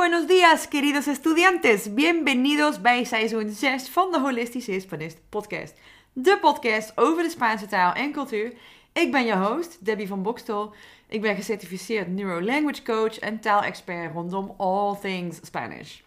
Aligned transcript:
buenos 0.00 0.26
días, 0.26 0.66
queridos 0.68 1.06
estudiantes. 1.06 1.94
Bienvenidos 1.94 2.80
bij 2.80 3.04
seizoen 3.04 3.50
6 3.50 3.88
van 3.88 4.12
de 4.12 4.20
Holistische 4.20 4.70
Hispanist 4.70 5.20
podcast. 5.28 5.74
De 6.12 6.38
podcast 6.40 6.92
over 6.94 7.22
de 7.22 7.30
Spaanse 7.30 7.66
taal 7.66 7.92
en 7.92 8.12
cultuur. 8.12 8.52
Ik 8.92 9.12
ben 9.12 9.24
je 9.24 9.36
host, 9.36 9.84
Debbie 9.84 10.06
van 10.06 10.22
Bokstel. 10.22 10.74
Ik 11.08 11.20
ben 11.20 11.34
gecertificeerd 11.34 12.08
Neuro-Language 12.08 12.82
Coach 12.82 13.18
en 13.18 13.40
taalexpert 13.40 14.12
rondom 14.12 14.54
all 14.56 14.96
things 15.00 15.38
Spanish. 15.42 15.98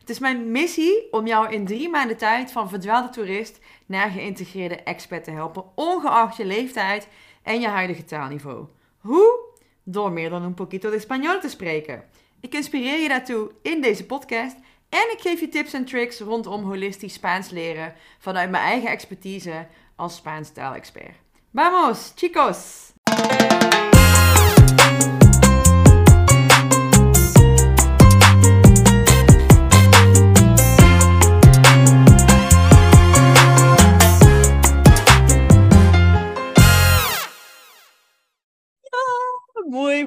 Het 0.00 0.10
is 0.10 0.18
mijn 0.18 0.50
missie 0.50 1.08
om 1.10 1.26
jou 1.26 1.52
in 1.52 1.66
drie 1.66 1.88
maanden 1.88 2.16
tijd 2.16 2.52
van 2.52 2.68
verdwaalde 2.68 3.08
toerist 3.08 3.58
naar 3.86 4.10
geïntegreerde 4.10 4.76
expert 4.76 5.24
te 5.24 5.30
helpen, 5.30 5.64
ongeacht 5.74 6.36
je 6.36 6.44
leeftijd 6.44 7.08
en 7.42 7.60
je 7.60 7.68
huidige 7.68 8.04
taalniveau. 8.04 8.66
Hoe? 8.98 9.38
Door 9.82 10.12
meer 10.12 10.30
dan 10.30 10.42
een 10.42 10.54
poquito 10.54 10.90
de 10.90 11.00
español 11.00 11.40
te 11.40 11.48
spreken. 11.48 12.09
Ik 12.40 12.54
inspireer 12.54 12.98
je 12.98 13.08
daartoe 13.08 13.50
in 13.62 13.80
deze 13.80 14.06
podcast 14.06 14.56
en 14.88 15.12
ik 15.12 15.20
geef 15.20 15.40
je 15.40 15.48
tips 15.48 15.72
en 15.72 15.84
tricks 15.84 16.18
rondom 16.20 16.64
holistisch 16.64 17.12
Spaans 17.12 17.50
leren 17.50 17.94
vanuit 18.18 18.50
mijn 18.50 18.62
eigen 18.62 18.90
expertise 18.90 19.66
als 19.96 20.16
Spaans 20.16 20.52
taalexpert. 20.52 21.16
Vamos, 21.52 22.12
chicos! 22.14 22.92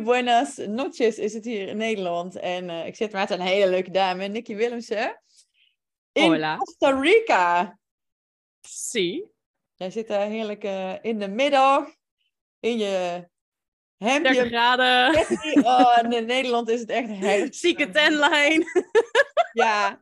Buenas 0.03 0.57
noches 0.57 1.17
is 1.17 1.34
het 1.34 1.45
hier 1.45 1.67
in 1.67 1.77
Nederland. 1.77 2.35
En 2.35 2.70
uh, 2.70 2.85
ik 2.85 2.95
zit 2.95 3.11
met 3.11 3.30
een 3.30 3.41
hele 3.41 3.70
leuke 3.70 3.91
dame, 3.91 4.27
Nikki 4.27 4.55
Willemsen. 4.55 5.21
In 6.11 6.23
Hola. 6.23 6.57
Costa 6.57 7.00
Rica. 7.00 7.80
Sí. 8.61 9.25
Jij 9.75 9.92
zit 9.92 10.08
daar 10.08 10.27
heerlijk 10.27 10.64
uh, 10.64 10.94
in 11.02 11.19
de 11.19 11.27
middag. 11.27 11.88
In 12.59 12.77
je 12.77 13.27
30 13.97 14.31
hemdje. 14.31 14.45
graden. 14.45 15.16
Oh, 15.66 15.97
en 15.97 16.11
in 16.14 16.25
Nederland 16.25 16.70
is 16.70 16.80
het 16.80 16.89
echt 16.89 17.09
herfst. 17.09 17.59
Zieke 17.59 17.89
tenlijn. 17.89 18.64
Ja. 19.53 19.99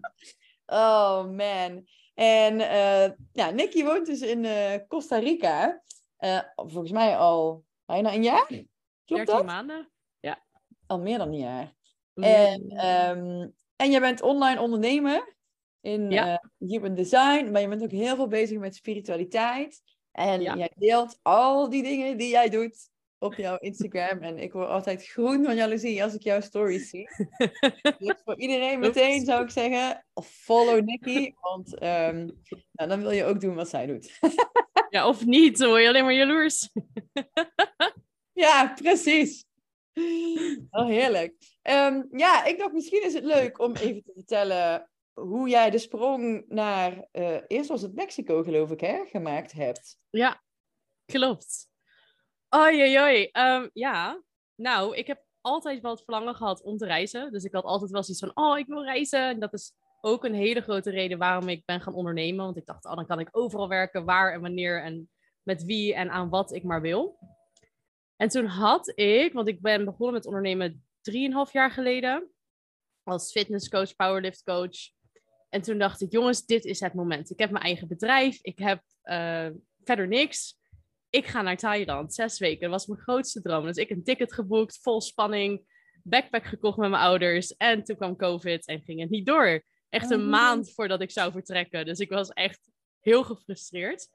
Oh 0.65 1.23
man. 1.23 1.87
En 2.13 2.59
uh, 2.59 3.09
ja, 3.31 3.49
Nikki 3.49 3.83
woont 3.83 4.05
dus 4.05 4.21
in 4.21 4.43
uh, 4.43 4.75
Costa 4.87 5.17
Rica. 5.17 5.81
Uh, 6.19 6.39
volgens 6.55 6.91
mij 6.91 7.17
al 7.17 7.63
bijna 7.85 8.13
een 8.13 8.23
jaar. 8.23 8.47
Klopt 8.47 9.25
13 9.25 9.25
dat? 9.25 9.45
maanden. 9.45 9.90
Al 10.91 10.99
meer 10.99 11.17
dan 11.17 11.27
een 11.27 11.37
jaar. 11.37 11.73
En, 12.13 12.85
um, 12.87 13.53
en 13.75 13.91
jij 13.91 13.99
bent 13.99 14.21
online 14.21 14.61
ondernemer 14.61 15.35
in 15.81 16.11
Ja. 16.11 16.31
uh, 16.59 16.69
human 16.69 16.95
design, 16.95 17.49
maar 17.51 17.61
je 17.61 17.67
bent 17.67 17.83
ook 17.83 17.91
heel 17.91 18.15
veel 18.15 18.27
bezig 18.27 18.57
met 18.59 18.75
spiritualiteit. 18.75 19.81
En 20.11 20.41
Ja. 20.41 20.55
jij 20.55 20.71
deelt 20.75 21.19
al 21.21 21.69
die 21.69 21.83
dingen 21.83 22.17
die 22.17 22.29
jij 22.29 22.49
doet 22.49 22.89
op 23.17 23.33
jouw 23.35 23.57
Instagram. 23.57 24.19
en 24.19 24.37
ik 24.37 24.53
word 24.53 24.67
altijd 24.69 25.07
groen 25.07 25.43
van 25.45 25.55
jaloezie 25.55 26.03
als 26.03 26.13
ik 26.13 26.21
jouw 26.23 26.41
stories 26.41 26.89
zie. 26.89 27.07
dus 27.99 28.21
voor 28.23 28.39
iedereen 28.39 28.79
meteen 28.79 29.25
zou 29.25 29.43
ik 29.43 29.49
zeggen, 29.49 30.05
follow 30.23 30.81
Nikki, 30.83 31.33
want 31.41 31.77
ehm, 31.77 32.29
nou, 32.71 32.89
dan 32.89 33.01
wil 33.01 33.11
je 33.11 33.25
ook 33.25 33.41
doen 33.41 33.55
wat 33.55 33.69
zij 33.69 33.85
doet. 33.85 34.19
Ja, 34.89 35.07
of 35.07 35.25
niet, 35.25 35.57
dan 35.57 35.69
word 35.69 35.81
je 35.81 35.87
alleen 35.87 36.03
maar 36.03 36.13
jaloers. 36.13 36.69
Ja, 38.33 38.73
precies. 38.81 39.45
Oh, 40.71 40.85
heerlijk. 40.85 41.35
Ehm, 41.61 42.03
ja, 42.11 42.45
ik 42.45 42.57
dacht 42.57 42.73
misschien 42.73 43.03
is 43.03 43.13
het 43.13 43.23
leuk 43.23 43.59
om 43.59 43.75
even 43.75 44.03
te 44.03 44.11
vertellen 44.13 44.89
hoe 45.13 45.49
jij 45.49 45.69
de 45.69 45.77
sprong 45.77 46.45
naar, 46.47 47.07
eh, 47.11 47.37
eerst 47.47 47.69
was 47.69 47.81
het 47.81 47.95
Mexico 47.95 48.43
geloof 48.43 48.71
ik 48.71 48.81
hè, 48.81 49.05
gemaakt 49.05 49.51
hebt. 49.51 49.97
Ja, 50.09 50.43
klopt. 51.05 51.69
Oei, 52.55 52.99
oei. 52.99 53.25
Ehm, 53.25 53.69
ja, 53.73 54.21
nou, 54.55 54.95
ik 54.95 55.07
heb 55.07 55.23
altijd 55.41 55.81
wel 55.81 55.91
het 55.91 56.03
verlangen 56.03 56.35
gehad 56.35 56.63
om 56.63 56.77
te 56.77 56.85
reizen. 56.85 57.31
Dus 57.31 57.43
ik 57.43 57.53
had 57.53 57.63
altijd 57.63 57.91
wel 57.91 58.03
zoiets 58.03 58.25
van, 58.25 58.45
oh, 58.45 58.57
ik 58.57 58.67
wil 58.67 58.83
reizen. 58.83 59.27
En 59.27 59.39
dat 59.39 59.53
is 59.53 59.73
ook 60.01 60.23
een 60.23 60.33
hele 60.33 60.61
grote 60.61 60.89
reden 60.89 61.17
waarom 61.17 61.47
ik 61.47 61.65
ben 61.65 61.81
gaan 61.81 61.93
ondernemen. 61.93 62.45
Want 62.45 62.57
ik 62.57 62.65
dacht, 62.65 62.85
oh, 62.85 62.95
dan 62.95 63.05
kan 63.05 63.19
ik 63.19 63.29
overal 63.31 63.67
werken, 63.67 64.05
waar 64.05 64.33
en 64.33 64.41
wanneer 64.41 64.83
en 64.83 65.09
met 65.43 65.63
wie 65.63 65.93
en 65.93 66.09
aan 66.09 66.29
wat 66.29 66.53
ik 66.53 66.63
maar 66.63 66.81
wil. 66.81 67.17
En 68.21 68.29
toen 68.29 68.45
had 68.45 68.91
ik, 68.95 69.33
want 69.33 69.47
ik 69.47 69.61
ben 69.61 69.85
begonnen 69.85 70.13
met 70.13 70.25
ondernemen 70.25 70.85
drieënhalf 71.01 71.53
jaar 71.53 71.71
geleden. 71.71 72.31
Als 73.03 73.31
fitnesscoach, 73.31 73.95
powerliftcoach. 73.95 74.77
En 75.49 75.61
toen 75.61 75.77
dacht 75.77 76.01
ik, 76.01 76.11
jongens, 76.11 76.45
dit 76.45 76.65
is 76.65 76.79
het 76.79 76.93
moment. 76.93 77.29
Ik 77.29 77.39
heb 77.39 77.51
mijn 77.51 77.63
eigen 77.63 77.87
bedrijf. 77.87 78.39
Ik 78.41 78.59
heb 78.59 78.83
eh, 79.01 79.47
verder 79.83 80.07
niks. 80.07 80.57
Ik 81.09 81.25
ga 81.25 81.41
naar 81.41 81.57
Thailand, 81.57 82.13
zes 82.13 82.39
weken. 82.39 82.61
Dat 82.61 82.69
was 82.69 82.85
mijn 82.85 82.99
grootste 82.99 83.41
droom. 83.41 83.65
Dus 83.65 83.77
ik 83.77 83.89
een 83.89 84.03
ticket 84.03 84.33
geboekt, 84.33 84.79
vol 84.81 85.01
spanning. 85.01 85.63
Backpack 86.03 86.45
gekocht 86.45 86.77
met 86.77 86.89
mijn 86.89 87.03
ouders. 87.03 87.55
En 87.55 87.83
toen 87.83 87.95
kwam 87.95 88.15
COVID 88.15 88.65
en 88.65 88.81
ging 88.81 88.99
het 88.99 89.09
niet 89.09 89.25
door. 89.25 89.63
Echt 89.89 90.11
een 90.11 90.21
Oh. 90.21 90.29
maand 90.29 90.73
voordat 90.73 91.01
ik 91.01 91.11
zou 91.11 91.31
vertrekken. 91.31 91.85
Dus 91.85 91.99
ik 91.99 92.09
was 92.09 92.29
echt 92.29 92.69
heel 92.99 93.23
gefrustreerd. 93.23 94.07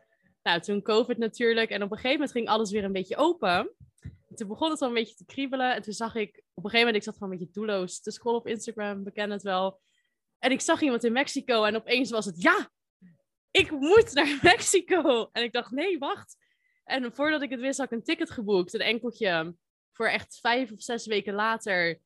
Nou, 0.43 0.61
toen 0.61 0.83
COVID 0.83 1.19
natuurlijk. 1.19 1.71
En 1.71 1.83
op 1.83 1.91
een 1.91 1.97
gegeven 1.97 2.13
moment 2.13 2.33
ging 2.33 2.49
alles 2.49 2.71
weer 2.71 2.85
een 2.85 2.93
beetje 2.93 3.17
open. 3.17 3.71
Toen 4.37 4.49
begon 4.49 4.71
het 4.71 4.81
al 4.81 4.89
een 4.89 4.95
beetje 4.95 5.15
te 5.15 5.25
kriebelen. 5.25 5.75
En 5.75 5.83
toen 5.83 5.93
zag 5.93 6.15
ik, 6.15 6.29
op 6.55 6.65
een 6.65 6.71
gegeven 6.71 6.79
moment, 6.79 6.97
ik 6.97 7.03
zat 7.03 7.15
gewoon 7.15 7.33
een 7.33 7.39
beetje 7.39 7.53
doelloos 7.53 8.01
te 8.01 8.11
scrollen 8.11 8.41
op 8.41 8.47
Instagram, 8.47 9.05
beken 9.05 9.31
het 9.31 9.43
wel. 9.43 9.81
En 10.39 10.51
ik 10.51 10.61
zag 10.61 10.81
iemand 10.81 11.05
in 11.05 11.13
Mexico 11.13 11.65
en 11.65 11.77
opeens 11.77 12.11
was 12.11 12.25
het, 12.25 12.43
ja, 12.43 12.71
ik 13.51 13.71
moet 13.71 14.13
naar 14.13 14.39
Mexico. 14.53 15.29
En 15.33 15.43
ik 15.43 15.53
dacht, 15.53 15.71
nee, 15.71 15.99
wacht. 15.99 16.37
En 16.85 17.15
voordat 17.15 17.43
ik 17.43 17.51
het 17.51 17.61
wist, 17.61 17.79
had 17.79 17.87
ik 17.87 17.99
een 17.99 18.05
ticket 18.05 18.31
geboekt, 18.31 18.75
een 18.75 18.81
enkeltje, 18.81 19.57
voor 19.93 20.07
echt 20.07 20.39
vijf 20.41 20.73
of 20.73 20.83
zes 20.83 21.07
weken 21.07 21.35
later. 21.35 22.01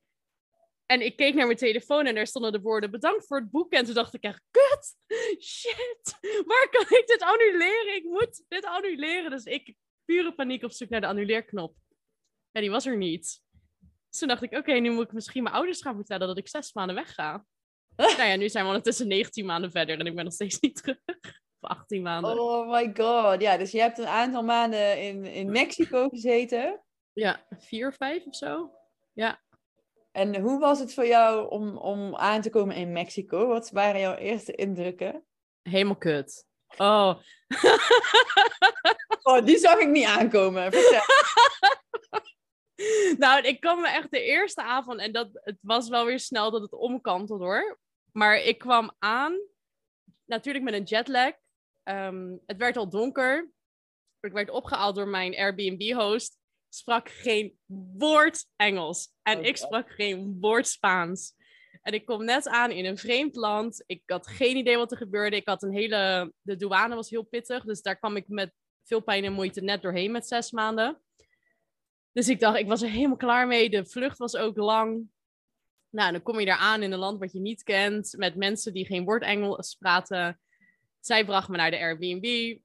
En 0.87 1.01
ik 1.01 1.17
keek 1.17 1.35
naar 1.35 1.47
mijn 1.47 1.59
telefoon 1.59 2.07
en 2.07 2.15
daar 2.15 2.27
stonden 2.27 2.53
de 2.53 2.61
woorden, 2.61 2.91
bedankt 2.91 3.27
voor 3.27 3.39
het 3.39 3.51
boeken. 3.51 3.79
En 3.79 3.85
toen 3.85 3.95
dacht 3.95 4.15
ik 4.15 4.23
echt, 4.23 4.43
kut, 4.51 4.97
shit, 5.43 6.19
waar 6.47 6.69
kan 6.71 6.99
ik 6.99 7.05
dit 7.07 7.23
annuleren? 7.23 7.95
Ik 7.95 8.05
moet 8.05 8.45
dit 8.49 8.65
annuleren. 8.65 9.31
Dus 9.31 9.45
ik, 9.45 9.75
pure 10.05 10.35
paniek 10.35 10.63
op 10.63 10.73
zoek 10.73 10.89
naar 10.89 11.01
de 11.01 11.07
annuleerknop. 11.07 11.75
Ja, 12.53 12.61
die 12.61 12.71
was 12.71 12.87
er 12.87 12.97
niet. 12.97 13.43
Dus 14.09 14.19
toen 14.19 14.29
dacht 14.29 14.43
ik, 14.43 14.53
oké, 14.53 14.73
nu 14.73 14.91
moet 14.91 15.05
ik 15.05 15.13
misschien 15.13 15.43
mijn 15.43 15.55
ouders 15.55 15.83
gaan 15.83 15.95
vertellen 15.95 16.27
dat 16.27 16.39
ik 16.39 16.49
zes 16.49 16.73
maanden 16.73 16.97
wegga. 16.97 17.45
nou 17.97 18.23
ja, 18.23 18.37
nu 18.37 18.49
zijn 18.49 18.65
we 18.65 18.71
ondertussen 18.71 19.09
19 19.09 19.47
maanden 19.47 19.71
verder 19.71 19.99
en 19.99 20.07
ik 20.07 20.15
ben 20.15 20.25
nog 20.25 20.33
steeds 20.33 20.61
niet 20.61 20.83
terug. 20.83 20.99
Of 21.61 21.71
18 21.71 22.03
maanden. 22.03 22.41
Oh 22.41 22.71
my 22.71 22.91
god. 22.95 23.41
Ja, 23.41 23.57
dus 23.57 23.71
je 23.71 23.81
hebt 23.81 23.99
een 23.99 24.07
aantal 24.07 24.43
maanden 24.43 25.03
in, 25.03 25.25
in 25.25 25.51
Mexico 25.51 26.09
gezeten. 26.09 26.83
Ja, 27.13 27.47
vier 27.51 27.89
of 27.89 27.97
vijf 27.97 28.27
of 28.27 28.37
zo. 28.37 28.71
Ja. 29.13 29.43
En 30.13 30.41
hoe 30.41 30.59
was 30.59 30.79
het 30.79 30.95
voor 30.95 31.07
jou 31.07 31.51
om, 31.51 31.77
om 31.77 32.17
aan 32.17 32.41
te 32.41 32.51
komen 32.51 32.77
in 32.77 32.93
Mexico? 32.93 33.47
Wat 33.47 33.71
waren 33.71 34.01
jouw 34.01 34.15
eerste 34.15 34.53
indrukken? 34.53 35.25
Helemaal 35.63 35.97
kut. 35.97 36.47
Oh. 36.77 37.15
Oh, 39.23 39.45
die 39.45 39.59
zag 39.59 39.79
ik 39.79 39.89
niet 39.89 40.07
aankomen. 40.07 40.73
Nou, 43.19 43.43
ik 43.43 43.61
kwam 43.61 43.81
me 43.81 43.89
echt 43.89 44.11
de 44.11 44.23
eerste 44.23 44.63
avond 44.63 45.01
en 45.01 45.13
dat, 45.13 45.29
het 45.33 45.59
was 45.61 45.89
wel 45.89 46.05
weer 46.05 46.19
snel 46.21 46.51
dat 46.51 46.63
het 46.63 46.73
omkantelde 46.73 47.45
hoor. 47.45 47.79
Maar 48.13 48.37
ik 48.37 48.59
kwam 48.59 48.93
aan, 48.99 49.41
natuurlijk 50.25 50.65
met 50.65 50.75
een 50.75 50.83
jetlag. 50.83 51.33
Ehm, 51.83 52.37
het 52.47 52.57
werd 52.57 52.77
al 52.77 52.89
donker. 52.89 53.51
Ik 54.21 54.33
werd 54.33 54.51
opgehaald 54.51 54.95
door 54.97 55.09
mijn 55.09 55.37
Airbnb-host. 55.37 56.39
Sprak 56.69 57.09
geen 57.09 57.59
woord 57.97 58.47
Engels. 58.57 59.13
En 59.23 59.39
Oh, 59.39 59.45
ik 59.45 59.59
God. 59.59 59.67
sprak 59.67 59.91
geen 59.91 60.37
woord 60.41 60.69
Spaans. 60.69 61.35
En 61.83 61.93
ik 61.93 62.05
kom 62.07 62.25
net 62.25 62.49
aan 62.49 62.71
in 62.71 62.85
een 62.85 62.99
vreemd 62.99 63.37
land. 63.37 63.83
Ik 63.87 64.03
had 64.07 64.27
geen 64.27 64.57
idee 64.57 64.77
wat 64.77 64.91
er 64.91 64.97
gebeurde. 64.97 65.37
Ik 65.37 65.49
had 65.49 65.63
een 65.63 65.73
hele. 65.73 66.33
De 66.41 66.57
douane 66.57 66.95
was 66.95 67.11
heel 67.11 67.23
pittig. 67.23 67.65
Dus 67.65 67.83
daar 67.83 67.99
kwam 67.99 68.17
ik 68.17 68.29
met 68.29 68.53
veel 68.85 69.01
pijn 69.01 69.25
en 69.25 69.33
moeite 69.33 69.61
net 69.61 69.83
doorheen 69.83 70.13
met 70.13 70.27
zes 70.27 70.51
maanden. 70.51 71.01
Dus 72.13 72.29
ik 72.29 72.41
dacht, 72.41 72.59
ik 72.59 72.69
was 72.69 72.83
er 72.83 72.89
helemaal 72.89 73.17
klaar 73.17 73.47
mee. 73.47 73.71
De 73.71 73.87
vlucht 73.87 74.19
was 74.19 74.37
ook 74.37 74.57
lang. 74.57 75.09
Nou, 75.91 76.13
dan 76.13 76.23
kom 76.23 76.41
je 76.41 76.47
daar 76.47 76.59
aan 76.59 76.83
in 76.83 76.93
een 76.93 76.99
land 76.99 77.19
wat 77.19 77.33
je 77.33 77.41
niet 77.41 77.63
kent. 77.63 78.15
Met 78.17 78.37
mensen 78.37 78.73
die 78.73 78.87
geen 78.87 79.05
woord 79.05 79.23
Engels 79.23 79.75
praten. 79.75 80.41
Zij 81.01 81.25
bracht 81.25 81.49
me 81.49 81.57
naar 81.57 81.71
de 81.71 81.79
Airbnb. 81.79 82.59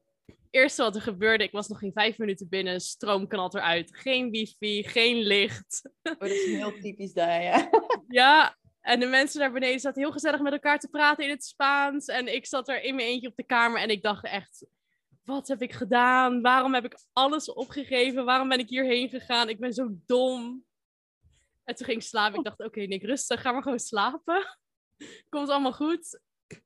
Eerste 0.49 0.81
wat 0.81 0.95
er 0.95 1.01
gebeurde, 1.01 1.43
ik 1.43 1.51
was 1.51 1.67
nog 1.67 1.79
geen 1.79 1.91
vijf 1.93 2.17
minuten 2.17 2.49
binnen. 2.49 2.81
Stroom 2.81 3.27
knalt 3.27 3.53
eruit. 3.53 3.97
Geen 3.97 4.31
wifi, 4.31 4.83
geen 4.83 5.17
licht. 5.17 5.89
Oh, 6.03 6.19
dat 6.19 6.29
is 6.29 6.45
heel 6.45 6.79
typisch 6.79 7.13
daar, 7.13 7.43
ja. 7.43 7.69
Ja, 8.07 8.57
en 8.81 8.99
de 8.99 9.05
mensen 9.05 9.39
daar 9.39 9.51
beneden 9.51 9.79
zaten 9.79 10.01
heel 10.01 10.11
gezellig 10.11 10.41
met 10.41 10.53
elkaar 10.53 10.79
te 10.79 10.89
praten 10.89 11.23
in 11.23 11.29
het 11.29 11.43
Spaans. 11.43 12.07
En 12.07 12.33
ik 12.35 12.45
zat 12.45 12.69
er 12.69 12.83
in 12.83 12.95
mijn 12.95 13.07
eentje 13.07 13.27
op 13.27 13.35
de 13.35 13.43
kamer 13.43 13.81
en 13.81 13.89
ik 13.89 14.01
dacht 14.01 14.25
echt, 14.25 14.65
wat 15.25 15.47
heb 15.47 15.61
ik 15.61 15.73
gedaan? 15.73 16.41
Waarom 16.41 16.73
heb 16.73 16.85
ik 16.85 16.97
alles 17.13 17.53
opgegeven? 17.53 18.25
Waarom 18.25 18.49
ben 18.49 18.59
ik 18.59 18.69
hierheen 18.69 19.09
gegaan? 19.09 19.49
Ik 19.49 19.59
ben 19.59 19.73
zo 19.73 19.89
dom. 20.05 20.65
En 21.63 21.75
toen 21.75 21.85
ging 21.85 21.97
ik 21.97 22.07
slapen. 22.07 22.37
Ik 22.37 22.45
dacht, 22.45 22.63
oké 22.63 22.81
Nick, 22.81 23.03
rustig. 23.03 23.41
Ga 23.41 23.51
maar 23.51 23.61
gewoon 23.61 23.79
slapen. 23.79 24.57
Komt 25.29 25.49
allemaal 25.49 25.73
goed. 25.73 26.19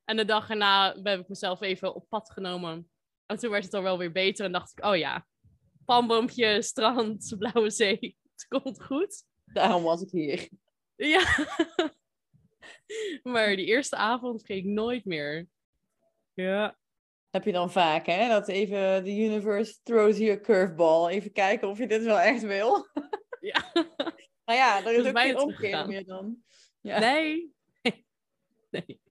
En 0.06 0.17
de 0.17 0.25
dag 0.25 0.50
erna 0.50 0.95
heb 1.03 1.19
ik 1.19 1.27
mezelf 1.27 1.61
even 1.61 1.95
op 1.95 2.09
pad 2.09 2.31
genomen. 2.31 2.89
En 3.25 3.38
toen 3.38 3.51
werd 3.51 3.63
het 3.63 3.73
al 3.73 3.81
wel 3.81 3.97
weer 3.97 4.11
beter. 4.11 4.45
En 4.45 4.51
dacht 4.51 4.71
ik, 4.71 4.85
oh 4.85 4.97
ja, 4.97 5.25
palmboompje, 5.85 6.62
strand, 6.62 7.33
blauwe 7.39 7.69
zee. 7.69 8.17
Het 8.31 8.47
komt 8.47 8.83
goed. 8.83 9.23
Daarom 9.45 9.83
was 9.83 10.01
ik 10.01 10.09
hier. 10.09 10.50
Ja. 10.95 11.47
maar 13.33 13.55
die 13.55 13.65
eerste 13.65 13.95
avond 13.95 14.45
ging 14.45 14.59
ik 14.59 14.65
nooit 14.65 15.05
meer. 15.05 15.47
Ja. 16.33 16.77
Heb 17.29 17.43
je 17.43 17.51
dan 17.51 17.71
vaak, 17.71 18.05
hè? 18.05 18.27
Dat 18.27 18.47
even 18.47 19.03
de 19.03 19.17
universe 19.17 19.79
throws 19.83 20.17
you 20.17 20.31
a 20.31 20.39
curveball. 20.39 21.07
Even 21.07 21.31
kijken 21.31 21.67
of 21.67 21.77
je 21.77 21.87
dit 21.87 22.03
wel 22.03 22.19
echt 22.19 22.41
wil. 22.41 22.87
Ja. 23.39 23.71
Nou 24.45 24.61
ja, 24.61 24.77
er 24.77 24.79
is 24.79 24.83
Dat 24.83 24.93
is 24.93 25.07
ook 25.07 25.13
bijna 25.13 25.39
geen 25.39 25.47
omkeer 25.47 25.87
meer 25.87 26.05
dan. 26.05 26.37
Ja. 26.81 26.99
Nee. 26.99 27.53
nee. 28.71 29.01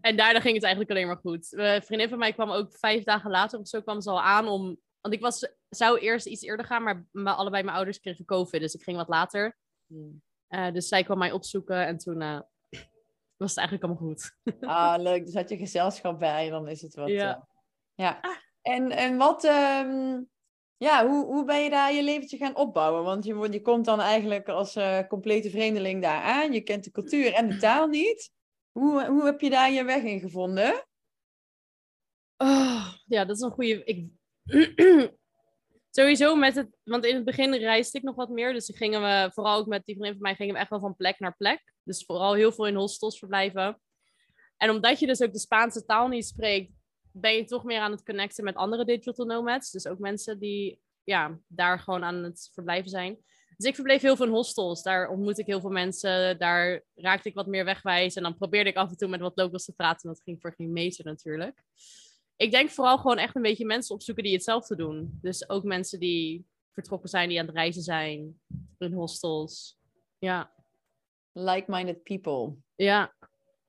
En 0.00 0.16
daarna 0.16 0.40
ging 0.40 0.54
het 0.54 0.62
eigenlijk 0.62 0.90
alleen 0.90 1.06
maar 1.06 1.16
goed. 1.16 1.54
Eh, 1.54 1.74
Een 1.74 1.82
vriendin 1.82 2.08
van 2.08 2.18
mij 2.18 2.32
kwam 2.32 2.50
ook 2.50 2.76
vijf 2.78 3.04
dagen 3.04 3.30
later 3.30 3.58
of 3.58 3.68
zo 3.68 3.80
kwam 3.80 4.00
ze 4.00 4.10
al 4.10 4.22
aan 4.22 4.48
om... 4.48 4.78
Want 5.00 5.14
ik 5.14 5.20
was, 5.20 5.54
zou 5.68 5.98
eerst 5.98 6.26
iets 6.26 6.42
eerder 6.42 6.66
gaan, 6.66 7.06
maar 7.12 7.34
allebei 7.34 7.62
mijn 7.62 7.76
ouders 7.76 8.00
kregen 8.00 8.24
COVID. 8.24 8.60
Dus 8.60 8.74
ik 8.74 8.82
ging 8.82 8.96
wat 8.96 9.08
later. 9.08 9.56
Hmm. 9.86 10.22
Eh, 10.46 10.72
dus 10.72 10.88
zij 10.88 11.02
kwam 11.04 11.18
mij 11.18 11.32
opzoeken 11.32 11.86
en 11.86 11.98
toen 11.98 12.20
eh, 12.20 12.40
was 13.36 13.54
het 13.54 13.58
eigenlijk 13.58 13.88
allemaal 13.88 14.08
goed. 14.08 14.36
Ah, 14.60 15.02
leuk. 15.02 15.24
Dus 15.24 15.34
had 15.34 15.48
je 15.48 15.56
gezelschap 15.56 16.18
bij 16.18 16.44
en 16.44 16.50
dan 16.50 16.68
is 16.68 16.82
het 16.82 16.94
wat... 16.94 17.08
Ja. 17.08 17.34
eh, 17.36 17.42
ja. 17.94 18.20
En, 18.62 18.90
en 18.90 19.16
wat... 19.16 19.44
ehm, 19.44 20.22
ja, 20.76 21.06
hoe, 21.06 21.24
hoe 21.24 21.44
ben 21.44 21.62
je 21.62 21.70
daar 21.70 21.92
je 21.92 22.02
leventje 22.02 22.36
gaan 22.36 22.56
opbouwen? 22.56 23.04
Want 23.04 23.24
je, 23.24 23.34
wordt- 23.34 23.52
je 23.52 23.60
komt 23.62 23.84
dan 23.84 24.00
eigenlijk 24.00 24.48
als 24.48 24.76
eh, 24.76 25.06
complete 25.08 25.50
vreemdeling 25.50 26.02
daar 26.02 26.22
aan. 26.22 26.52
Je 26.52 26.60
kent 26.60 26.84
de 26.84 26.90
cultuur 26.90 27.32
en 27.32 27.48
de 27.48 27.56
taal 27.56 27.86
niet. 27.86 28.30
Hoe, 28.72 29.06
hoe 29.06 29.24
heb 29.24 29.40
je 29.40 29.50
daar 29.50 29.70
je 29.70 29.84
weg 29.84 30.02
in 30.02 30.20
gevonden? 30.20 30.86
Oh, 32.36 32.92
ja, 33.04 33.24
dat 33.24 33.36
is 33.36 33.42
een 33.42 33.50
goede. 33.50 33.84
Ik... 33.84 34.08
Sowieso 35.98 36.34
met 36.34 36.54
het. 36.54 36.68
Want 36.84 37.04
in 37.04 37.14
het 37.14 37.24
begin 37.24 37.54
reisde 37.54 37.98
ik 37.98 38.04
nog 38.04 38.14
wat 38.14 38.28
meer. 38.28 38.52
Dus 38.52 38.70
gingen 38.74 39.00
we, 39.00 39.30
vooral 39.32 39.58
ook 39.58 39.66
met 39.66 39.82
die 39.84 39.94
vriendin 39.94 40.14
van 40.14 40.22
mij, 40.22 40.34
gingen 40.34 40.54
we 40.54 40.60
echt 40.60 40.70
wel 40.70 40.80
van 40.80 40.96
plek 40.96 41.18
naar 41.18 41.36
plek. 41.36 41.72
Dus 41.82 42.04
vooral 42.04 42.34
heel 42.34 42.52
veel 42.52 42.66
in 42.66 42.74
hostels 42.74 43.18
verblijven. 43.18 43.80
En 44.56 44.70
omdat 44.70 45.00
je 45.00 45.06
dus 45.06 45.22
ook 45.22 45.32
de 45.32 45.38
Spaanse 45.38 45.84
taal 45.84 46.08
niet 46.08 46.26
spreekt, 46.26 46.72
ben 47.12 47.34
je 47.34 47.44
toch 47.44 47.64
meer 47.64 47.80
aan 47.80 47.90
het 47.90 48.02
connecten 48.04 48.44
met 48.44 48.54
andere 48.54 48.84
digital 48.84 49.26
nomads. 49.26 49.70
Dus 49.70 49.86
ook 49.86 49.98
mensen 49.98 50.38
die 50.38 50.80
ja, 51.04 51.38
daar 51.46 51.78
gewoon 51.78 52.04
aan 52.04 52.22
het 52.22 52.50
verblijven 52.52 52.90
zijn. 52.90 53.18
Dus 53.56 53.66
ik 53.66 53.74
verbleef 53.74 54.02
heel 54.02 54.16
veel 54.16 54.26
in 54.26 54.32
hostels. 54.32 54.82
Daar 54.82 55.08
ontmoette 55.08 55.40
ik 55.40 55.46
heel 55.46 55.60
veel 55.60 55.70
mensen. 55.70 56.38
Daar 56.38 56.82
raakte 56.94 57.28
ik 57.28 57.34
wat 57.34 57.46
meer 57.46 57.64
wegwijs. 57.64 58.14
En 58.14 58.22
dan 58.22 58.36
probeerde 58.36 58.70
ik 58.70 58.76
af 58.76 58.90
en 58.90 58.96
toe 58.96 59.08
met 59.08 59.20
wat 59.20 59.36
locals 59.36 59.64
te 59.64 59.74
praten. 59.74 60.08
Dat 60.08 60.22
ging 60.24 60.40
voor 60.40 60.54
geen 60.56 60.72
meter 60.72 61.04
natuurlijk. 61.04 61.62
Ik 62.36 62.50
denk 62.50 62.70
vooral 62.70 62.98
gewoon 62.98 63.18
echt 63.18 63.36
een 63.36 63.42
beetje 63.42 63.66
mensen 63.66 63.94
opzoeken 63.94 64.24
die 64.24 64.32
hetzelfde 64.32 64.76
doen. 64.76 65.18
Dus 65.22 65.48
ook 65.48 65.64
mensen 65.64 66.00
die 66.00 66.46
vertrokken 66.72 67.08
zijn, 67.08 67.28
die 67.28 67.38
aan 67.40 67.46
het 67.46 67.54
reizen 67.54 67.82
zijn. 67.82 68.40
In 68.78 68.92
hostels. 68.92 69.78
Ja, 70.18 70.54
Like-minded 71.32 72.02
people. 72.02 72.54
ja, 72.76 73.14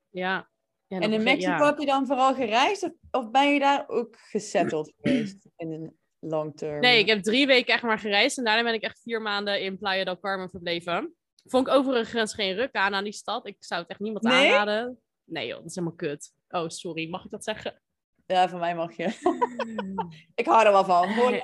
ja. 0.10 0.50
Ja, 0.88 1.00
En 1.00 1.14
in 1.14 1.24
Mexico 1.24 1.52
ja. 1.52 1.66
heb 1.66 1.78
je 1.80 1.86
dan 1.86 2.06
vooral 2.06 2.34
gereisd? 2.36 2.84
Of, 2.84 2.92
of 3.12 3.32
ben 3.32 3.54
je 3.54 3.60
daar 3.60 3.90
ook 3.90 4.16
gesetteld 4.20 4.94
geweest? 5.02 5.48
In 5.56 5.72
een 5.72 5.98
long 6.20 6.58
term? 6.58 6.80
Nee, 6.80 7.00
ik 7.00 7.08
heb 7.08 7.24
drie 7.24 7.48
weken 7.48 7.74
echt 7.74 7.84
maar 7.84 8.00
gereisd. 8.00 8.38
En 8.38 8.44
daarna 8.44 8.64
ben 8.64 8.74
ik 8.74 8.82
echt 8.84 9.02
vier 9.02 9.22
maanden 9.22 9.62
in 9.62 9.78
Playa 9.78 10.04
del 10.04 10.20
Carmen 10.20 10.50
verbleven. 10.50 11.16
Vond 11.46 11.68
ik 11.68 11.74
overigens 11.74 12.34
geen 12.34 12.56
ruk 12.56 12.76
aan 12.76 12.94
aan 12.94 13.04
die 13.04 13.14
stad. 13.14 13.48
Ik 13.48 13.56
zou 13.60 13.82
het 13.82 13.90
echt 13.90 14.00
niemand 14.00 14.24
Nee? 14.24 14.50
aanraden. 14.52 15.00
Nee 15.24 15.48
joh, 15.48 15.58
dat 15.58 15.66
is 15.66 15.76
helemaal 15.76 15.98
kut. 15.98 16.34
Oh, 16.50 16.68
sorry. 16.68 17.10
Mag 17.10 17.26
ik 17.26 17.32
dat 17.32 17.44
zeggen? 17.44 17.82
Ja, 18.28 18.50
van 18.50 18.60
mij 18.60 18.76
mag 18.76 18.96
je. 18.96 19.04
ik 20.42 20.46
hou 20.46 20.66
er 20.66 20.72
wel 20.72 20.86
van. 20.86 21.08
Gewoon 21.08 21.42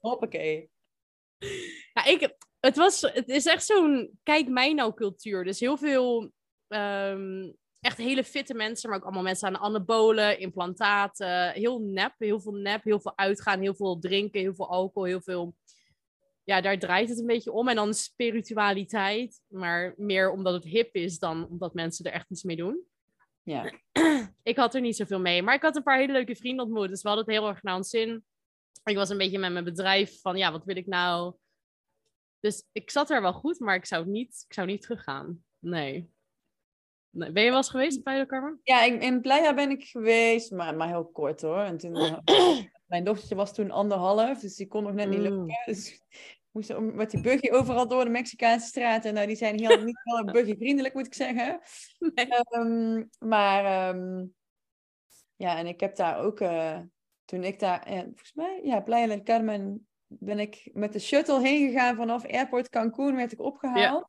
Hoppakee. 0.00 0.70
Ja, 1.92 2.04
ik, 2.04 2.36
het, 2.60 2.76
was, 2.76 3.00
het 3.00 3.28
is 3.28 3.46
echt 3.46 3.64
zo'n 3.64 4.18
kijk 4.22 4.48
mij 4.48 4.72
nou 4.72 4.94
cultuur. 4.94 5.44
Dus 5.44 5.60
heel 5.60 5.76
veel 5.76 6.32
ehm, 6.68 7.50
echt 7.80 7.96
hele 7.96 8.24
fitte 8.24 8.54
mensen, 8.54 8.88
maar 8.88 8.98
ook 8.98 9.04
allemaal 9.04 9.22
mensen 9.22 9.48
aan 9.48 9.60
anabolen, 9.60 10.38
implantaten. 10.38 11.50
Heel 11.50 11.80
nep, 11.80 12.14
heel 12.18 12.40
veel 12.40 12.52
nep, 12.54 12.84
heel 12.84 13.00
veel 13.00 13.16
uitgaan, 13.16 13.60
heel 13.60 13.74
veel 13.74 13.98
drinken, 13.98 14.40
heel 14.40 14.54
veel 14.54 14.70
alcohol, 14.70 15.08
heel 15.08 15.22
veel... 15.22 15.54
Ja, 16.44 16.60
daar 16.60 16.78
draait 16.78 17.08
het 17.08 17.18
een 17.18 17.26
beetje 17.26 17.52
om. 17.52 17.68
En 17.68 17.76
dan 17.76 17.94
spiritualiteit, 17.94 19.40
maar 19.46 19.94
meer 19.96 20.30
omdat 20.30 20.54
het 20.54 20.64
hip 20.64 20.94
is 20.94 21.18
dan 21.18 21.48
omdat 21.48 21.74
mensen 21.74 22.04
er 22.04 22.12
echt 22.12 22.30
iets 22.30 22.42
mee 22.42 22.56
doen. 22.56 22.89
Ja. 23.50 23.72
Ik 24.42 24.56
had 24.56 24.74
er 24.74 24.80
niet 24.80 24.96
zoveel 24.96 25.20
mee, 25.20 25.42
maar 25.42 25.54
ik 25.54 25.62
had 25.62 25.76
een 25.76 25.82
paar 25.82 25.98
hele 25.98 26.12
leuke 26.12 26.36
vrienden 26.36 26.64
ontmoet. 26.64 26.88
Dus 26.88 27.02
we 27.02 27.08
hadden 27.08 27.26
het 27.26 27.36
heel 27.36 27.48
erg 27.48 27.62
naar 27.62 27.76
ons 27.76 27.88
zin. 27.88 28.24
Ik 28.84 28.96
was 28.96 29.08
een 29.08 29.18
beetje 29.18 29.38
met 29.38 29.52
mijn 29.52 29.64
bedrijf 29.64 30.20
van, 30.20 30.36
ja, 30.36 30.52
wat 30.52 30.64
wil 30.64 30.76
ik 30.76 30.86
nou? 30.86 31.34
Dus 32.40 32.68
ik 32.72 32.90
zat 32.90 33.10
er 33.10 33.22
wel 33.22 33.32
goed, 33.32 33.58
maar 33.58 33.74
ik 33.74 33.86
zou 33.86 34.06
niet, 34.06 34.44
ik 34.48 34.54
zou 34.54 34.66
niet 34.66 34.82
teruggaan. 34.82 35.44
Nee. 35.58 36.10
nee. 37.10 37.32
Ben 37.32 37.42
je 37.42 37.48
wel 37.48 37.58
eens 37.58 37.70
geweest 37.70 37.96
in 37.96 38.02
Playa 38.02 38.18
del 38.18 38.26
Carmen? 38.26 38.60
Ja, 38.62 38.82
ik, 38.82 39.02
in 39.02 39.20
Playa 39.20 39.54
ben 39.54 39.70
ik 39.70 39.84
geweest, 39.84 40.50
maar, 40.50 40.76
maar 40.76 40.88
heel 40.88 41.06
kort 41.06 41.40
hoor. 41.40 41.60
En 41.60 41.78
toen, 41.78 41.96
eh, 41.96 42.58
mijn 42.92 43.04
dochtertje 43.04 43.34
was 43.34 43.54
toen 43.54 43.70
anderhalf, 43.70 44.40
dus 44.40 44.56
die 44.56 44.68
kon 44.68 44.82
nog 44.82 44.92
net 44.92 45.08
niet 45.08 45.18
Mm. 45.18 45.24
lukken. 45.24 45.62
Dus 45.64 46.02
ik 46.50 46.56
moest 46.56 46.74
om- 46.74 46.94
met 46.94 47.10
die 47.10 47.20
buggy 47.20 47.50
overal 47.50 47.88
door 47.88 48.04
de 48.04 48.10
Mexicaanse 48.10 48.66
straten. 48.66 49.14
Nou, 49.14 49.26
die 49.26 49.36
zijn 49.36 49.58
heel, 49.60 49.82
niet 49.84 50.00
heel 50.02 50.24
buggy 50.24 50.56
vriendelijk, 50.56 50.94
moet 50.94 51.06
ik 51.06 51.14
zeggen. 51.14 51.60
Nee. 52.14 52.26
Ehm, 52.26 53.04
maar 53.18 53.64
ehm, 53.64 54.26
ja, 55.36 55.58
en 55.58 55.66
ik 55.66 55.80
heb 55.80 55.96
daar 55.96 56.18
ook, 56.18 56.40
eh, 56.40 56.78
toen 57.24 57.44
ik 57.44 57.58
daar, 57.58 57.82
eh, 57.82 57.98
volgens 58.00 58.32
mij, 58.34 58.60
ja, 58.64 58.80
Playa 58.80 59.06
del 59.06 59.22
Carmen, 59.22 59.86
ben 60.06 60.38
ik 60.38 60.70
met 60.72 60.92
de 60.92 60.98
shuttle 60.98 61.40
heen 61.40 61.68
gegaan 61.70 61.96
vanaf 61.96 62.26
Airport 62.26 62.68
Cancun, 62.68 63.16
werd 63.16 63.32
ik 63.32 63.40
opgehaald. 63.40 64.04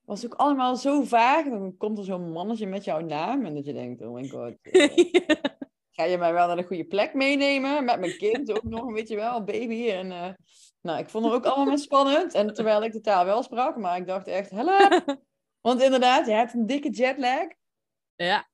Was 0.00 0.24
ook 0.24 0.34
allemaal 0.34 0.76
zo 0.76 1.02
vaag. 1.02 1.44
Dan 1.44 1.76
komt 1.76 1.98
er 1.98 2.04
zo'n 2.04 2.32
mannetje 2.32 2.66
met 2.66 2.84
jouw 2.84 3.00
naam 3.00 3.44
en 3.44 3.54
dat 3.54 3.64
je 3.66 3.72
denkt, 3.72 4.02
oh 4.02 4.12
my 4.14 4.28
god. 4.28 4.54
eh, 4.62 5.36
ga 5.90 6.04
je 6.04 6.18
mij 6.18 6.32
wel 6.32 6.46
naar 6.46 6.56
de 6.56 6.64
goede 6.64 6.84
plek 6.84 7.14
meenemen? 7.14 7.84
Met 7.84 8.00
mijn 8.00 8.16
kind 8.16 8.52
ook 8.52 8.62
nog, 8.62 8.92
weet 8.92 9.08
je 9.08 9.16
wel, 9.16 9.44
baby. 9.44 9.90
En, 9.90 10.36
nou, 10.80 10.98
ik 10.98 11.08
vond 11.08 11.24
het 11.24 11.34
ook 11.34 11.44
allemaal 11.46 11.78
spannend. 11.78 12.34
En 12.34 12.54
terwijl 12.54 12.82
ik 12.84 12.92
de 12.92 13.00
taal 13.00 13.24
wel 13.24 13.42
sprak, 13.42 13.76
maar 13.76 13.96
ik 13.96 14.06
dacht 14.06 14.26
echt, 14.26 14.50
help! 14.50 15.04
Want 15.60 15.82
inderdaad, 15.82 16.26
je 16.26 16.32
hebt 16.32 16.54
een 16.54 16.66
dikke 16.66 16.90
jetlag. 16.90 17.46
ja. 18.16 18.48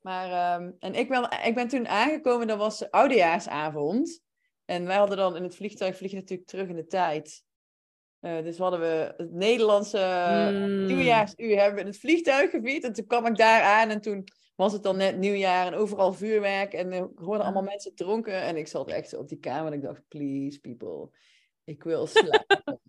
Maar, 0.00 0.30
ehm, 0.30 0.70
en 0.78 0.94
ik 0.94 1.08
ben, 1.08 1.28
ik 1.44 1.54
ben 1.54 1.68
toen 1.68 1.88
aangekomen, 1.88 2.46
dat 2.46 2.58
was 2.58 2.90
oudejaarsavond. 2.90 4.20
En 4.64 4.86
wij 4.86 4.96
hadden 4.96 5.16
dan 5.16 5.36
in 5.36 5.42
het 5.42 5.56
vliegtuig, 5.56 5.96
vliegen 5.96 6.18
natuurlijk 6.18 6.48
terug 6.48 6.68
in 6.68 6.76
de 6.76 6.86
tijd. 6.86 7.44
Eh, 8.20 8.42
dus 8.42 8.58
hadden 8.58 8.80
we 8.80 9.14
het 9.16 9.32
Nederlandse 9.32 9.98
Mm. 10.52 10.86
nieuwjaarsuur 10.86 11.56
hebben 11.56 11.74
we 11.74 11.80
in 11.80 11.86
het 11.86 11.98
vliegtuig 11.98 12.50
gevierd. 12.50 12.84
En 12.84 12.92
toen 12.92 13.06
kwam 13.06 13.26
ik 13.26 13.36
daar 13.36 13.62
aan 13.62 13.90
en 13.90 14.00
toen 14.00 14.24
was 14.56 14.72
het 14.72 14.82
dan 14.82 14.96
net 14.96 15.16
nieuwjaar 15.18 15.66
en 15.66 15.74
overal 15.74 16.12
vuurwerk. 16.12 16.72
En 16.72 16.92
eh, 16.92 16.98
ik 16.98 17.18
hoorde 17.18 17.42
allemaal 17.42 17.62
mensen 17.62 17.94
dronken. 17.94 18.40
En 18.42 18.56
ik 18.56 18.66
zat 18.66 18.88
echt 18.90 19.14
op 19.16 19.28
die 19.28 19.38
kamer 19.38 19.66
en 19.66 19.78
ik 19.78 19.82
dacht, 19.84 20.08
please 20.08 20.60
people, 20.60 21.10
ik 21.64 21.82
wil 21.82 22.06
slapen. 22.06 22.62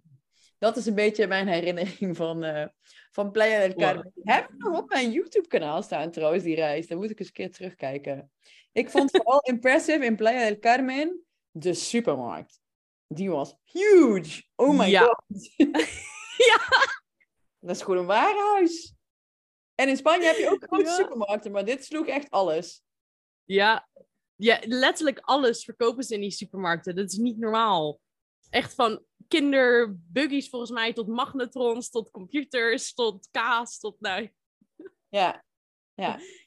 Dat 0.59 0.77
is 0.77 0.85
een 0.85 0.95
beetje 0.95 1.27
mijn 1.27 1.47
herinnering 1.47 2.15
van, 2.17 2.43
eh 2.43 2.67
van 3.11 3.31
Playa 3.31 3.59
del 3.59 3.73
Carmen. 3.73 4.11
Heb 4.23 4.49
ik 4.49 4.57
nog 4.57 4.77
op 4.77 4.89
mijn 4.89 5.11
YouTube-kanaal 5.11 5.83
staan 5.83 6.11
trouwens, 6.11 6.43
die 6.43 6.55
reis. 6.55 6.87
Daar 6.87 6.97
moet 6.97 7.09
ik 7.09 7.19
eens 7.19 7.27
een 7.27 7.33
keer 7.33 7.51
terugkijken. 7.51 8.31
Ik 8.71 8.89
vond 8.89 9.11
vooral 9.15 9.39
impressive 9.39 10.05
in 10.05 10.15
Playa 10.15 10.47
del 10.47 10.59
Carmen 10.59 11.23
de 11.51 11.73
supermarkt. 11.73 12.61
Die 13.07 13.29
was 13.29 13.55
huge. 13.63 14.43
Oh 14.55 14.77
my 14.77 14.85
Ja. 14.85 15.01
god. 15.03 15.23
Ja. 16.37 16.57
Dat 17.59 17.75
is 17.75 17.81
gewoon 17.81 17.97
een 17.99 18.05
warenhuis. 18.05 18.93
En 19.75 19.87
in 19.89 19.97
Spanje 19.97 20.25
heb 20.25 20.35
je 20.37 20.49
ook 20.49 20.63
grote 20.63 20.83
Ja. 20.89 20.95
supermarkten, 20.95 21.51
maar 21.51 21.65
dit 21.65 21.85
sloeg 21.85 22.07
echt 22.07 22.29
alles. 22.29 22.83
Ja. 23.43 23.87
ja, 24.35 24.59
letterlijk 24.65 25.19
alles 25.19 25.63
verkopen 25.63 26.03
ze 26.03 26.13
in 26.13 26.21
die 26.21 26.31
supermarkten. 26.31 26.95
Dat 26.95 27.11
is 27.11 27.17
niet 27.17 27.37
normaal. 27.37 27.99
Echt 28.53 28.73
van 28.73 29.03
kinderbuggies 29.27 30.49
volgens 30.49 30.71
mij 30.71 30.93
tot 30.93 31.07
magnetrons, 31.07 31.89
tot 31.89 32.11
computers, 32.11 32.93
tot 32.93 33.27
kaas, 33.31 33.79
tot 33.79 33.95
nou, 33.99 34.29
Ja. 35.09 35.43
Ja. 35.93 36.19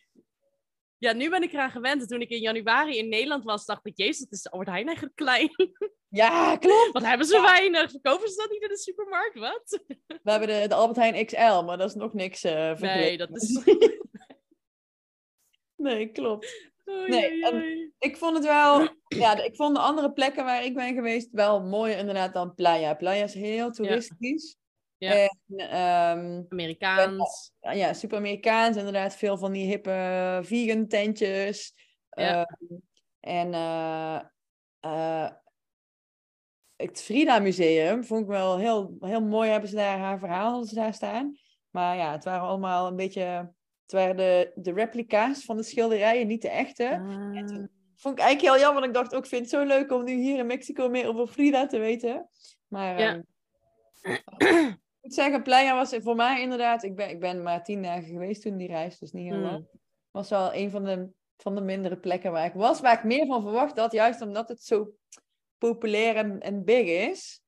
Ja, 0.98 1.12
nu 1.12 1.30
ben 1.30 1.42
ik 1.42 1.52
eraan 1.52 1.70
gewend. 1.70 2.00
En 2.00 2.08
toen 2.08 2.20
ik 2.20 2.30
in 2.30 2.40
januari 2.40 2.98
in 2.98 3.08
Nederland 3.08 3.44
was, 3.44 3.64
dacht 3.64 3.86
ik, 3.86 3.96
jezus, 3.96 4.18
het 4.18 4.32
is 4.32 4.50
Albert 4.50 4.68
Heijn 4.68 4.86
eigenlijk 4.86 5.16
klein. 5.16 5.50
Ja, 6.08 6.56
klopt. 6.56 6.92
Wat 6.92 7.04
hebben 7.04 7.26
ze 7.26 7.40
weinig? 7.40 7.90
Verkopen 7.90 8.28
ze 8.28 8.36
dat 8.36 8.50
niet 8.50 8.62
in 8.62 8.68
de 8.68 8.78
supermarkt? 8.78 9.38
Wat? 9.38 9.80
We 10.22 10.30
hebben 10.30 10.48
de, 10.48 10.68
de 10.68 10.74
Albert 10.74 10.96
Heijn 10.96 11.26
XL, 11.26 11.62
maar 11.62 11.78
dat 11.78 11.88
is 11.88 11.94
nog 11.94 12.12
niks 12.12 12.44
eh 12.44 12.78
Nee, 12.78 13.16
dat 13.16 13.36
is... 13.36 13.64
Nee, 15.76 16.12
klopt. 16.12 16.70
Nee, 16.86 17.44
en-. 17.44 17.94
Ik 17.98 18.16
vond 18.16 18.36
het 18.36 18.44
wel... 18.44 18.88
Ja, 19.08 19.42
ik 19.42 19.56
vond 19.56 19.76
de 19.76 19.82
andere 19.82 20.12
plekken 20.12 20.44
waar 20.44 20.64
ik 20.64 20.74
ben 20.74 20.94
geweest 20.94 21.28
wel 21.30 21.62
mooier 21.62 21.98
inderdaad 21.98 22.32
dan 22.32 22.54
Playa. 22.54 22.94
Playa 22.94 23.24
is 23.24 23.34
heel 23.34 23.70
toeristisch. 23.70 24.56
Ja. 24.98 25.12
En, 25.12 25.56
ehm, 25.56 26.42
Amerikaans. 26.48 27.52
ja, 27.60 27.92
super 27.92 28.18
Amerikaans. 28.18 28.76
Inderdaad, 28.76 29.16
veel 29.16 29.38
van 29.38 29.52
die 29.52 29.66
hippe 29.66 30.40
vegan 30.42 30.86
tentjes. 30.86 31.74
Ja. 32.10 32.44
Ehm, 32.44 32.74
en 33.20 33.54
eh, 33.54 34.20
eh, 34.80 35.30
het 36.76 37.02
Frida 37.02 37.38
Museum 37.38 38.04
vond 38.04 38.20
ik 38.20 38.26
wel 38.26 38.58
heel, 38.58 38.96
heel 39.00 39.22
mooi. 39.22 39.50
Hebben 39.50 39.68
ze 39.70 39.76
daar 39.76 39.98
haar 39.98 40.18
verhaal 40.18 40.64
ze 40.64 40.74
daar 40.74 40.94
staan. 40.94 41.38
Maar 41.70 41.96
ja, 41.96 42.12
het 42.12 42.24
waren 42.24 42.48
allemaal 42.48 42.86
een 42.86 42.96
beetje. 42.96 43.54
Het 43.86 43.94
waren 43.94 44.16
de, 44.16 44.52
de 44.54 44.72
replica's 44.72 45.44
van 45.44 45.56
de 45.56 45.62
schilderijen, 45.62 46.26
niet 46.26 46.42
de 46.42 46.48
echte. 46.48 46.90
Ah. 46.90 47.64
Vond 47.96 48.18
ik 48.18 48.24
eigenlijk 48.24 48.40
heel 48.40 48.58
jammer. 48.64 48.82
want 48.82 48.86
Ik 48.86 48.94
dacht 48.94 49.14
ook, 49.14 49.22
ik 49.22 49.28
vind 49.28 49.40
het 49.42 49.50
zo 49.50 49.64
leuk 49.64 49.92
om 49.92 50.04
nu 50.04 50.12
hier 50.14 50.38
in 50.38 50.46
Mexico 50.46 50.88
meer 50.88 51.08
over 51.08 51.26
Frida 51.26 51.66
te 51.66 51.78
weten. 51.78 52.28
Maar 52.68 52.98
Ja. 53.00 53.22
ehm, 54.02 54.18
ik 54.38 54.76
moet 55.00 55.14
zeggen, 55.14 55.42
Playa 55.42 55.74
was 55.74 55.96
voor 56.02 56.16
mij 56.16 56.40
inderdaad... 56.40 56.82
Ik 56.82 56.96
ben, 56.96 57.08
ik 57.08 57.20
ben 57.20 57.42
maar 57.42 57.64
tien 57.64 57.82
dagen 57.82 58.04
geweest 58.08 58.42
toen 58.42 58.56
die 58.56 58.68
reis, 58.68 58.98
dus 58.98 59.12
niet 59.12 59.26
heel 59.26 59.34
Hmm. 59.40 59.44
lang. 59.50 59.66
Was 60.10 60.30
wel 60.30 60.54
een 60.54 60.70
van 60.70 60.84
de, 60.84 61.08
van 61.36 61.54
de 61.54 61.60
mindere 61.60 61.96
plekken 61.96 62.32
waar 62.32 62.46
ik 62.46 62.52
was. 62.54 62.80
Waar 62.80 62.94
ik 62.98 63.04
meer 63.04 63.26
van 63.26 63.42
verwacht 63.42 63.78
had, 63.78 63.92
juist 63.92 64.20
omdat 64.20 64.48
het 64.48 64.62
zo 64.64 64.92
populair 65.58 66.16
en, 66.16 66.40
en 66.40 66.64
big 66.64 66.86
is. 67.10 67.40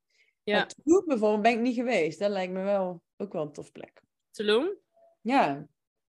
Ja. 0.42 0.66
Tulum 0.66 1.04
bijvoorbeeld 1.06 1.42
ben 1.42 1.52
ik 1.52 1.60
niet 1.60 1.74
geweest. 1.74 2.18
Dat 2.18 2.30
lijkt 2.30 2.52
me 2.52 2.62
wel 2.62 3.02
ook 3.16 3.32
wel 3.32 3.42
een 3.42 3.52
tof 3.52 3.72
plek. 3.72 4.02
Tulum? 4.30 4.76
Ja. 5.20 5.66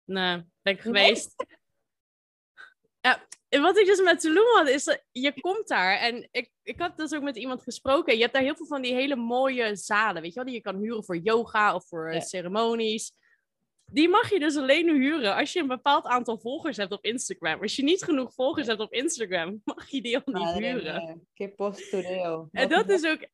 Nee, 0.08 0.36
ben 0.62 0.74
ik 0.74 0.84
Nee? 0.84 1.04
geweest. 1.04 1.46
Ja, 3.02 3.28
en 3.50 3.62
wat 3.62 3.78
ik 3.78 3.86
dus 3.86 4.02
met 4.02 4.20
Tulum 4.20 4.46
had, 4.56 4.68
is 4.70 4.84
dat 4.84 5.04
je 5.12 5.42
komt 5.42 5.68
daar 5.68 5.98
en 5.98 6.28
ik, 6.32 6.52
ik 6.64 6.80
had 6.80 6.98
dus 6.98 7.14
ook 7.14 7.22
met 7.24 7.36
iemand 7.38 7.62
gesproken. 7.64 8.16
Je 8.16 8.22
hebt 8.22 8.34
daar 8.34 8.44
heel 8.44 8.56
veel 8.56 8.66
van 8.66 8.82
die 8.82 8.94
hele 8.94 9.16
mooie 9.16 9.76
zalen, 9.76 10.22
weet 10.22 10.30
je 10.34 10.36
wel, 10.36 10.46
die 10.46 10.54
je 10.54 10.62
kan 10.62 10.78
huren 10.78 11.04
voor 11.04 11.18
yoga 11.18 11.76
of 11.76 11.88
voor 11.88 12.08
eh, 12.08 12.14
Ja. 12.14 12.20
ceremonies. 12.20 13.12
Die 13.92 14.10
mag 14.10 14.30
je 14.30 14.40
dus 14.40 14.56
alleen 14.58 14.90
huren 14.96 15.36
als 15.36 15.54
je 15.54 15.60
een 15.60 15.68
bepaald 15.68 16.06
aantal 16.06 16.40
volgers 16.40 16.78
hebt 16.78 16.92
op 16.92 17.04
Instagram. 17.06 17.62
Als 17.62 17.76
je 17.76 17.84
niet 17.84 18.04
genoeg 18.04 18.34
volgers 18.34 18.68
hebt 18.68 18.80
op 18.80 18.94
Instagram, 18.94 19.62
mag 19.66 19.90
je 19.90 20.02
die 20.02 20.18
al 20.18 20.34
niet 20.34 20.50
huren. 20.74 20.96
eh, 20.96 21.16
Que. 21.34 22.48
En 22.52 22.70
dat 22.70 22.90
is 22.90 23.06
ook. 23.06 23.28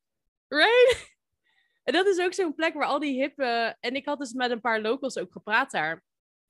Right? 0.48 1.12
En 1.84 1.92
dat 1.92 2.06
is 2.06 2.20
ook 2.20 2.32
zo'n 2.34 2.54
plek 2.54 2.74
waar 2.74 2.86
al 2.86 2.98
die 2.98 3.20
hippe. 3.20 3.76
En 3.80 3.94
ik 3.94 4.04
had 4.06 4.18
dus 4.18 4.32
met 4.32 4.50
een 4.50 4.60
paar 4.60 4.80
locals 4.80 5.18
ook 5.18 5.32
gepraat 5.32 5.70
daar. 5.70 6.02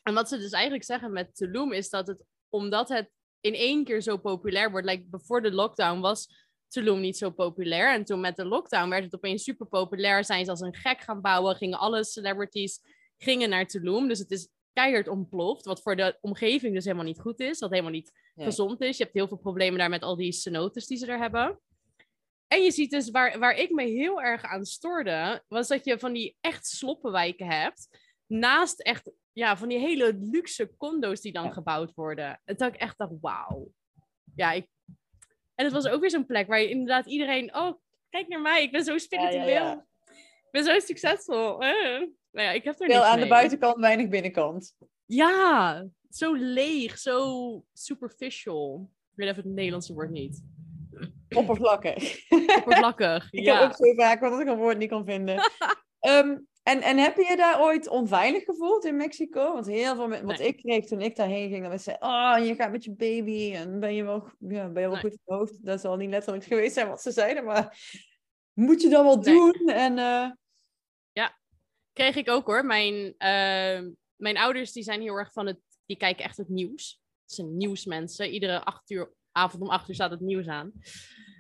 En 0.05 0.15
wat 0.15 0.29
ze 0.29 0.39
dus 0.39 0.51
eigenlijk 0.51 0.85
zeggen 0.85 1.13
met 1.13 1.37
Tulum 1.37 1.73
is 1.73 1.91
dat 1.91 2.07
het, 2.07 2.25
omdat 2.49 2.89
het 2.89 3.11
in 3.41 3.55
één 3.55 3.85
keer 3.85 4.01
zo 4.01 4.17
populair 4.17 4.71
wordt, 4.71 4.87
like 4.87 5.05
voor 5.11 5.43
de 5.43 5.53
lockdown 5.53 6.01
was 6.01 6.29
Tulum 6.69 7.01
niet 7.01 7.17
zo 7.17 7.31
populair. 7.31 7.93
En 7.93 8.05
toen 8.05 8.21
met 8.21 8.37
de 8.37 8.45
lockdown 8.45 8.89
werd 8.89 9.05
het 9.05 9.15
opeens 9.15 9.43
super 9.43 9.67
populair. 9.67 10.25
Zijn 10.25 10.45
ze 10.45 10.51
als 10.51 10.61
een 10.61 10.75
gek 10.75 11.01
gaan 11.01 11.21
bouwen, 11.21 11.57
gingen 11.57 11.79
alle 11.79 12.05
celebrities 12.05 12.81
gingen 13.19 13.49
naar 13.49 13.67
Tulum. 13.67 14.09
Dus 14.09 14.19
het 14.19 14.31
is 14.31 14.49
keihard 14.73 15.09
ontploft, 15.09 15.65
wat 15.65 15.83
voor 15.83 15.97
de 15.97 16.19
omgeving 16.21 16.75
dus 16.75 16.85
helemaal 16.85 17.05
niet 17.05 17.21
goed 17.21 17.41
is. 17.41 17.59
Wat 17.59 17.71
helemaal 17.71 17.93
niet 17.93 18.13
Nee. 18.35 18.47
gezond 18.47 18.81
is. 18.81 18.97
Je 18.97 19.03
hebt 19.03 19.15
heel 19.15 19.29
veel 19.29 19.37
problemen 19.37 19.79
daar 19.79 19.89
met 19.89 20.03
al 20.03 20.17
die 20.17 20.33
cenotes 20.33 20.87
die 20.87 20.99
ze 20.99 21.07
er 21.07 21.19
hebben. 21.19 21.61
En 22.47 22.63
je 22.63 22.71
ziet 22.71 22.91
dus, 22.91 23.11
waar, 23.11 23.39
waar 23.39 23.57
ik 23.57 23.71
me 23.71 23.83
heel 23.83 24.23
erg 24.23 24.43
aan 24.43 24.65
stoorde, 24.65 25.43
was 25.49 25.69
dat 25.69 25.85
je 25.85 25.99
van 25.99 26.13
die 26.13 26.37
echt 26.41 26.67
sloppenwijken 26.67 27.47
hebt. 27.47 27.89
Naast 28.27 28.81
echt, 28.81 29.11
ja, 29.35 29.57
van 29.57 29.69
die 29.69 29.79
hele 29.79 30.19
luxe 30.21 30.77
condo's 30.77 31.21
die 31.21 31.33
dan 31.33 31.45
Ja. 31.45 31.51
gebouwd 31.51 31.95
worden. 31.95 32.41
En 32.45 32.57
dat 32.57 32.75
ik 32.75 32.81
echt 32.81 32.99
dacht, 32.99 33.13
wauw. 33.21 33.69
Ja, 34.35 34.53
ik... 34.53 34.67
En 35.55 35.65
het 35.65 35.73
was 35.73 35.87
ook 35.87 36.01
weer 36.01 36.11
zo'n 36.11 36.27
plek 36.27 36.47
waar 36.47 36.61
je 36.61 36.69
inderdaad 36.69 37.07
iedereen, 37.07 37.57
oh, 37.57 37.73
kijk 38.11 38.29
naar 38.29 38.41
mij, 38.41 38.63
ik 38.63 38.73
ben 38.73 38.85
zo 38.85 38.99
spiritueel. 38.99 39.47
ja. 39.49 39.87
Ik 40.07 40.51
ben 40.51 40.65
zo 40.65 40.79
succesvol. 40.79 41.59
Nou 41.59 42.47
ja, 42.47 42.51
ik 42.51 42.65
heb 42.65 42.81
er 42.81 42.91
Veel 42.91 43.05
aan 43.05 43.21
de 43.21 43.27
buitenkant, 43.27 43.77
weinig 43.77 44.09
binnenkant. 44.09 44.77
Ja, 45.07 45.87
zo 46.11 46.35
leeg, 46.35 46.99
zo 46.99 47.65
superficial. 47.73 48.91
Ik 49.11 49.13
weet 49.15 49.29
even 49.29 49.43
het 49.43 49.53
Nederlandse 49.53 49.93
woord 49.93 50.11
niet. 50.11 50.43
Oppervlakkig. 51.29 52.31
Oppervlakkig. 52.57 53.29
Ik 53.33 53.45
heb 53.47 53.61
ook 53.61 53.77
zo 53.77 53.95
vaak 53.95 54.21
wat 54.21 54.41
ik 54.41 54.47
een 54.47 54.57
woord 54.57 54.79
niet 54.79 54.89
kan 54.89 55.05
vinden. 55.05 55.37
Ehm, 56.01 56.37
en, 56.65 56.83
en 56.83 56.99
heb 56.99 57.17
je 57.17 57.27
je 57.31 57.37
daar 57.37 57.61
ooit 57.61 57.89
onveilig 57.89 58.45
gevoeld 58.45 58.85
in 58.85 58.97
Mexico? 58.97 59.53
Want 59.53 59.67
heel 59.67 59.95
veel, 59.95 60.09
wat 60.09 60.39
Nee. 60.39 60.49
ik 60.49 60.57
kreeg 60.57 60.87
toen 60.87 61.01
ik 61.01 61.17
daarheen 61.17 61.49
ging, 61.49 61.63
dan 61.63 61.71
was 61.71 61.83
ze, 61.83 61.97
oh, 62.01 62.37
je 62.47 62.55
gaat 62.55 62.71
met 62.71 62.85
je 62.85 62.93
baby 62.93 63.55
en 63.55 63.81
ben 63.81 63.95
je 63.95 64.05
wel, 64.05 64.29
ja, 64.39 64.69
ben 64.69 64.83
je 64.83 64.89
wel 64.89 64.91
Nee. 64.91 65.01
goed 65.01 65.11
in 65.13 65.21
je 65.25 65.35
hoofd. 65.35 65.65
Dat 65.65 65.81
zal 65.81 65.97
niet 65.97 66.11
letterlijk 66.11 66.45
geweest 66.53 66.75
zijn 66.75 66.89
wat 66.89 67.03
ze 67.03 67.11
zeiden, 67.11 67.45
maar 67.45 67.79
moet 68.53 68.83
je 68.83 68.89
dat 68.89 69.03
wel 69.05 69.17
Nee. 69.17 69.35
doen? 69.35 69.69
En 69.69 69.99
eh, 69.99 70.31
Kreeg 71.95 72.17
ik 72.17 72.31
ook 72.31 72.47
hoor. 72.47 72.65
Mijn, 72.65 73.15
ehm, 73.19 73.91
mijn 74.17 74.37
ouders 74.37 74.73
die 74.73 74.83
zijn 74.83 75.01
heel 75.01 75.15
erg 75.15 75.33
van 75.33 75.47
het, 75.47 75.59
die 75.87 75.97
kijken 75.97 76.25
echt 76.25 76.37
het 76.37 76.49
nieuws. 76.49 77.01
Het 77.25 77.35
zijn 77.35 77.57
nieuwsmensen. 77.57 78.31
Iedere 78.31 78.65
acht 78.65 78.91
uur, 78.91 79.13
avond 79.33 79.63
om 79.63 79.69
acht 79.69 79.89
uur 79.89 79.95
staat 79.95 80.11
het 80.11 80.21
nieuws 80.21 80.47
aan. 80.47 80.73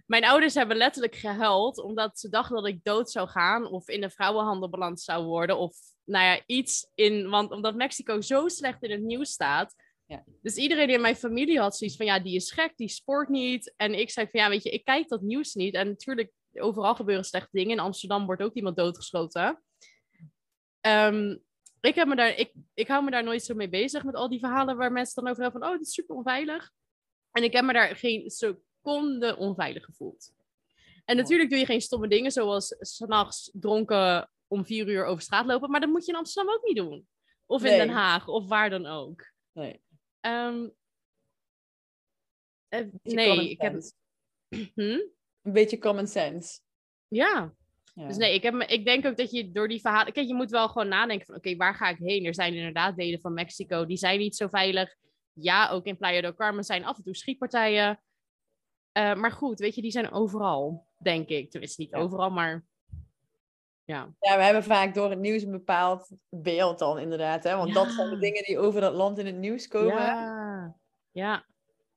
Mijn 0.06 0.24
ouders 0.24 0.54
hebben 0.54 0.76
letterlijk 0.76 1.14
gehuild 1.14 1.78
omdat 1.78 2.18
ze 2.18 2.28
dachten 2.28 2.56
dat 2.56 2.66
ik 2.66 2.84
dood 2.84 3.10
zou 3.10 3.28
gaan 3.28 3.66
of 3.66 3.88
in 3.88 4.00
de 4.00 4.10
vrouwenhandel 4.10 4.70
beland 4.70 5.00
zou 5.00 5.24
worden 5.24 5.58
of 5.58 5.76
nou 6.04 6.24
ja, 6.24 6.42
iets 6.46 6.90
in, 6.94 7.28
want 7.28 7.50
omdat 7.50 7.74
Mexico 7.74 8.20
zo 8.20 8.48
slecht 8.48 8.82
in 8.82 8.90
het 8.90 9.02
nieuws 9.02 9.30
staat. 9.30 9.74
Ja. 10.06 10.24
Dus 10.42 10.56
iedereen 10.56 10.90
in 10.90 11.00
mijn 11.00 11.16
familie 11.16 11.58
had 11.58 11.76
zoiets 11.76 11.96
van 11.96 12.06
ja, 12.06 12.18
die 12.18 12.34
is 12.34 12.52
gek, 12.52 12.72
die 12.76 12.88
sport 12.88 13.28
niet. 13.28 13.74
En 13.76 13.98
ik 13.98 14.10
zei 14.10 14.28
van 14.30 14.40
ja, 14.40 14.48
weet 14.48 14.62
je, 14.62 14.70
ik 14.70 14.84
kijk 14.84 15.08
dat 15.08 15.22
nieuws 15.22 15.54
niet. 15.54 15.74
En 15.74 15.86
natuurlijk, 15.86 16.32
overal 16.52 16.94
gebeuren 16.94 17.24
slechte 17.24 17.48
dingen. 17.56 17.70
In 17.70 17.80
Amsterdam 17.80 18.26
wordt 18.26 18.42
ook 18.42 18.54
iemand 18.54 18.76
doodgeschoten. 18.76 19.62
Ehm, 20.80 21.36
ik, 21.80 21.94
heb 21.94 22.08
me 22.08 22.16
daar, 22.16 22.38
ik, 22.38 22.52
ik 22.74 22.88
hou 22.88 23.04
me 23.04 23.10
daar 23.10 23.24
nooit 23.24 23.44
zo 23.44 23.54
mee 23.54 23.68
bezig 23.68 24.04
met 24.04 24.14
al 24.14 24.28
die 24.28 24.38
verhalen 24.38 24.76
waar 24.76 24.92
mensen 24.92 25.22
dan 25.22 25.32
over 25.32 25.42
hebben 25.42 25.60
van, 25.60 25.70
oh, 25.70 25.76
het 25.76 25.86
is 25.86 25.94
super 25.94 26.16
onveilig. 26.16 26.70
En 27.32 27.42
ik 27.42 27.52
heb 27.52 27.64
me 27.64 27.72
daar 27.72 27.96
geen 27.96 28.30
seconde 28.84 29.36
onveilig 29.36 29.84
gevoeld. 29.84 30.32
En 31.04 31.16
natuurlijk 31.16 31.50
doe 31.50 31.58
je 31.58 31.64
geen 31.66 31.80
stomme 31.80 32.08
dingen, 32.08 32.30
zoals 32.30 32.76
s'nachts 32.78 33.50
dronken 33.52 34.30
om 34.46 34.64
vier 34.66 34.88
uur 34.88 35.04
over 35.04 35.22
straat 35.22 35.46
lopen, 35.46 35.70
maar 35.70 35.80
dat 35.80 35.88
moet 35.88 36.04
je 36.06 36.12
in 36.12 36.18
Amsterdam 36.18 36.54
ook 36.54 36.64
niet 36.64 36.76
doen. 36.76 37.06
Of 37.46 37.62
in 37.64 37.68
Nee. 37.70 37.78
Den 37.78 37.88
Haag, 37.88 38.28
of 38.28 38.48
waar 38.48 38.70
dan 38.70 38.86
ook. 38.86 39.32
nee. 39.52 39.82
Ehm, 40.20 40.68
eh, 42.68 42.86
nee, 43.02 43.50
ik 43.50 43.60
heb... 43.60 43.72
sense. 43.72 43.92
Hm? 44.74 45.00
Een 45.42 45.52
beetje 45.52 45.78
common 45.78 46.06
sense. 46.06 46.60
Ja, 47.08 47.54
Ja. 47.94 48.06
Dus 48.06 48.16
nee, 48.16 48.34
ik, 48.34 48.42
heb, 48.42 48.54
me- 48.54 48.66
ik 48.66 48.84
denk 48.84 49.06
ook 49.06 49.16
dat 49.16 49.30
je 49.30 49.52
door 49.52 49.68
die 49.68 49.80
verhalen... 49.80 50.12
Kijk, 50.12 50.26
je 50.26 50.34
moet 50.34 50.50
wel 50.50 50.68
gewoon 50.68 50.88
nadenken 50.88 51.26
van... 51.26 51.34
Oké, 51.36 51.56
waar 51.56 51.74
ga 51.74 51.88
ik 51.88 51.98
heen? 51.98 52.24
Er 52.24 52.34
zijn 52.34 52.54
inderdaad 52.54 52.96
delen 52.96 53.20
van 53.20 53.32
Mexico. 53.34 53.86
Die 53.86 53.96
zijn 53.96 54.18
niet 54.18 54.36
zo 54.36 54.48
veilig. 54.48 54.94
Ja, 55.32 55.68
ook 55.70 55.86
in 55.86 55.96
Playa 55.96 56.20
del 56.20 56.34
Carmen 56.34 56.64
zijn 56.64 56.84
af 56.84 56.96
en 56.96 57.02
toe 57.02 57.16
schietpartijen. 57.16 58.00
Eh, 58.94 59.14
maar 59.14 59.32
goed, 59.32 59.58
weet 59.58 59.74
je, 59.74 59.82
die 59.82 59.90
zijn 59.90 60.12
overal, 60.12 60.86
denk 60.98 61.28
ik. 61.28 61.50
Tenminste, 61.50 61.80
niet 61.80 61.90
Ja. 61.90 61.98
overal, 61.98 62.30
maar... 62.30 62.64
Ja, 63.84 64.14
Ja, 64.20 64.36
we 64.36 64.42
hebben 64.42 64.62
vaak 64.64 64.94
door 64.94 65.10
het 65.10 65.18
nieuws 65.18 65.42
een 65.42 65.50
bepaald 65.50 66.10
beeld 66.28 66.78
dan 66.78 66.98
inderdaad. 66.98 67.44
Hè? 67.44 67.56
Want 67.56 67.74
dat 67.74 67.90
zijn 67.90 68.10
de 68.10 68.18
dingen 68.18 68.44
die 68.44 68.58
over 68.58 68.80
dat 68.80 68.94
land 68.94 69.18
in 69.18 69.26
het 69.26 69.36
nieuws 69.36 69.68
komen. 69.68 69.94
ja, 69.94 70.76
ja, 71.12 71.44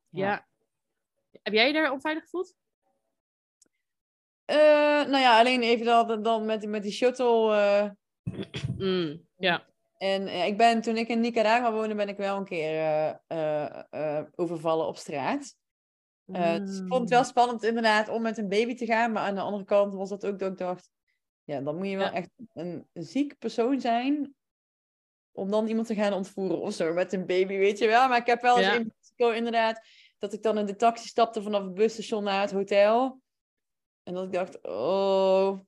Ja. 0.09 0.47
Heb 1.43 1.53
jij 1.53 1.67
je 1.67 1.73
daar 1.73 1.91
onveilig 1.91 2.23
gevoeld? 2.23 2.55
Eh, 4.45 4.55
nou 5.05 5.17
ja, 5.17 5.39
alleen 5.39 5.61
even 5.61 5.85
dan, 5.85 6.23
dan 6.23 6.45
met, 6.45 6.65
met 6.67 6.83
die 6.83 6.91
shuttle. 6.91 7.55
eh, 7.55 7.89
Mm, 8.77 9.27
ja, 9.37 9.65
en 9.97 10.27
ik 10.45 10.57
ben, 10.57 10.81
toen 10.81 10.97
ik 10.97 11.07
in 11.07 11.19
Nicaragua 11.19 11.71
woonde, 11.71 11.95
ben 11.95 12.09
ik 12.09 12.17
wel 12.17 12.37
een 12.37 12.45
keer 12.45 13.19
overvallen 14.35 14.87
op 14.87 14.97
straat. 14.97 15.55
Eh, 16.31 16.57
dus 16.57 16.79
ik 16.79 16.87
vond 16.87 17.01
het 17.01 17.09
wel 17.09 17.23
spannend 17.23 17.63
inderdaad 17.63 18.09
om 18.09 18.21
met 18.21 18.37
een 18.37 18.49
baby 18.49 18.75
te 18.75 18.85
gaan. 18.85 19.11
Maar 19.11 19.23
aan 19.23 19.35
de 19.35 19.41
andere 19.41 19.63
kant 19.63 19.93
was 19.93 20.09
dat 20.09 20.25
ook 20.25 20.39
dat 20.39 20.51
ik 20.51 20.57
dacht... 20.57 20.89
Ja, 21.43 21.61
dan 21.61 21.75
moet 21.77 21.87
je 21.87 21.97
wel 21.97 22.05
Ja. 22.05 22.13
echt 22.13 22.29
een 22.53 22.87
ziek 22.93 23.37
persoon 23.37 23.81
zijn... 23.81 24.35
om 25.31 25.51
dan 25.51 25.67
iemand 25.67 25.87
te 25.87 25.95
gaan 25.95 26.13
ontvoeren 26.13 26.59
of 26.59 26.73
zo 26.73 26.93
met 26.93 27.13
een 27.13 27.25
baby, 27.25 27.57
weet 27.57 27.77
je 27.77 27.87
wel. 27.87 28.07
Maar 28.07 28.17
ik 28.19 28.25
heb 28.25 28.41
wel 28.41 28.57
eens 28.57 28.65
Ja. 28.67 28.73
in 28.73 28.91
Mexico 28.95 29.29
inderdaad... 29.29 29.81
dat 30.17 30.33
ik 30.33 30.41
dan 30.43 30.57
in 30.57 30.65
de 30.65 30.75
taxi 30.75 31.07
stapte 31.07 31.41
vanaf 31.41 31.63
het 31.63 31.73
busstation 31.73 32.23
naar 32.23 32.41
het 32.41 32.51
hotel. 32.51 33.21
En 34.03 34.13
dat 34.13 34.23
ik 34.23 34.31
dacht, 34.31 34.61
oh, 34.61 35.59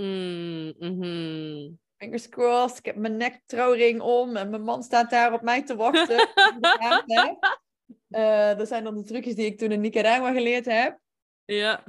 Mm, 0.00 0.74
mhm. 0.78 1.72
fingers 1.96 2.28
crossed. 2.28 2.78
Ik 2.78 2.84
heb 2.84 2.96
mijn 2.96 3.16
nektrouwring 3.16 4.00
om 4.00 4.36
en 4.36 4.50
mijn 4.50 4.62
man 4.62 4.82
staat 4.82 5.10
daar 5.10 5.32
op 5.32 5.42
mij 5.42 5.62
te 5.62 5.76
wachten. 5.76 6.28
Eh, 8.08 8.56
dat 8.56 8.68
zijn 8.68 8.84
dan 8.84 8.94
de 8.96 9.02
trucjes 9.02 9.34
die 9.34 9.46
ik 9.46 9.58
toen 9.58 9.72
in 9.72 9.80
Nicaragua 9.80 10.32
geleerd 10.32 10.64
heb. 10.64 10.98
Ja, 11.44 11.84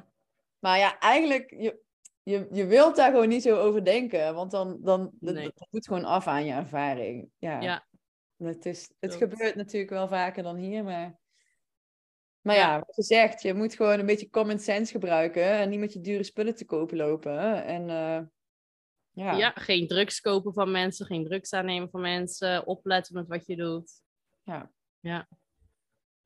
Maar 0.59 0.77
ja, 0.77 0.99
eigenlijk, 0.99 1.49
je, 1.49 1.79
je, 2.23 2.47
je 2.51 2.65
wilt 2.65 2.95
daar 2.95 3.11
gewoon 3.11 3.27
niet 3.27 3.41
zo 3.43 3.57
over 3.59 3.83
denken. 3.85 4.33
Want 4.33 4.51
dan, 4.51 4.77
dan 4.81 5.11
dat, 5.19 5.33
Nee. 5.33 5.51
dat 5.55 5.67
doet 5.69 5.87
gewoon 5.87 6.05
af 6.05 6.27
aan 6.27 6.45
je 6.45 6.53
ervaring. 6.53 7.29
Ja, 7.37 7.61
ja. 7.61 7.87
Het, 8.37 8.65
is, 8.65 8.91
het 8.99 9.17
Klopt. 9.17 9.33
gebeurt 9.33 9.55
natuurlijk 9.55 9.91
wel 9.91 10.07
vaker 10.07 10.43
dan 10.43 10.55
hier, 10.55 10.83
maar... 10.83 11.19
Maar 12.41 12.55
ja, 12.55 12.79
wat 12.79 12.95
je 12.95 13.03
zegt, 13.03 13.41
je 13.41 13.53
moet 13.53 13.75
gewoon 13.75 13.99
een 13.99 14.05
beetje 14.05 14.29
common 14.29 14.59
sense 14.59 14.91
gebruiken. 14.91 15.43
En 15.43 15.69
niet 15.69 15.79
met 15.79 15.93
je 15.93 16.01
dure 16.01 16.23
spullen 16.23 16.55
te 16.55 16.65
kopen 16.65 16.97
lopen. 16.97 17.63
En 17.65 17.89
eh, 17.89 18.21
Ja. 19.11 19.31
Ja, 19.37 19.51
geen 19.55 19.87
drugs 19.87 20.21
kopen 20.21 20.53
van 20.53 20.71
mensen, 20.71 21.05
geen 21.05 21.23
drugs 21.25 21.53
aannemen 21.53 21.89
van 21.89 22.01
mensen, 22.01 22.67
opletten 22.67 23.13
met 23.13 23.27
wat 23.27 23.45
je 23.45 23.55
doet. 23.55 24.01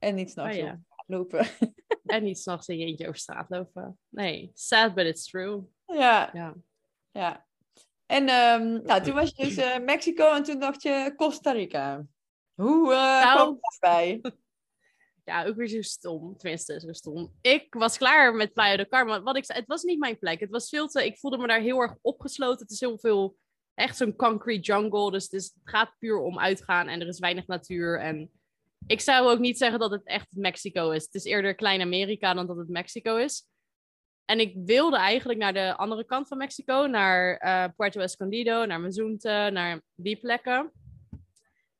En 0.01 0.15
niet 0.15 0.31
s'nachts 0.31 0.57
Oh, 0.57 0.63
ja. 0.63 0.79
lopen. 1.05 1.45
En 2.05 2.23
niet 2.23 2.39
s'nachts 2.39 2.67
in 2.67 2.77
je 2.77 2.85
eentje 2.85 3.07
over 3.07 3.19
straat 3.19 3.49
lopen. 3.49 3.99
Nee, 4.09 4.51
sad 4.53 4.93
but 4.93 5.05
it's 5.05 5.29
true. 5.29 5.63
ja, 5.85 6.29
Ja. 6.33 6.55
ja. 7.11 7.45
En 8.05 8.27
ehm, 8.27 8.81
nou, 8.83 9.01
toen 9.03 9.13
was 9.13 9.31
je 9.35 9.43
dus 9.45 9.55
eh, 9.57 9.79
Mexico 9.79 10.33
en 10.33 10.43
toen 10.43 10.59
dacht 10.59 10.81
je 10.81 11.13
Costa 11.15 11.51
Rica. 11.51 12.05
Hoe 12.53 12.91
eh 12.93 12.97
Nou, 13.23 13.35
kwam 13.35 13.57
dat 13.61 13.77
bij? 13.79 14.21
Ja, 15.25 15.45
ook 15.45 15.55
weer 15.55 15.67
zo 15.67 15.81
stom. 15.81 16.37
Tenminste, 16.37 16.79
zo 16.79 16.93
stom. 16.93 17.33
Ik 17.41 17.73
was 17.73 17.97
klaar 17.97 18.33
met 18.35 18.53
Playa 18.53 18.75
del 18.75 18.87
Carmen. 18.87 19.23
Wat 19.23 19.37
ik 19.37 19.45
zei, 19.45 19.59
het 19.59 19.67
was 19.67 19.83
niet 19.83 19.99
mijn 19.99 20.19
plek. 20.19 20.39
Het 20.39 20.49
was 20.49 20.69
veel 20.69 20.87
te... 20.87 21.05
Ik 21.05 21.17
voelde 21.17 21.37
me 21.37 21.47
daar 21.47 21.59
heel 21.61 21.79
erg 21.79 21.95
opgesloten. 22.01 22.61
Het 22.61 22.71
is 22.71 22.79
heel 22.79 22.97
veel... 22.99 23.37
Echt 23.73 23.97
zo'n 23.97 24.15
concrete 24.15 24.61
jungle. 24.61 25.11
Dus 25.11 25.23
het, 25.23 25.33
is- 25.33 25.45
het 25.53 25.69
gaat 25.69 25.95
puur 25.99 26.19
om 26.19 26.39
uitgaan. 26.39 26.87
En 26.87 27.01
er 27.01 27.07
is 27.07 27.19
weinig 27.19 27.47
natuur. 27.47 27.99
En 27.99 28.31
ik 28.87 29.01
zou 29.01 29.29
ook 29.29 29.39
niet 29.39 29.57
zeggen 29.57 29.79
dat 29.79 29.91
het 29.91 30.03
echt 30.03 30.35
Mexico 30.35 30.91
is. 30.91 31.03
Het 31.03 31.13
is 31.13 31.23
eerder 31.23 31.55
klein 31.55 31.81
Amerika 31.81 32.33
dan 32.33 32.47
dat 32.47 32.57
het 32.57 32.69
Mexico 32.69 33.15
is. 33.15 33.45
En 34.25 34.39
ik 34.39 34.53
wilde 34.65 34.97
eigenlijk 34.97 35.39
naar 35.39 35.53
de 35.53 35.75
andere 35.75 36.05
kant 36.05 36.27
van 36.27 36.37
Mexico. 36.37 36.85
Naar 36.85 37.37
eh, 37.37 37.65
Puerto 37.75 37.99
Escondido, 37.99 38.65
naar 38.65 38.81
Mazunte, 38.81 39.49
naar 39.53 39.81
die 39.95 40.17
plekken. 40.17 40.71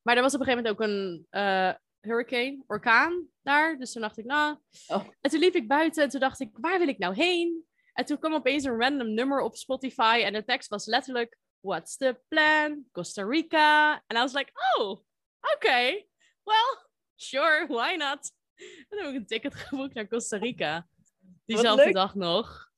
Maar 0.02 0.16
er 0.16 0.22
was 0.22 0.34
op 0.34 0.40
een 0.40 0.46
gegeven 0.46 0.64
moment 0.64 0.82
ook 0.82 0.88
een 0.88 1.28
eh, 1.30 1.74
hurricane, 2.00 2.64
orkaan 2.68 3.28
daar. 3.42 3.78
Dus 3.78 3.92
toen 3.92 4.02
dacht 4.02 4.18
ik, 4.18 4.26
nou... 4.26 4.58
Oh. 4.88 5.08
En 5.22 5.30
toen 5.30 5.40
liep 5.40 5.56
ik 5.56 5.68
buiten 5.68 6.04
en 6.04 6.10
toen 6.10 6.20
dacht 6.20 6.40
ik, 6.40 6.50
waar 6.52 6.80
wil 6.80 6.88
ik 6.88 6.98
nou 6.98 7.16
heen? 7.16 7.66
En 7.94 8.06
toen 8.06 8.20
kwam 8.20 8.34
opeens 8.34 8.64
een 8.64 8.80
random 8.80 9.14
nummer 9.14 9.42
op 9.42 9.56
Spotify 9.56 10.22
en 10.24 10.34
de 10.34 10.44
tekst 10.44 10.70
was 10.70 10.86
letterlijk, 10.86 11.38
what's 11.60 11.98
the 11.98 12.22
plan? 12.28 12.86
Costa 12.92 13.24
Rica. 13.24 14.04
En 14.08 14.18
I 14.18 14.20
was 14.20 14.34
like, 14.34 14.52
oh, 14.78 14.90
oké. 15.56 16.06
Well, 16.44 16.90
sure, 17.22 17.68
why 17.68 17.96
not? 17.98 18.32
En 18.56 18.86
toen 18.90 19.00
heb 19.00 19.08
ik 19.08 19.16
een 19.16 19.26
ticket 19.26 19.56
geboekt 19.56 19.94
naar 19.94 20.08
Costa 20.08 20.38
Rica. 20.38 20.88
Diezelfde 21.46 21.84
leuk. 21.84 21.94
dag 21.94 22.16
nog. 22.16 22.70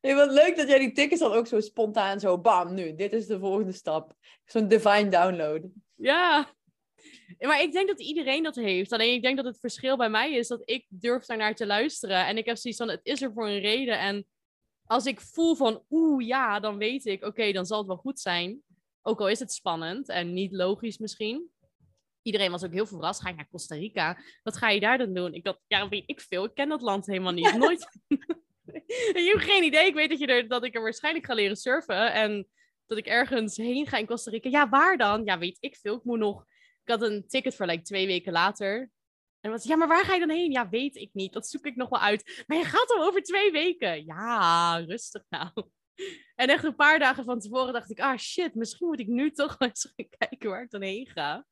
Hey, 0.00 0.14
wat 0.14 0.30
leuk 0.30 0.56
dat 0.56 0.68
jij 0.68 0.78
die 0.78 0.92
tickets 0.92 1.20
dan 1.20 1.32
ook 1.32 1.46
zo 1.46 1.60
spontaan 1.60 2.20
zo 2.20 2.38
bam, 2.38 2.74
nu, 2.74 2.94
dit 2.94 3.12
is 3.12 3.26
de 3.26 3.38
volgende 3.38 3.72
stap. 3.72 4.14
Zo'n 4.44 4.68
divine 4.68 5.08
download. 5.08 5.62
Ja. 5.94 6.54
Maar 7.38 7.60
ik 7.62 7.72
denk 7.72 7.88
dat 7.88 8.00
iedereen 8.00 8.42
dat 8.42 8.54
heeft. 8.54 8.92
Alleen 8.92 9.14
ik 9.14 9.22
denk 9.22 9.36
dat 9.36 9.44
het 9.44 9.60
verschil 9.60 9.96
bij 9.96 10.10
mij 10.10 10.34
is 10.34 10.48
dat 10.48 10.60
ik 10.64 10.86
durf 10.88 11.24
daarnaar 11.24 11.54
te 11.54 11.66
luisteren. 11.66 12.26
En 12.26 12.36
ik 12.36 12.46
heb 12.46 12.56
zoiets 12.56 12.80
van, 12.80 12.90
het 12.90 13.00
is 13.02 13.22
er 13.22 13.32
voor 13.32 13.48
een 13.48 13.60
reden. 13.60 13.98
En 13.98 14.26
als 14.84 15.06
ik 15.06 15.20
voel 15.20 15.54
van, 15.54 15.84
oeh 15.90 16.26
ja, 16.26 16.60
dan 16.60 16.78
weet 16.78 17.06
ik, 17.06 17.24
oké, 17.24 17.52
dan 17.52 17.66
zal 17.66 17.78
het 17.78 17.86
wel 17.86 17.96
goed 17.96 18.20
zijn. 18.20 18.62
Ook 19.02 19.20
al 19.20 19.28
is 19.28 19.38
het 19.38 19.52
spannend 19.52 20.08
en 20.08 20.32
niet 20.32 20.52
logisch 20.52 20.98
misschien. 20.98 21.50
Iedereen 22.28 22.50
was 22.50 22.64
ook 22.64 22.72
heel 22.72 22.86
verrast. 22.86 23.20
Ga 23.20 23.28
ik 23.28 23.36
naar 23.36 23.48
Costa 23.48 23.74
Rica? 23.74 24.18
Wat 24.42 24.56
ga 24.56 24.68
je 24.68 24.80
daar 24.80 24.98
dan 24.98 25.14
doen? 25.14 25.34
Ik 25.34 25.44
dacht, 25.44 25.60
ja, 25.66 25.88
weet 25.88 26.02
ik 26.06 26.20
veel. 26.20 26.44
Ik 26.44 26.54
ken 26.54 26.68
dat 26.68 26.82
land 26.82 27.06
helemaal 27.06 27.32
niet. 27.32 27.56
Nooit. 27.56 27.88
je 29.24 29.32
hebt 29.32 29.50
geen 29.50 29.64
idee. 29.64 29.86
Ik 29.86 29.94
weet 29.94 30.10
dat, 30.10 30.18
je 30.18 30.26
er, 30.26 30.48
dat 30.48 30.64
ik 30.64 30.74
er 30.74 30.82
waarschijnlijk 30.82 31.26
ga 31.26 31.34
leren 31.34 31.56
surfen. 31.56 32.12
En 32.12 32.48
dat 32.86 32.98
ik 32.98 33.06
ergens 33.06 33.56
heen 33.56 33.86
ga 33.86 33.96
in 33.96 34.06
Costa 34.06 34.30
Rica. 34.30 34.48
Ja, 34.48 34.68
waar 34.68 34.96
dan? 34.96 35.24
Ja, 35.24 35.38
weet 35.38 35.56
ik 35.60 35.76
veel. 35.76 35.96
Ik 35.96 36.04
moet 36.04 36.18
nog... 36.18 36.44
Ik 36.84 36.94
had 36.94 37.02
een 37.02 37.24
ticket 37.28 37.54
voor 37.54 37.66
like, 37.66 37.82
twee 37.82 38.06
weken 38.06 38.32
later. 38.32 38.90
En 39.40 39.50
was 39.50 39.64
ja, 39.64 39.76
maar 39.76 39.88
waar 39.88 40.04
ga 40.04 40.14
je 40.14 40.20
dan 40.20 40.36
heen? 40.36 40.50
Ja, 40.50 40.68
weet 40.68 40.96
ik 40.96 41.10
niet. 41.12 41.32
Dat 41.32 41.48
zoek 41.48 41.66
ik 41.66 41.76
nog 41.76 41.88
wel 41.88 42.00
uit. 42.00 42.44
Maar 42.46 42.58
je 42.58 42.64
gaat 42.64 42.90
al 42.90 43.04
over 43.04 43.22
twee 43.22 43.50
weken. 43.50 44.04
Ja, 44.04 44.76
rustig 44.86 45.24
nou. 45.28 45.50
En 46.34 46.48
echt 46.48 46.64
een 46.64 46.74
paar 46.74 46.98
dagen 46.98 47.24
van 47.24 47.40
tevoren 47.40 47.72
dacht 47.72 47.90
ik, 47.90 48.00
ah 48.00 48.18
shit, 48.18 48.54
misschien 48.54 48.86
moet 48.86 49.00
ik 49.00 49.06
nu 49.06 49.30
toch 49.30 49.56
eens 49.58 49.92
gaan 49.96 50.08
kijken 50.18 50.50
waar 50.50 50.62
ik 50.62 50.70
dan 50.70 50.82
heen 50.82 51.06
ga. 51.06 51.46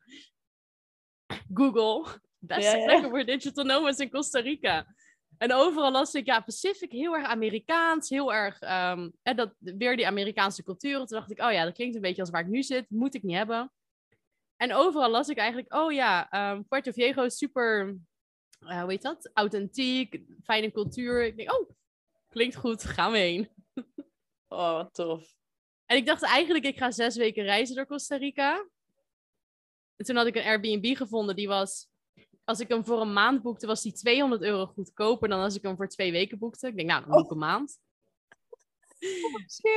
Google, 1.54 2.20
beste 2.38 2.70
Ja, 2.70 2.76
ja. 2.76 2.84
plekken 2.84 3.10
voor 3.10 3.24
digital 3.24 3.64
nomads 3.64 3.98
in 3.98 4.10
Costa 4.10 4.40
Rica. 4.40 4.94
En 5.38 5.52
overal 5.52 5.90
las 5.90 6.14
ik, 6.14 6.26
ja, 6.26 6.40
Pacific, 6.40 6.92
heel 6.92 7.16
erg 7.16 7.26
Amerikaans, 7.26 8.08
heel 8.08 8.34
erg, 8.34 8.60
ehm, 8.60 9.10
en 9.22 9.36
dat, 9.36 9.54
weer 9.58 9.96
die 9.96 10.06
Amerikaanse 10.06 10.62
cultuur. 10.62 10.96
Toen 10.96 11.06
dacht 11.06 11.30
ik, 11.30 11.40
oh 11.40 11.52
ja, 11.52 11.64
dat 11.64 11.74
klinkt 11.74 11.94
een 11.94 12.00
beetje 12.00 12.20
als 12.20 12.30
waar 12.30 12.40
ik 12.40 12.46
nu 12.46 12.62
zit, 12.62 12.90
moet 12.90 13.14
ik 13.14 13.22
niet 13.22 13.36
hebben. 13.36 13.72
En 14.56 14.74
overal 14.74 15.10
las 15.10 15.28
ik 15.28 15.36
eigenlijk, 15.36 15.74
oh 15.74 15.92
ja, 15.92 16.30
ehm, 16.30 16.62
Puerto 16.62 16.92
Viejo 16.92 17.22
is 17.22 17.36
super, 17.36 17.96
eh, 18.60 18.80
hoe 18.80 18.90
heet 18.90 19.02
dat, 19.02 19.30
authentiek, 19.34 20.20
fijne 20.42 20.72
cultuur. 20.72 21.24
Ik 21.24 21.36
denk, 21.36 21.52
oh, 21.52 21.70
klinkt 22.28 22.56
goed, 22.56 22.84
gaan 22.84 23.12
we 23.12 23.18
heen. 23.18 23.48
Oh, 24.48 24.72
wat 24.72 24.94
tof. 24.94 25.34
En 25.86 25.96
ik 25.96 26.06
dacht 26.06 26.22
eigenlijk, 26.22 26.64
ik 26.64 26.78
ga 26.78 26.90
zes 26.90 27.16
weken 27.16 27.44
reizen 27.44 27.76
door 27.76 27.86
Costa 27.86 28.16
Rica. 28.16 28.68
En 29.96 30.04
toen 30.04 30.16
had 30.16 30.26
ik 30.26 30.36
een 30.36 30.44
Airbnb 30.44 30.96
gevonden, 30.96 31.36
die 31.36 31.48
was... 31.48 31.88
Als 32.44 32.60
ik 32.60 32.68
hem 32.68 32.84
voor 32.84 33.00
een 33.00 33.12
maand 33.12 33.42
boekte, 33.42 33.66
was 33.66 33.82
die 33.82 33.92
200 33.92 34.42
euro 34.42 34.66
goedkoper 34.66 35.28
dan 35.28 35.40
als 35.40 35.54
ik 35.54 35.62
hem 35.62 35.76
voor 35.76 35.88
twee 35.88 36.12
weken 36.12 36.38
boekte. 36.38 36.66
Ik 36.66 36.76
denk, 36.76 36.88
nou, 36.88 37.00
dan 37.00 37.10
boek 37.10 37.24
ik 37.24 37.30
een 37.30 37.38
maand. 37.38 37.78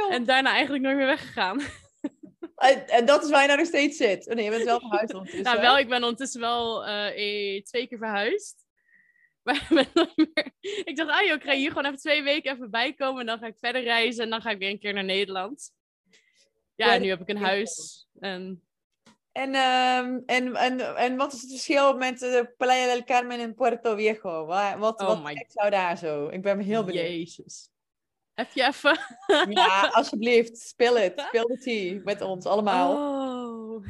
En 0.09 0.25
daarna 0.25 0.49
eigenlijk 0.49 0.83
nooit 0.83 0.97
meer 0.97 1.05
weggegaan. 1.05 1.61
En, 2.59 3.05
dat 3.05 3.23
is 3.23 3.29
waar 3.29 3.41
je 3.41 3.47
nou 3.47 3.59
nog 3.59 3.67
steeds 3.67 3.97
zit. 3.97 4.27
Oh 4.27 4.35
nee, 4.35 4.43
je 4.43 4.49
bent 4.49 4.63
wel 4.63 4.79
verhuisd 4.79 5.13
ondertussen. 5.13 5.43
nou, 5.43 5.61
wel, 5.61 5.77
ik 5.77 5.89
ben 5.89 6.01
ondertussen 6.01 6.41
wel 6.41 6.85
eh, 6.85 7.07
eh, 7.07 7.63
twee 7.63 7.87
keer 7.87 7.97
verhuisd. 7.97 8.67
Maar 9.43 9.55
ik 9.55 9.67
ben 9.69 9.87
nooit 9.93 10.15
meer... 10.15 10.51
Ik 10.83 10.97
dacht, 10.97 11.09
ah 11.09 11.25
joh, 11.25 11.35
ik 11.35 11.43
ga 11.43 11.53
hier 11.53 11.69
gewoon 11.69 11.85
even 11.85 11.97
twee 11.97 12.23
weken 12.23 12.53
even 12.53 12.69
bijkomen. 12.69 13.19
En 13.19 13.25
dan 13.25 13.39
ga 13.39 13.45
ik 13.45 13.57
verder 13.57 13.83
reizen. 13.83 14.23
En 14.23 14.29
dan 14.29 14.41
ga 14.41 14.49
ik 14.49 14.57
weer 14.57 14.69
een 14.69 14.79
keer 14.79 14.93
naar 14.93 15.03
Nederland. 15.03 15.71
Ja, 16.75 16.85
Ja, 16.85 16.93
en 16.93 17.01
nu 17.01 17.09
heb 17.09 17.21
ik 17.21 17.29
een 17.29 17.37
huis. 17.37 18.07
En 18.19 18.63
En, 19.39 19.55
ehm, 19.55 20.19
en, 20.25 20.55
en, 20.55 20.95
en 20.95 21.15
wat 21.15 21.33
is 21.33 21.41
het 21.41 21.51
verschil 21.51 21.97
met 21.97 22.19
de 22.19 22.53
Playa 22.57 22.93
del 22.93 23.03
Carmen 23.03 23.39
en 23.39 23.55
Puerto 23.55 23.95
Viejo? 23.95 24.45
Waar, 24.45 24.79
wat 24.79 25.01
Oh 25.01 25.07
wat 25.07 25.23
my- 25.23 25.45
jou 25.47 25.69
daar 25.69 25.97
zo? 25.97 26.27
Ik 26.27 26.41
ben 26.41 26.59
heel 26.59 26.83
benieuwd. 26.83 27.05
Jezus. 27.05 27.69
Heb 28.33 28.51
je 28.51 28.63
even... 28.63 28.99
Ja, 29.55 29.87
alsjeblieft, 29.87 30.57
speel 30.57 30.97
het. 30.97 31.19
Speel 31.19 31.47
de 31.47 31.57
tea 31.57 32.01
met 32.03 32.21
ons 32.21 32.45
allemaal. 32.45 32.95
Oh. 32.95 33.85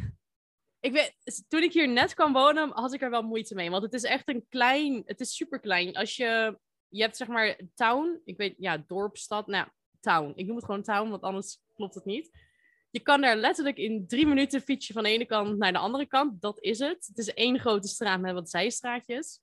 Ik 0.79 0.91
weet, 0.91 1.13
toen 1.47 1.63
ik 1.63 1.73
hier 1.73 1.87
net 1.89 2.13
kwam 2.13 2.33
wonen, 2.33 2.71
had 2.71 2.93
ik 2.93 3.01
er 3.01 3.09
wel 3.09 3.21
moeite 3.21 3.55
mee. 3.55 3.69
Want 3.69 3.83
het 3.83 3.93
is 3.93 4.03
echt 4.03 4.29
een 4.29 4.45
klein, 4.49 5.03
het 5.05 5.19
is 5.19 5.35
super 5.35 5.59
klein. 5.59 5.95
Als 5.95 6.15
je, 6.15 6.59
je 6.87 7.01
hebt 7.01 7.17
zeg 7.17 7.27
maar 7.27 7.59
town, 7.75 8.21
ik 8.25 8.37
weet, 8.37 8.55
ja, 8.57 8.83
dorp, 8.87 9.17
stad, 9.17 9.47
nou, 9.47 9.67
town. 9.99 10.31
Ik 10.35 10.45
noem 10.45 10.55
het 10.55 10.65
gewoon 10.65 10.83
town, 10.83 11.09
want 11.09 11.21
anders 11.21 11.59
klopt 11.75 11.95
het 11.95 12.05
niet. 12.05 12.31
Je 12.91 12.99
kan 12.99 13.21
daar 13.21 13.35
letterlijk 13.35 13.77
in 13.77 14.07
drie 14.07 14.27
minuten 14.27 14.61
fietsen 14.61 14.93
van 14.93 15.03
de 15.03 15.09
ene 15.09 15.25
kant 15.25 15.57
naar 15.57 15.71
de 15.71 15.77
andere 15.77 16.05
kant. 16.05 16.41
Dat 16.41 16.59
is 16.59 16.79
het. 16.79 17.05
Het 17.07 17.17
is 17.17 17.33
één 17.33 17.59
grote 17.59 17.87
straat 17.87 18.19
met 18.19 18.33
wat 18.33 18.49
zijstraatjes. 18.49 19.39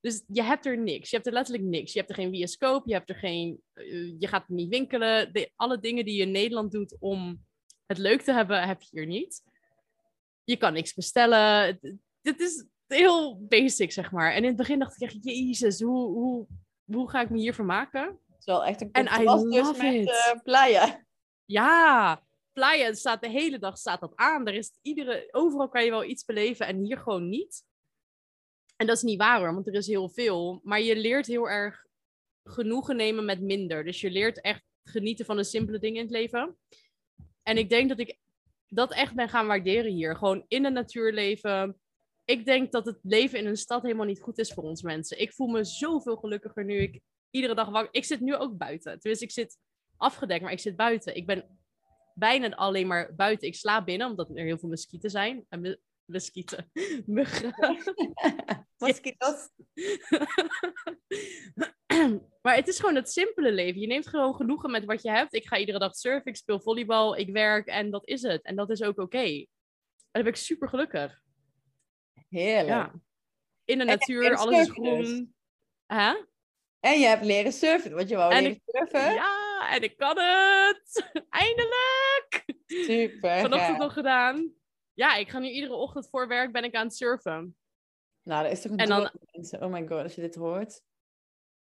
Dus 0.00 0.22
je 0.26 0.42
hebt 0.42 0.66
er 0.66 0.78
niks. 0.78 1.10
Je 1.10 1.16
hebt 1.16 1.28
er 1.28 1.34
letterlijk 1.34 1.68
niks. 1.68 1.92
Je 1.92 1.98
hebt 1.98 2.10
er 2.10 2.16
geen 2.16 2.30
bioscoop. 2.30 2.86
Je 2.86 2.92
hebt 2.92 3.08
er 3.08 3.14
geen. 3.14 3.62
eh, 3.72 4.20
je 4.20 4.26
gaat 4.26 4.48
niet 4.48 4.68
winkelen. 4.68 5.32
De, 5.32 5.50
alle 5.56 5.80
dingen 5.80 6.04
die 6.04 6.14
je 6.14 6.22
in 6.22 6.30
Nederland 6.30 6.72
doet 6.72 6.96
om 6.98 7.46
het 7.86 7.98
leuk 7.98 8.22
te 8.22 8.32
hebben, 8.32 8.66
heb 8.66 8.82
je 8.82 8.88
hier 8.90 9.06
niet. 9.06 9.42
Je 10.44 10.56
kan 10.56 10.72
niks 10.72 10.94
bestellen. 10.94 11.78
Dit 12.20 12.40
is 12.40 12.64
heel 12.86 13.46
basic, 13.48 13.92
zeg 13.92 14.10
maar. 14.10 14.32
En 14.32 14.42
in 14.42 14.48
het 14.48 14.56
begin 14.56 14.78
dacht 14.78 14.94
ik 15.02 15.08
echt, 15.08 15.24
jezus, 15.24 15.80
hoe, 15.80 16.06
hoe, 16.06 16.46
hoe 16.84 17.10
ga 17.10 17.20
ik 17.20 17.30
me 17.30 17.38
hier 17.38 17.54
vermaken? 17.54 18.02
Het 18.02 18.38
is 18.38 18.44
wel 18.44 18.64
echt 18.64 18.80
een 18.80 18.92
contrast 18.92 19.50
dus 19.50 19.76
met 19.76 20.08
eh, 20.08 20.42
Playa. 20.42 21.04
Ja, 21.44 22.22
Playa 22.58 22.94
staat 22.94 23.20
de 23.20 23.28
hele 23.28 23.58
dag 23.58 23.78
staat 23.78 24.00
dat 24.00 24.12
aan. 24.16 24.46
Er 24.46 24.54
is 24.54 24.72
iedere, 24.82 25.28
overal 25.30 25.68
kan 25.68 25.84
je 25.84 25.90
wel 25.90 26.04
iets 26.04 26.24
beleven 26.24 26.66
en 26.66 26.76
hier 26.78 26.98
gewoon 26.98 27.28
niet. 27.28 27.64
En 28.76 28.86
dat 28.86 28.96
is 28.96 29.02
niet 29.02 29.18
waar 29.18 29.54
want 29.54 29.66
er 29.66 29.74
is 29.74 29.86
heel 29.86 30.08
veel. 30.08 30.60
Maar 30.62 30.80
je 30.80 30.96
leert 30.96 31.26
heel 31.26 31.48
erg 31.48 31.86
genoegen 32.44 32.96
nemen 32.96 33.24
met 33.24 33.40
minder. 33.40 33.84
Dus 33.84 34.00
je 34.00 34.10
leert 34.10 34.40
echt 34.40 34.64
genieten 34.84 35.24
van 35.24 35.36
de 35.36 35.44
simpele 35.44 35.78
dingen 35.78 35.96
in 35.96 36.02
het 36.02 36.10
leven. 36.10 36.56
En 37.42 37.56
ik 37.56 37.68
denk 37.68 37.88
dat 37.88 37.98
ik 37.98 38.18
dat 38.68 38.92
echt 38.92 39.14
ben 39.14 39.28
gaan 39.28 39.46
waarderen 39.46 39.92
hier. 39.92 40.16
Gewoon 40.16 40.44
in 40.48 40.62
de 40.62 40.70
natuur 40.70 41.12
leven. 41.12 41.80
Ik 42.24 42.44
denk 42.44 42.72
dat 42.72 42.86
het 42.86 42.98
leven 43.02 43.38
in 43.38 43.46
een 43.46 43.56
stad 43.56 43.82
helemaal 43.82 44.06
niet 44.06 44.22
goed 44.22 44.38
is 44.38 44.52
voor 44.52 44.64
ons 44.64 44.82
mensen. 44.82 45.20
Ik 45.20 45.32
voel 45.32 45.48
me 45.48 45.64
zoveel 45.64 46.16
gelukkiger 46.16 46.64
nu 46.64 46.78
ik 46.78 47.00
iedere 47.30 47.54
dag 47.54 47.68
wakker... 47.68 47.94
Ik 47.94 48.04
zit 48.04 48.20
nu 48.20 48.34
ook 48.34 48.56
buiten. 48.56 49.00
Tenminste, 49.00 49.24
ik 49.24 49.32
zit 49.32 49.58
afgedekt, 49.96 50.42
maar 50.42 50.52
ik 50.52 50.60
zit 50.60 50.76
buiten. 50.76 51.16
Ik 51.16 51.26
ben 51.26 51.57
bijna 52.18 52.56
alleen 52.56 52.86
maar 52.86 53.14
buiten. 53.14 53.48
Ik 53.48 53.54
slaap 53.54 53.86
binnen, 53.86 54.08
omdat 54.08 54.30
er 54.30 54.44
heel 54.44 54.58
veel 54.58 54.68
muskieten 54.68 55.10
zijn. 55.10 55.46
En 55.48 55.60
mu- 55.60 55.76
muskieten. 56.04 56.70
Muggen. 57.06 57.54
Mosquito's. 58.78 59.48
maar 62.42 62.54
het 62.54 62.68
is 62.68 62.78
gewoon 62.78 62.94
het 62.94 63.10
simpele 63.10 63.52
leven. 63.52 63.80
Je 63.80 63.86
neemt 63.86 64.06
gewoon 64.06 64.34
genoegen 64.34 64.70
met 64.70 64.84
wat 64.84 65.02
je 65.02 65.10
hebt. 65.10 65.34
Ik 65.34 65.46
ga 65.46 65.58
iedere 65.58 65.78
dag 65.78 65.94
surfen, 65.94 66.30
ik 66.30 66.36
speel 66.36 66.60
volleybal, 66.60 67.16
ik 67.16 67.30
werk 67.30 67.66
en 67.66 67.90
dat 67.90 68.08
is 68.08 68.22
het. 68.22 68.42
En 68.42 68.56
dat 68.56 68.70
is 68.70 68.82
ook 68.82 68.98
oké. 68.98 69.18
En 69.18 69.46
dan 70.10 70.22
ben 70.22 70.32
ik 70.32 70.36
super 70.36 70.68
gelukkig. 70.68 71.20
Heerlijk. 72.28 72.68
Ja. 72.68 72.92
In 73.64 73.78
de 73.78 73.84
natuur, 73.84 74.36
alles 74.36 74.58
is 74.58 74.66
dus. 74.66 74.74
groen. 74.74 75.34
Hè? 75.86 76.14
En 76.80 77.00
je 77.00 77.06
hebt 77.06 77.24
leren 77.24 77.52
surfen, 77.52 77.94
want 77.94 78.08
je 78.08 78.16
wou 78.16 78.32
En 78.32 78.42
leren 78.42 78.62
surfen. 78.64 79.14
Ja, 79.14 79.47
en 79.60 79.82
ik 79.82 79.96
kan 79.96 80.18
het. 80.18 81.10
Eindelijk. 81.30 82.44
Super. 82.66 83.40
Vanochtend 83.40 83.78
nog 83.78 83.92
gedaan. 83.92 84.52
Ja, 84.92 85.14
ik 85.14 85.28
ga 85.28 85.38
nu 85.38 85.48
iedere 85.48 85.74
ochtend 85.74 86.08
voor 86.08 86.28
werk 86.28 86.52
ben 86.52 86.64
ik 86.64 86.74
aan 86.74 86.86
het 86.86 86.96
surfen. 86.96 87.56
Nou, 88.22 88.42
dat 88.42 88.52
is 88.52 88.62
toch 88.62 88.72
een 88.72 88.78
En 88.78 88.88
dan- 88.88 89.10
mensen. 89.30 89.62
Oh 89.62 89.72
my 89.72 89.86
god, 89.86 90.02
als 90.02 90.14
je 90.14 90.20
dit 90.20 90.34
hoort. 90.34 90.82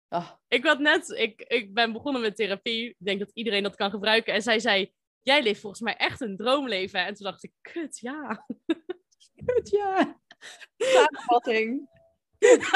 Ah, 0.08 0.30
Ik 0.48 0.64
had 0.64 0.78
net, 0.78 1.08
ik, 1.08 1.40
ik 1.40 1.74
ben 1.74 1.92
begonnen 1.92 2.22
met 2.22 2.36
therapie. 2.36 2.88
Ik 2.88 2.96
denk 2.98 3.18
dat 3.18 3.30
iedereen 3.34 3.62
dat 3.62 3.76
kan 3.76 3.90
gebruiken. 3.90 4.34
En 4.34 4.42
zij 4.42 4.58
zei, 4.58 4.92
jij 5.20 5.42
leeft 5.42 5.60
volgens 5.60 5.82
mij 5.82 5.96
echt 5.96 6.20
een 6.20 6.36
droomleven. 6.36 7.06
En 7.06 7.14
toen 7.14 7.26
dacht 7.26 7.44
ik, 7.44 7.52
kut, 7.60 7.98
ja. 7.98 8.46
Goed, 9.46 9.70
ja. 9.70 10.20
Samenvatting. 10.76 11.88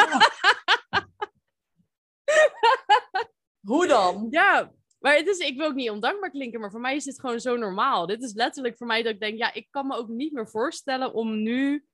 Hoe 3.61 3.87
dan? 3.87 4.27
Ja, 4.31 4.73
maar 5.05 5.17
het 5.17 5.27
is, 5.27 5.39
ik 5.39 5.57
wil 5.57 5.67
ook 5.67 5.75
niet 5.75 5.91
ondankbaar 5.91 6.31
klinken, 6.31 6.61
maar 6.61 6.71
voor 6.71 6.81
mij 6.81 6.97
is 6.97 7.05
dit 7.05 7.21
gewoon 7.21 7.41
zo 7.41 7.57
normaal. 7.57 8.07
Dit 8.07 8.23
is 8.23 8.33
letterlijk 8.33 8.77
voor 8.77 8.87
mij 8.87 9.03
dat 9.03 9.13
ik 9.13 9.21
denk, 9.21 9.39
ja, 9.39 9.55
ik 9.55 9.67
kan 9.71 9.87
me 9.87 9.97
ook 9.97 10.09
niet 10.09 10.33
meer 10.33 10.49
voorstellen 10.49 11.15
om 11.15 11.43
nu 11.43 11.87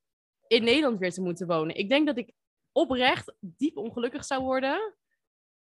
in 0.47 0.65
Nederland 0.65 0.99
weer 0.99 1.13
te 1.13 1.23
moeten 1.23 1.47
wonen. 1.47 1.77
Ik 1.77 1.89
denk 1.89 2.07
dat 2.07 2.17
ik 2.17 2.33
oprecht 2.73 3.33
diep 3.41 3.77
ongelukkig 3.77 4.25
zou 4.25 4.43
worden. 4.43 4.95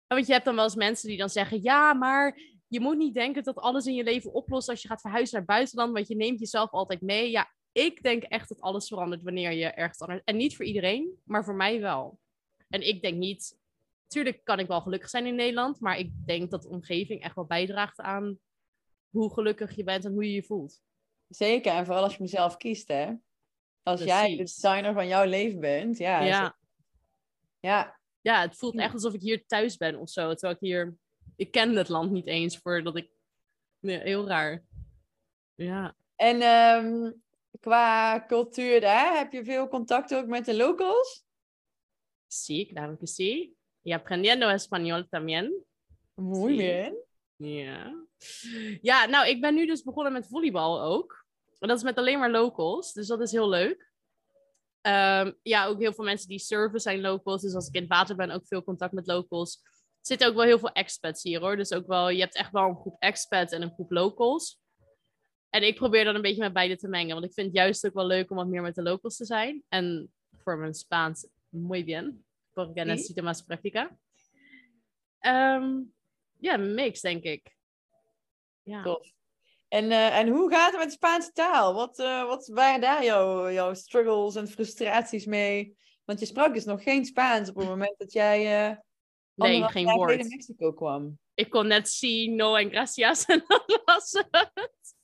Want 0.06 0.26
je 0.26 0.32
hebt 0.32 0.44
dan 0.44 0.54
wel 0.54 0.64
eens 0.64 0.74
mensen 0.74 1.08
die 1.08 1.18
dan 1.18 1.28
zeggen, 1.28 1.62
ja, 1.62 1.92
maar 1.92 2.40
je 2.66 2.80
moet 2.80 2.96
niet 2.96 3.14
denken 3.14 3.42
dat 3.42 3.56
alles 3.56 3.86
in 3.86 3.94
je 3.94 4.04
leven 4.04 4.32
oplost 4.32 4.68
als 4.68 4.82
je 4.82 4.88
gaat 4.88 5.00
verhuizen 5.00 5.32
naar 5.32 5.46
het 5.46 5.56
buitenland, 5.56 5.92
want 5.92 6.08
je 6.08 6.16
neemt 6.16 6.38
jezelf 6.38 6.70
altijd 6.70 7.00
mee. 7.00 7.30
Ja, 7.30 7.52
ik 7.72 8.02
denk 8.02 8.22
echt 8.22 8.48
dat 8.48 8.60
alles 8.60 8.88
verandert 8.88 9.22
wanneer 9.22 9.52
je 9.52 9.66
ergens 9.66 10.00
anders... 10.00 10.20
En 10.24 10.36
niet 10.36 10.56
voor 10.56 10.64
iedereen, 10.64 11.20
maar 11.24 11.44
voor 11.44 11.56
mij 11.56 11.80
wel. 11.80 12.18
En 12.68 12.88
ik 12.88 13.02
denk 13.02 13.16
niet 13.16 13.58
Tuurlijk 14.08 14.44
kan 14.44 14.58
ik 14.58 14.66
wel 14.66 14.80
gelukkig 14.80 15.10
zijn 15.10 15.26
in 15.26 15.34
Nederland, 15.34 15.80
maar 15.80 15.98
ik 15.98 16.12
denk 16.26 16.50
dat 16.50 16.62
de 16.62 16.68
omgeving 16.68 17.22
echt 17.22 17.34
wel 17.34 17.44
bijdraagt 17.44 18.00
aan 18.00 18.38
hoe 19.10 19.32
gelukkig 19.32 19.76
je 19.76 19.84
bent 19.84 20.04
en 20.04 20.12
hoe 20.12 20.24
je 20.24 20.32
je 20.32 20.42
voelt. 20.42 20.82
Zeker, 21.28 21.72
en 21.72 21.84
vooral 21.84 22.02
als 22.02 22.16
je 22.16 22.22
mezelf 22.22 22.56
kiest, 22.56 22.88
hè. 22.88 23.12
Als 23.82 24.02
jij 24.02 24.30
de 24.30 24.36
designer 24.36 24.92
van 24.92 25.08
jouw 25.08 25.24
leven 25.24 25.60
bent. 25.60 25.98
Ja, 25.98 26.20
Ja, 26.20 26.58
ja. 27.60 28.00
ja 28.20 28.40
het 28.40 28.56
voelt 28.56 28.78
echt 28.78 28.92
alsof 28.92 29.14
ik 29.14 29.20
hier 29.20 29.46
thuis 29.46 29.76
ben 29.76 29.98
of 29.98 30.10
zo. 30.10 30.34
Terwijl 30.34 30.54
ik 30.54 30.60
hier, 30.60 30.96
ik 31.36 31.50
ken 31.50 31.76
het 31.76 31.88
land 31.88 32.10
niet 32.10 32.26
eens 32.26 32.58
voordat 32.58 32.96
ik, 32.96 33.10
nee, 33.78 33.98
heel 33.98 34.26
raar. 34.26 34.64
Ja, 35.54 35.96
En 36.16 36.40
ehm, 36.40 37.12
qua 37.60 38.24
cultuur 38.26 38.80
daar, 38.80 39.16
heb 39.16 39.32
je 39.32 39.44
veel 39.44 39.68
contact 39.68 40.14
ook 40.14 40.26
met 40.26 40.44
de 40.44 40.56
locals? 40.56 41.26
sí, 42.28 42.66
claro 42.66 42.96
que 42.96 43.06
sí. 43.06 43.57
Y 43.88 43.92
aprendiendo 43.92 44.50
español 44.50 45.08
también. 45.08 45.64
Muy 46.14 46.52
Sí. 46.52 46.56
bien. 46.56 46.96
Ja. 47.36 48.06
Ja, 48.82 49.06
nou, 49.06 49.28
ik 49.28 49.40
ben 49.40 49.54
nu 49.54 49.66
dus 49.66 49.82
begonnen 49.82 50.12
met 50.12 50.26
volleybal 50.28 50.82
ook. 50.82 51.24
En 51.58 51.68
dat 51.68 51.76
is 51.76 51.82
met 51.82 51.96
alleen 51.98 52.18
maar 52.18 52.30
locals, 52.30 52.92
dus 52.92 53.06
dat 53.06 53.20
is 53.20 53.32
heel 53.32 53.48
leuk. 53.48 53.92
Ehm, 54.80 55.32
ja, 55.42 55.66
ook 55.66 55.78
heel 55.80 55.92
veel 55.92 56.04
mensen 56.04 56.28
die 56.28 56.38
surfen 56.38 56.80
zijn 56.80 57.00
locals. 57.00 57.42
Dus 57.42 57.54
als 57.54 57.68
ik 57.68 57.74
in 57.74 57.80
het 57.80 57.90
water 57.90 58.16
ben, 58.16 58.30
ook 58.30 58.46
veel 58.46 58.64
contact 58.64 58.92
met 58.92 59.06
locals. 59.06 59.60
Er 59.64 60.06
zitten 60.16 60.28
ook 60.28 60.34
wel 60.34 60.44
heel 60.44 60.58
veel 60.58 60.72
expats 60.72 61.22
hier 61.22 61.40
hoor. 61.40 61.56
Dus 61.56 61.72
ook 61.72 61.86
wel, 61.86 62.08
je 62.08 62.20
hebt 62.20 62.34
echt 62.36 62.52
wel 62.52 62.68
een 62.68 62.76
groep 62.76 62.96
expats 62.98 63.52
en 63.52 63.62
een 63.62 63.72
groep 63.72 63.90
locals. 63.90 64.60
En 65.50 65.62
ik 65.62 65.74
probeer 65.74 66.04
dan 66.04 66.14
een 66.14 66.22
beetje 66.22 66.42
met 66.42 66.52
beide 66.52 66.76
te 66.76 66.88
mengen. 66.88 67.12
Want 67.14 67.24
ik 67.24 67.32
vind 67.32 67.46
het 67.46 67.56
juist 67.56 67.86
ook 67.86 67.94
wel 67.94 68.06
leuk 68.06 68.30
om 68.30 68.36
wat 68.36 68.46
meer 68.46 68.62
met 68.62 68.74
de 68.74 68.82
locals 68.82 69.16
te 69.16 69.24
zijn. 69.24 69.62
En 69.68 70.12
voor 70.42 70.58
mijn 70.58 70.74
Spaans, 70.74 71.28
muy 71.48 71.84
bien. 71.84 72.24
Porque 72.58 72.80
Sí. 72.82 72.86
necesito 72.88 73.22
más 73.22 73.42
práctica. 73.42 73.88
Ehm, 75.20 75.82
ja, 76.40 76.56
mix, 76.56 77.00
denk 77.00 77.22
ik. 77.24 77.56
Ja. 78.62 78.82
Tof. 78.82 79.06
En, 79.68 79.90
eh, 79.90 80.18
en 80.18 80.28
hoe 80.28 80.50
gaat 80.50 80.70
het 80.70 80.78
met 80.78 80.88
de 80.88 80.94
Spaanse 80.94 81.32
taal? 81.32 81.74
Wat, 81.74 81.98
eh, 81.98 82.24
wat 82.26 82.46
waren 82.48 82.80
daar 82.80 83.04
jouw, 83.04 83.50
jouw 83.50 83.74
struggles 83.74 84.34
en 84.36 84.48
frustraties 84.48 85.24
mee? 85.26 85.76
Want 86.04 86.20
je 86.20 86.26
sprak 86.26 86.54
dus 86.54 86.64
nog 86.64 86.82
geen 86.82 87.04
Spaans 87.04 87.48
op 87.48 87.56
het 87.56 87.66
moment 87.68 87.94
dat 87.98 88.12
jij 88.12 88.68
eh 88.68 88.76
Nee, 89.34 89.62
geen 89.62 89.84
jaar 89.86 89.94
woord. 89.94 90.20
in 90.20 90.28
Mexico 90.28 90.72
kwam. 90.72 91.18
Ik 91.34 91.50
kon 91.50 91.66
net 91.66 91.88
sí, 91.88 92.28
no 92.28 92.54
en 92.56 92.70
gracias 92.70 93.24
en 93.32 93.44
dat 93.46 93.82
was 93.84 94.12
het. 94.30 94.96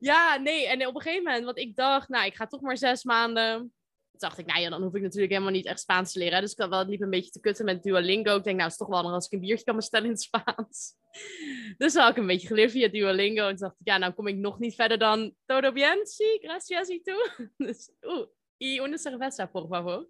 Ja, 0.00 0.36
nee, 0.36 0.66
en 0.66 0.86
op 0.86 0.94
een 0.94 1.00
gegeven 1.00 1.24
moment, 1.24 1.44
want 1.44 1.58
ik 1.58 1.76
dacht, 1.76 2.08
nou, 2.08 2.26
ik 2.26 2.34
ga 2.34 2.46
toch 2.46 2.60
maar 2.60 2.76
zes 2.76 3.04
maanden. 3.04 3.72
Dacht 4.20 4.38
ik, 4.38 4.46
nou 4.46 4.60
ja, 4.60 4.70
dan 4.70 4.82
hoef 4.82 4.94
ik 4.94 5.02
natuurlijk 5.02 5.32
helemaal 5.32 5.52
niet 5.52 5.66
echt 5.66 5.80
Spaans 5.80 6.12
te 6.12 6.18
leren. 6.18 6.40
Dus 6.40 6.54
ik 6.54 6.68
wel 6.68 6.86
liep 6.86 7.00
een 7.00 7.10
beetje 7.10 7.30
te 7.30 7.40
kutten 7.40 7.64
met 7.64 7.82
Duolingo. 7.82 8.36
Ik 8.36 8.44
denk, 8.44 8.56
nou, 8.56 8.68
is 8.68 8.76
toch 8.76 8.88
wel 8.88 9.12
als 9.12 9.26
ik 9.26 9.32
een 9.32 9.40
biertje 9.40 9.64
kan 9.64 9.76
bestellen 9.76 10.06
in 10.06 10.12
het 10.12 10.22
Spaans. 10.22 10.94
Dus 11.78 11.94
had 11.94 12.10
ik 12.10 12.16
een 12.16 12.26
beetje 12.26 12.46
geleerd 12.46 12.70
via 12.70 12.88
Duolingo. 12.88 13.42
En 13.42 13.56
toen 13.56 13.66
dacht 13.68 13.80
ik, 13.80 13.86
ja, 13.86 13.98
nou 13.98 14.12
kom 14.12 14.26
ik 14.26 14.36
nog 14.36 14.58
niet 14.58 14.74
verder 14.74 14.98
dan 14.98 15.34
todo 15.46 15.72
bien, 15.72 16.06
sí, 16.06 16.38
gracias 16.40 16.88
y 16.88 17.02
tú. 17.02 17.46
Dus, 17.66 17.90
oeh, 18.02 18.26
y 18.56 18.80
una 18.80 18.96
cerveza, 18.96 19.46
por 19.46 19.66
favor. 19.68 20.08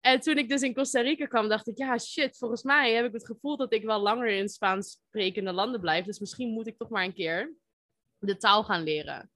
En 0.00 0.20
toen 0.20 0.38
ik 0.38 0.48
dus 0.48 0.62
in 0.62 0.74
Costa 0.74 1.00
Rica 1.00 1.26
kwam, 1.26 1.48
dacht 1.48 1.68
ik, 1.68 1.78
ja, 1.78 1.98
shit, 1.98 2.36
volgens 2.36 2.62
mij 2.62 2.92
heb 2.92 3.04
ik 3.04 3.12
het 3.12 3.26
gevoel 3.26 3.56
dat 3.56 3.72
ik 3.72 3.84
wel 3.84 4.00
langer 4.00 4.28
in 4.28 4.48
Spaans 4.48 4.90
sprekende 4.90 5.52
landen 5.52 5.80
blijf. 5.80 6.04
Dus 6.04 6.18
misschien 6.18 6.52
moet 6.52 6.66
ik 6.66 6.78
toch 6.78 6.88
maar 6.88 7.04
een 7.04 7.14
keer 7.14 7.54
de 8.18 8.36
taal 8.36 8.64
gaan 8.64 8.82
leren. 8.82 9.30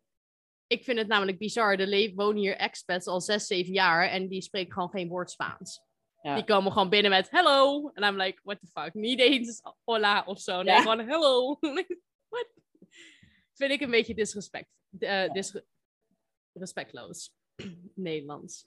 Ik 0.74 0.84
vind 0.84 0.98
het 0.98 1.08
namelijk 1.08 1.38
bizar. 1.38 1.78
Er 1.78 2.14
wonen 2.14 2.40
hier 2.40 2.56
expats 2.56 3.06
al 3.06 3.20
zes, 3.20 3.46
zeven 3.46 3.72
jaar 3.72 4.08
en 4.08 4.28
die 4.28 4.42
spreken 4.42 4.72
gewoon 4.72 4.90
geen 4.90 5.08
woord 5.08 5.30
Spaans. 5.30 5.80
Ja. 6.22 6.34
Die 6.34 6.44
komen 6.44 6.72
gewoon 6.72 6.88
binnen 6.88 7.10
met 7.10 7.30
hello. 7.30 7.90
En 7.94 8.02
I'm 8.02 8.16
like, 8.16 8.40
what 8.42 8.60
the 8.60 8.66
fuck? 8.66 8.94
Niet 8.94 9.18
eens 9.20 9.62
hola 9.84 10.24
of 10.26 10.40
zo. 10.40 10.62
Nee, 10.62 10.74
Ja. 10.74 10.80
gewoon 10.80 11.06
hello. 11.08 11.58
what? 12.28 12.48
Vind 13.54 13.70
ik 13.70 13.80
een 13.80 13.90
beetje 13.90 14.14
disrespect. 14.14 14.68
disre- 15.32 15.64
respectloos. 16.52 17.34
Nederlands. 17.94 18.66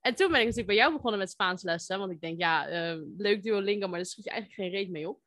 En 0.00 0.14
toen 0.14 0.28
ben 0.28 0.38
ik 0.40 0.42
natuurlijk 0.46 0.66
bij 0.66 0.76
jou 0.76 0.92
begonnen 0.92 1.18
met 1.18 1.30
Spaans 1.30 1.62
lessen. 1.62 1.98
Want 1.98 2.12
ik 2.12 2.20
denk, 2.20 2.38
ja, 2.38 2.66
eh, 2.68 3.00
leuk 3.16 3.42
Duolingo, 3.42 3.86
maar 3.88 3.96
daar 3.98 4.06
schiet 4.06 4.24
je 4.24 4.30
eigenlijk 4.30 4.60
geen 4.60 4.70
reet 4.70 4.90
mee 4.90 5.08
op. 5.08 5.20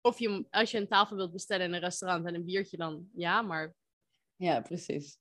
Of 0.00 0.18
je, 0.18 0.46
als 0.50 0.70
je 0.70 0.78
een 0.78 0.88
tafel 0.88 1.16
wilt 1.16 1.32
bestellen 1.32 1.66
in 1.66 1.72
een 1.72 1.80
restaurant 1.80 2.26
en 2.26 2.34
een 2.34 2.44
biertje, 2.44 2.76
dan 2.76 3.08
ja, 3.14 3.42
maar 3.42 3.74
Ja, 4.38 4.60
precies. 4.60 5.18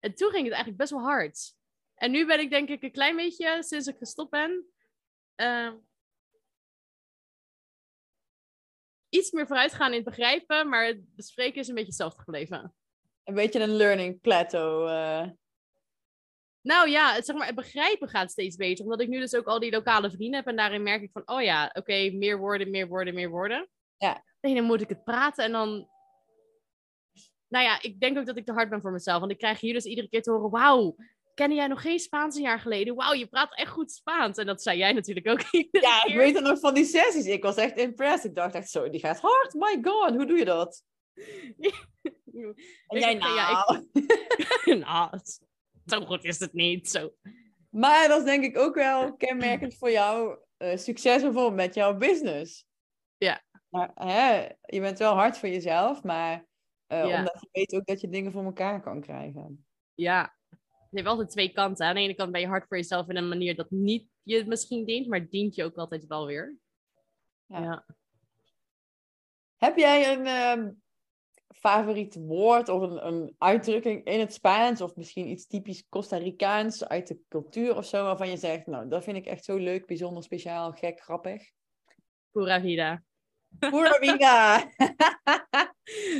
en 0.00 0.14
toen 0.14 0.30
ging 0.30 0.42
het 0.44 0.52
eigenlijk 0.52 0.76
best 0.76 0.90
wel 0.90 1.00
hard. 1.02 1.54
En 1.94 2.10
nu 2.10 2.26
ben 2.26 2.40
ik 2.40 2.50
denk 2.50 2.68
ik 2.68 2.82
een 2.82 2.92
klein 2.92 3.16
beetje, 3.16 3.62
sinds 3.62 3.86
ik 3.86 3.96
gestopt 3.98 4.30
ben, 4.30 4.66
eh, 5.34 5.72
iets 9.08 9.30
meer 9.30 9.46
vooruit 9.46 9.72
gaan 9.74 9.90
in 9.90 9.94
het 9.96 10.04
begrijpen, 10.04 10.68
maar 10.68 10.86
het 10.86 11.14
bespreken 11.16 11.60
is 11.60 11.68
een 11.68 11.74
beetje 11.74 11.88
hetzelfde 11.88 12.22
gebleven. 12.22 12.74
Een 13.24 13.34
beetje 13.34 13.60
een 13.60 13.76
learning 13.76 14.20
plateau. 14.20 14.90
eh. 14.90 15.30
Nou 16.60 16.88
ja, 16.88 17.14
het, 17.14 17.26
zeg 17.26 17.36
maar, 17.36 17.46
het 17.46 17.54
begrijpen 17.54 18.08
gaat 18.08 18.30
steeds 18.30 18.56
beter, 18.56 18.84
omdat 18.84 19.00
ik 19.00 19.08
nu 19.08 19.18
dus 19.18 19.34
ook 19.34 19.46
al 19.46 19.58
die 19.58 19.70
lokale 19.70 20.10
vrienden 20.10 20.36
heb 20.36 20.46
en 20.46 20.56
daarin 20.56 20.82
merk 20.82 21.02
ik 21.02 21.10
van, 21.12 21.22
oh 21.24 21.42
ja, 21.42 21.70
oké, 21.72 22.10
meer 22.10 22.38
woorden, 22.38 22.70
meer 22.70 22.88
woorden, 22.88 23.14
meer 23.14 23.30
woorden. 23.30 23.68
Ja. 23.96 24.24
Nee, 24.40 24.54
dan 24.54 24.64
moet 24.64 24.80
ik 24.80 24.88
het 24.88 25.04
praten 25.04 25.44
en 25.44 25.52
dan... 25.52 25.90
Nou 27.52 27.64
ja, 27.64 27.82
ik 27.82 28.00
denk 28.00 28.18
ook 28.18 28.26
dat 28.26 28.36
ik 28.36 28.44
te 28.44 28.52
hard 28.52 28.70
ben 28.70 28.80
voor 28.80 28.92
mezelf, 28.92 29.20
want 29.20 29.32
ik 29.32 29.38
krijg 29.38 29.60
hier 29.60 29.72
dus 29.72 29.84
iedere 29.84 30.08
keer 30.08 30.22
te 30.22 30.30
horen, 30.30 30.50
wauw, 30.50 30.96
kende 31.34 31.54
jij 31.54 31.66
nog 31.66 31.82
geen 31.82 31.98
Spaans 31.98 32.36
een 32.36 32.42
jaar 32.42 32.60
geleden? 32.60 32.94
Wauw, 32.94 33.12
je 33.12 33.26
praat 33.26 33.56
echt 33.56 33.70
goed 33.70 33.92
Spaans. 33.92 34.38
En 34.38 34.46
dat 34.46 34.62
zei 34.62 34.78
jij 34.78 34.92
natuurlijk 34.92 35.28
ook 35.28 35.40
Ja, 35.86 36.04
ik 36.04 36.14
weet 36.14 36.34
het 36.34 36.44
nog 36.44 36.58
van 36.58 36.74
die 36.74 36.84
sessies. 36.84 37.26
Ik 37.26 37.42
was 37.42 37.56
echt 37.56 37.76
impressed. 37.76 38.24
Ik 38.24 38.34
dacht 38.34 38.54
echt 38.54 38.70
zo, 38.70 38.90
die 38.90 39.00
gaat 39.00 39.20
hard. 39.20 39.54
My 39.54 39.78
god, 39.82 40.14
hoe 40.14 40.26
doe 40.26 40.38
je 40.38 40.44
dat? 40.44 40.82
En 42.32 42.96
Ik 42.96 42.98
jij 42.98 43.14
nou? 43.14 43.34
ja, 43.34 43.82
nou, 44.84 45.20
zo 45.86 46.04
goed 46.04 46.24
is 46.24 46.38
het 46.38 46.52
niet. 46.52 46.90
Zo. 46.90 47.12
Maar 47.70 48.08
dat 48.08 48.18
is 48.18 48.24
denk 48.24 48.44
ik 48.44 48.58
ook 48.58 48.74
wel 48.74 49.16
kenmerkend 49.16 49.76
voor 49.76 49.90
jouw 49.90 50.44
eh, 50.56 50.76
succes 50.76 51.22
bijvoorbeeld 51.22 51.54
met 51.54 51.74
jouw 51.74 51.96
business. 51.96 52.66
Ja. 53.16 53.42
Maar, 53.68 53.90
hè, 53.94 54.48
je 54.60 54.80
bent 54.80 54.98
wel 54.98 55.14
hard 55.14 55.38
voor 55.38 55.48
jezelf, 55.48 56.02
maar 56.02 56.46
eh, 56.92 57.08
Ja. 57.08 57.18
omdat 57.18 57.40
je 57.40 57.48
weet 57.52 57.74
ook 57.74 57.86
dat 57.86 58.00
je 58.00 58.08
dingen 58.08 58.32
voor 58.32 58.44
elkaar 58.44 58.82
kan 58.82 59.00
krijgen. 59.00 59.66
Ja, 59.94 60.36
het 60.48 60.60
heeft 60.90 61.06
altijd 61.06 61.30
twee 61.30 61.52
kanten. 61.52 61.86
Aan 61.86 61.94
de 61.94 62.00
ene 62.00 62.14
kant 62.14 62.32
ben 62.32 62.40
je 62.40 62.46
hard 62.46 62.66
voor 62.68 62.76
jezelf 62.76 63.08
in 63.08 63.16
een 63.16 63.28
manier 63.28 63.56
dat 63.56 63.70
niet 63.70 64.08
je 64.22 64.36
het 64.36 64.46
misschien 64.46 64.84
dient, 64.84 65.06
maar 65.06 65.28
dient 65.28 65.54
je 65.54 65.64
ook 65.64 65.76
altijd 65.76 66.06
wel 66.06 66.26
weer. 66.26 66.56
Ja. 67.46 67.62
Ja. 67.62 67.86
Heb 69.56 69.76
jij 69.76 70.12
een 70.12 70.26
ehm, 70.26 70.70
favoriet 71.54 72.14
woord 72.14 72.68
of 72.68 72.82
een, 72.82 73.06
een 73.06 73.34
uitdrukking 73.38 74.04
in 74.04 74.20
het 74.20 74.32
Spaans 74.32 74.80
of 74.80 74.96
misschien 74.96 75.28
iets 75.28 75.46
typisch 75.46 75.88
Costa 75.88 76.16
Ricaans 76.16 76.84
uit 76.88 77.08
de 77.08 77.20
cultuur 77.28 77.76
of 77.76 77.84
zo 77.84 78.04
waarvan 78.04 78.28
je 78.28 78.36
zegt, 78.36 78.66
nou, 78.66 78.88
dat 78.88 79.04
vind 79.04 79.16
ik 79.16 79.26
echt 79.26 79.44
zo 79.44 79.56
leuk, 79.56 79.86
bijzonder, 79.86 80.22
speciaal, 80.22 80.72
gek, 80.72 81.00
grappig. 81.00 81.50
Pura 82.30 82.60
vida. 82.60 83.02
Pura 83.58 83.98
vida! 84.04 84.70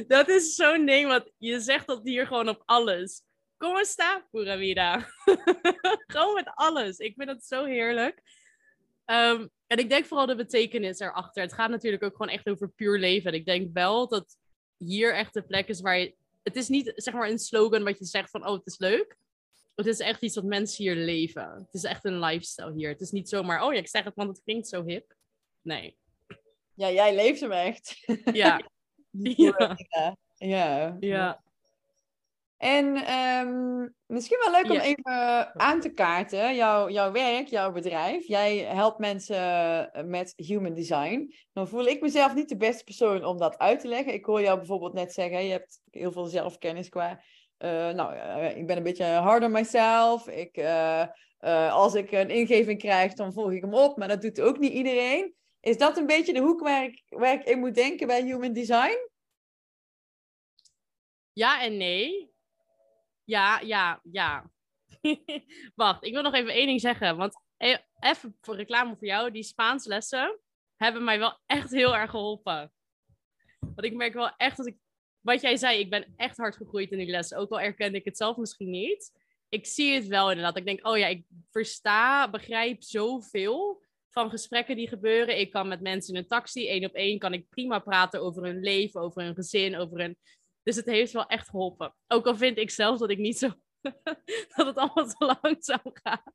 Dat 0.06 0.28
is 0.28 0.54
zo'n 0.54 0.86
ding, 0.86 1.06
want 1.08 1.30
je 1.38 1.60
zegt 1.60 1.86
dat 1.86 2.00
hier 2.04 2.26
gewoon 2.26 2.48
op 2.48 2.62
alles. 2.64 3.22
Kom 3.56 3.76
está, 3.76 4.26
pura 4.30 4.56
vida. 4.56 5.08
gewoon 6.06 6.34
met 6.34 6.50
alles. 6.54 6.98
Ik 6.98 7.14
vind 7.16 7.28
het 7.28 7.44
zo 7.44 7.64
heerlijk. 7.64 8.22
Ehm, 9.04 9.46
En 9.66 9.78
ik 9.78 9.88
denk 9.88 10.04
vooral 10.06 10.26
de 10.26 10.36
betekenis 10.36 10.98
erachter. 11.00 11.42
Het 11.42 11.52
gaat 11.52 11.70
natuurlijk 11.70 12.02
ook 12.02 12.16
gewoon 12.16 12.32
echt 12.32 12.48
over 12.48 12.68
puur 12.68 12.98
leven. 12.98 13.32
En 13.32 13.38
ik 13.38 13.46
denk 13.46 13.70
wel 13.72 14.08
dat 14.08 14.36
hier 14.76 15.14
echt 15.14 15.34
de 15.34 15.42
plek 15.42 15.68
is 15.68 15.80
waar 15.80 15.98
je... 15.98 16.14
Het 16.42 16.56
is 16.56 16.68
niet 16.68 16.92
zeg 16.94 17.14
maar 17.14 17.28
een 17.28 17.38
slogan 17.38 17.84
wat 17.84 17.98
je 17.98 18.04
zegt 18.04 18.30
van, 18.30 18.46
oh, 18.46 18.52
het 18.52 18.66
is 18.66 18.78
leuk. 18.78 19.16
Het 19.74 19.86
is 19.86 19.98
echt 19.98 20.22
iets 20.22 20.34
wat 20.34 20.44
mensen 20.44 20.84
hier 20.84 20.96
leven. 20.96 21.52
Het 21.52 21.74
is 21.74 21.84
echt 21.84 22.04
een 22.04 22.18
lifestyle 22.18 22.72
hier. 22.72 22.88
Het 22.88 23.00
is 23.00 23.10
niet 23.10 23.28
zomaar, 23.28 23.62
oh 23.62 23.72
ja, 23.72 23.78
ik 23.78 23.88
zeg 23.88 24.04
het, 24.04 24.14
want 24.14 24.28
het 24.28 24.42
klinkt 24.44 24.68
zo 24.68 24.84
hip. 24.84 25.14
Nee. 25.62 25.96
Ja, 26.74 26.90
jij 26.90 27.14
leeft 27.14 27.40
hem 27.40 27.52
echt. 27.52 28.04
Ja. 28.32 28.61
ja. 29.11 29.76
ja. 30.35 30.96
Ja. 31.00 31.42
En 32.56 32.96
ehm, 32.96 33.88
misschien 34.06 34.38
wel 34.44 34.50
leuk 34.50 34.70
om 34.70 34.78
even 34.78 35.61
aan 35.61 35.80
te 35.80 35.92
kaarten, 35.92 36.54
jouw, 36.54 36.88
jouw 36.90 37.12
werk, 37.12 37.46
jouw 37.48 37.72
bedrijf. 37.72 38.26
Jij 38.26 38.56
helpt 38.58 38.98
mensen 38.98 39.37
eh, 39.92 40.04
met 40.04 40.32
human 40.37 40.74
design. 40.74 41.35
Dan 41.52 41.68
voel 41.68 41.87
ik 41.87 42.00
mezelf 42.00 42.35
niet 42.35 42.48
de 42.48 42.56
beste 42.56 42.85
persoon 42.85 43.24
om 43.24 43.38
dat 43.38 43.58
uit 43.58 43.80
te 43.80 43.88
leggen. 43.88 44.12
Ik 44.12 44.24
hoor 44.24 44.40
jou 44.40 44.56
bijvoorbeeld 44.58 44.92
net 44.92 45.12
zeggen, 45.12 45.44
je 45.44 45.50
hebt 45.50 45.80
heel 45.90 46.12
veel 46.12 46.24
zelfkennis 46.24 46.88
qua... 46.88 47.20
eh, 47.56 47.90
nou, 47.90 48.14
eh, 48.14 48.56
ik 48.56 48.66
ben 48.66 48.76
een 48.76 48.82
beetje 48.82 49.04
hard 49.04 49.44
on 49.44 49.52
myself. 49.52 50.28
Ik, 50.28 50.64
als 51.70 51.94
ik 51.94 52.12
een 52.12 52.30
ingeving 52.30 52.78
krijg, 52.78 53.12
dan 53.14 53.32
volg 53.32 53.52
ik 53.52 53.62
hem 53.62 53.74
op. 53.74 53.96
Maar 53.96 54.08
dat 54.08 54.22
doet 54.22 54.40
ook 54.40 54.58
niet 54.58 54.72
iedereen. 54.72 55.35
Is 55.62 55.79
dat 55.79 55.96
een 55.96 56.07
beetje 56.07 56.33
de 56.33 56.40
hoek 56.40 56.61
waar 56.61 56.85
ik, 56.85 57.44
in 57.44 57.59
moet 57.59 57.75
denken 57.75 58.07
bij 58.07 58.22
human 58.22 58.53
design? 58.53 59.09
Ja 61.33 61.62
en 61.62 61.77
nee. 61.77 62.31
Ja, 63.25 63.61
ja, 63.61 64.01
ja. 64.11 64.51
Wacht, 65.75 66.05
ik 66.05 66.12
wil 66.12 66.22
nog 66.22 66.35
even 66.35 66.53
één 66.53 66.66
ding 66.66 66.81
zeggen. 66.81 67.16
Want 67.16 67.35
e- 67.57 67.83
even 68.01 68.37
voor 68.40 68.57
reclame 68.57 68.96
voor 68.96 69.07
jou. 69.07 69.31
Die 69.31 69.42
Spaans 69.42 69.87
lessen 69.87 70.40
hebben 70.77 71.05
mij 71.05 71.18
wel 71.18 71.38
echt 71.46 71.70
heel 71.70 71.96
erg 71.96 72.11
geholpen. 72.11 72.72
Want 73.59 73.85
ik 73.85 73.94
merk 73.94 74.14
wel 74.14 74.37
echt 74.37 74.57
dat 74.57 74.66
ik... 74.66 74.77
Wat 75.20 75.40
jij 75.40 75.57
zei, 75.57 75.79
ik 75.79 75.90
ben 75.90 76.12
echt 76.16 76.37
hard 76.37 76.57
gegroeid 76.57 76.90
in 76.90 76.98
die 76.98 77.11
lessen. 77.11 77.38
Ook 77.38 77.51
al 77.51 77.61
erkende 77.61 77.98
ik 77.98 78.05
het 78.05 78.16
zelf 78.16 78.37
misschien 78.37 78.70
niet. 78.70 79.12
Ik 79.48 79.66
zie 79.66 79.94
het 79.94 80.07
wel 80.07 80.29
inderdaad. 80.29 80.57
Ik 80.57 80.64
denk, 80.64 80.87
oh 80.87 80.98
ja, 80.98 81.07
ik 81.07 81.25
versta, 81.51 82.31
begrijp 82.31 82.83
zoveel 82.83 83.83
van 84.12 84.31
gesprekken 84.31 84.77
die 84.77 84.88
gebeuren. 84.88 85.38
Ik 85.38 85.51
kan 85.51 85.68
met 85.68 85.81
mensen 85.81 86.14
in 86.14 86.20
een 86.20 86.29
taxi, 86.29 86.68
één 86.68 86.85
op 86.85 86.92
één, 86.94 87.18
kan 87.18 87.33
ik 87.33 87.48
prima 87.48 87.79
praten 87.79 88.22
over 88.22 88.44
hun 88.44 88.61
leven, 88.61 89.01
over 89.01 89.22
hun 89.22 89.35
gezin, 89.35 89.77
over 89.77 89.98
hun 89.98 90.16
dus 90.62 90.77
het 90.77 90.87
heeft 90.87 91.12
wel 91.12 91.27
echt 91.27 91.48
geholpen. 91.48 91.94
Ook 92.09 92.27
al 92.27 92.37
vind 92.37 92.59
ik 92.59 92.70
zelf 92.70 92.98
dat 92.98 93.11
ik 93.11 93.18
niet 93.18 93.38
zo. 93.38 93.48
dat 94.57 94.66
het 94.66 94.77
allemaal 94.77 95.07
te 95.07 95.38
langzaam 95.42 95.90
gaat. 95.92 96.33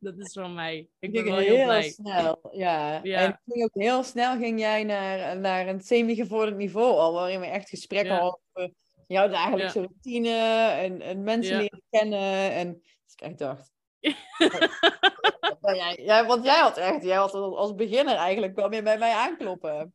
Dat 0.00 0.18
is 0.18 0.32
van 0.32 0.54
mij. 0.54 0.88
Ik 0.98 1.12
ben 1.12 1.24
wel 1.24 1.36
heel 1.36 1.64
blij. 1.64 1.90
snel, 1.90 2.48
ja. 2.52 3.00
Ja. 3.02 3.18
En 3.18 3.40
ging 3.46 3.64
ook 3.64 3.82
heel 3.82 4.02
snel 4.02 4.38
ging 4.38 4.60
jij 4.60 4.84
naar, 4.84 5.38
naar 5.38 5.68
een 5.68 5.80
semi-gevorderd 5.80 6.56
niveau 6.56 6.96
al, 6.98 7.12
waarin 7.12 7.40
we 7.40 7.46
echt 7.46 7.68
gesprekken 7.68 8.14
Ja. 8.14 8.20
hadden 8.20 8.40
over 8.52 8.74
jouw 9.06 9.28
dagelijkse 9.28 9.80
routine 9.80 10.30
en, 10.70 11.00
en 11.00 11.22
mensen 11.22 11.56
leren 11.56 11.82
kennen. 11.90 12.52
En 12.52 12.72
dus 12.82 13.12
ik 13.12 13.20
echt 13.20 13.38
dacht... 13.38 13.72
ja, 15.96 16.26
want 16.26 16.44
jij 16.44 16.58
had 16.58 16.76
echt, 16.76 17.02
jij 17.02 17.16
had 17.16 17.34
als 17.34 17.74
beginner 17.74 18.14
eigenlijk 18.16 18.54
kwam 18.54 18.72
je 18.72 18.82
bij 18.82 18.98
mij 18.98 19.12
aankloppen. 19.12 19.92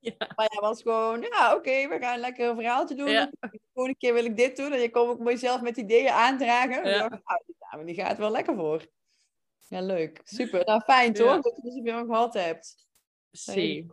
Ja. 0.00 0.14
Maar 0.36 0.46
jij 0.52 0.60
was 0.60 0.82
gewoon, 0.82 1.20
ja 1.22 1.54
oké, 1.54 1.88
we 1.88 1.96
gaan 2.00 2.18
lekker 2.18 2.48
een 2.48 2.54
verhaaltje 2.56 2.94
doen. 2.94 3.08
Ja. 3.10 3.30
De 3.40 3.60
volgende 3.72 3.98
keer 3.98 4.12
wil 4.14 4.24
ik 4.24 4.36
dit 4.36 4.56
doen. 4.56 4.72
En 4.72 4.80
je 4.80 4.88
kwam 4.88 5.08
ook 5.08 5.18
mezelf 5.18 5.60
met 5.60 5.76
ideeën 5.76 6.10
aandragen. 6.10 6.82
En 6.82 6.90
Ja. 6.90 7.08
dacht, 7.08 7.22
nou, 7.24 7.42
die 7.46 7.56
dame 7.58 7.84
die 7.84 7.94
gaat 7.94 8.18
wel 8.18 8.30
lekker 8.30 8.54
voor. 8.54 8.86
Ja, 9.68 9.80
leuk. 9.80 10.20
Super. 10.24 10.64
Nou, 10.64 10.80
fijn 10.80 11.12
toch? 11.12 11.26
Ja. 11.26 11.40
Dat 11.40 11.56
je 11.56 11.62
dus 11.62 11.80
weer 11.82 12.04
gehad 12.04 12.34
hebt. 12.34 12.86
Zie. 13.30 13.86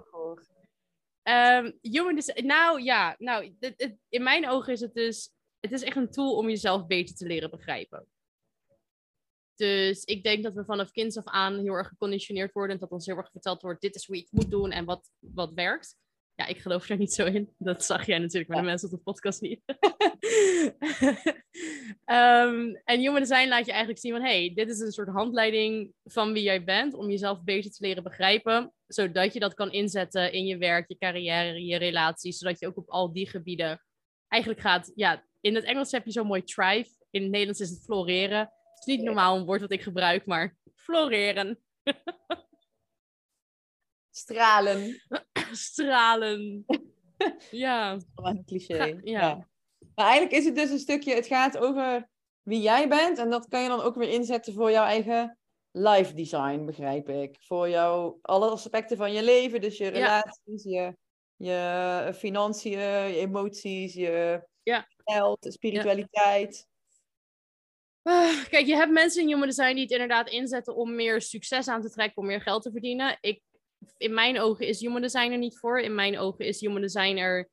Ehm, 1.24 1.72
human 1.82 2.16
design. 2.16 2.46
Nou 2.46 2.82
ja, 2.82 3.16
nou, 3.18 3.56
dit- 3.60 3.74
het- 3.82 3.98
in 4.10 4.24
mijn 4.24 4.50
ogen 4.50 4.74
is 4.74 4.80
het 4.80 4.94
dus. 4.94 5.32
Het 5.60 5.72
is 5.72 5.82
echt 5.84 5.96
een 5.96 6.12
tool 6.12 6.36
om 6.36 6.50
jezelf 6.50 6.86
beter 6.86 7.16
te 7.16 7.26
leren 7.26 7.50
begrijpen. 7.50 8.08
Dus 9.56 10.04
ik 10.04 10.24
denk 10.24 10.44
dat 10.44 10.54
we 10.54 10.66
vanaf 10.66 10.92
kinds 10.92 11.18
af 11.18 11.26
aan 11.26 11.60
heel 11.60 11.74
erg 11.74 11.88
geconditioneerd 11.88 12.54
worden. 12.54 12.76
En 12.76 12.82
dat 12.82 12.92
ons 12.92 13.06
heel 13.06 13.18
erg 13.18 13.32
verteld 13.32 13.62
wordt: 13.62 13.82
dit 13.82 13.96
is 13.96 14.06
hoe 14.06 14.16
je 14.16 14.22
het 14.22 14.32
moet 14.32 14.52
doen 14.52 14.72
en 14.72 14.86
wat, 14.86 15.10
wat 15.20 15.54
werkt. 15.54 15.96
Ja, 16.36 16.46
ik 16.46 16.58
geloof 16.58 16.90
er 16.90 16.98
niet 16.98 17.14
zo 17.14 17.26
in. 17.26 17.54
Dat 17.58 17.86
zag 17.86 18.06
jij 18.06 18.18
natuurlijk 18.18 18.52
bij 18.52 18.60
de 18.60 18.66
mensen 18.66 18.92
op 18.92 18.96
de 18.96 19.02
podcast 19.04 19.42
niet. 19.42 19.62
Ehm, 22.06 22.74
en 22.84 23.00
human 23.00 23.20
design 23.20 23.48
laat 23.48 23.66
je 23.66 23.72
eigenlijk 23.72 24.02
zien 24.02 24.12
van... 24.12 24.22
hey, 24.22 24.52
dit 24.54 24.70
is 24.70 24.80
een 24.80 24.92
soort 24.92 25.08
handleiding 25.08 25.94
van 26.04 26.34
wie 26.34 26.44
jij 26.44 26.64
bent... 26.64 26.94
om 26.94 27.10
jezelf 27.10 27.44
beter 27.44 27.72
te 27.72 27.86
leren 27.86 28.04
begrijpen... 28.04 28.74
zodat 28.88 29.34
je 29.34 29.40
dat 29.40 29.54
kan 29.54 29.72
inzetten 29.72 30.32
in 30.32 30.46
je 30.46 30.58
werk, 30.58 30.88
je 30.88 30.98
carrière, 30.98 31.66
je 31.66 31.78
relaties... 31.78 32.38
zodat 32.38 32.60
je 32.60 32.68
ook 32.68 32.78
op 32.78 32.90
al 32.90 33.14
die 33.14 33.30
gebieden 33.30 33.84
eigenlijk 34.28 34.62
gaat... 34.62 34.92
Ja, 34.96 35.26
in 35.42 35.56
het 35.56 35.64
Engels 35.64 35.92
heb 35.92 36.06
je 36.06 36.12
zo'n 36.12 36.28
mooi 36.28 36.44
thrive. 36.44 36.90
In 37.10 37.22
het 37.22 37.32
Nederlands 37.32 37.60
is 37.60 37.70
het 37.70 37.84
floreren. 37.84 38.52
Is 38.86 38.96
niet 38.96 39.02
normaal 39.06 39.38
een 39.38 39.46
woord 39.46 39.62
wat 39.62 39.72
ik 39.72 39.82
gebruik, 39.82 40.26
maar 40.26 40.58
floreren. 40.76 41.60
Stralen. 44.10 45.02
Stralen. 45.52 46.66
ja. 47.52 47.98
Wat 48.14 48.36
een 48.36 48.46
cliché. 48.46 48.76
Ga- 48.78 48.86
ja. 48.86 49.00
ja. 49.04 49.48
Maar 49.96 50.06
eigenlijk 50.06 50.36
is 50.36 50.46
het 50.46 50.56
dus 50.56 50.70
een 50.70 50.80
stukje, 50.80 51.14
het 51.16 51.28
gaat 51.28 51.58
over 51.58 52.10
wie 52.42 52.62
jij 52.62 52.90
bent. 52.90 53.18
En 53.18 53.30
dat 53.30 53.48
kan 53.48 53.62
je 53.62 53.68
dan 53.68 53.82
ook 53.82 53.96
weer 53.96 54.10
inzetten 54.10 54.54
voor 54.54 54.72
jouw 54.72 54.86
eigen 54.86 55.38
life 55.72 56.14
design, 56.14 56.66
begrijp 56.66 57.10
ik. 57.10 57.38
Voor 57.40 57.70
jou, 57.70 58.18
alle 58.22 58.50
aspecten 58.50 58.98
van 58.98 59.12
je 59.14 59.24
leven. 59.24 59.62
Dus 59.62 59.78
je 59.78 59.88
relaties, 59.88 60.64
je, 60.64 60.98
je 61.36 62.12
financiën, 62.16 62.80
je 62.80 63.16
emoties, 63.18 63.94
je 63.94 64.48
Ja. 64.64 64.88
geld, 64.98 65.46
spiritualiteit. 65.50 66.68
Ah, 68.04 68.44
Kijk, 68.50 68.66
je 68.66 68.76
hebt 68.76 68.92
mensen 68.92 69.22
in 69.22 69.28
human 69.28 69.48
design 69.48 69.74
die 69.74 69.82
het 69.82 69.92
inderdaad 69.92 70.30
inzetten 70.30 70.76
om 70.76 70.96
meer 70.96 71.22
succes 71.22 71.68
aan 71.68 71.82
te 71.82 71.90
trekken, 71.90 72.22
om 72.22 72.28
meer 72.28 72.42
geld 72.42 72.64
te 72.64 72.72
verdienen. 72.72 73.18
Ik, 73.22 73.42
in 73.98 74.14
mijn 74.14 74.40
ogen 74.40 74.68
is 74.68 74.80
human 74.80 75.02
design 75.02 75.32
er 75.32 75.38
niet 75.38 75.58
voor. 75.58 75.80
In 75.80 75.96
mijn 75.96 76.18
ogen 76.18 76.46
is 76.46 76.60
human 76.60 76.82
design 76.82 77.18
er 77.18 77.50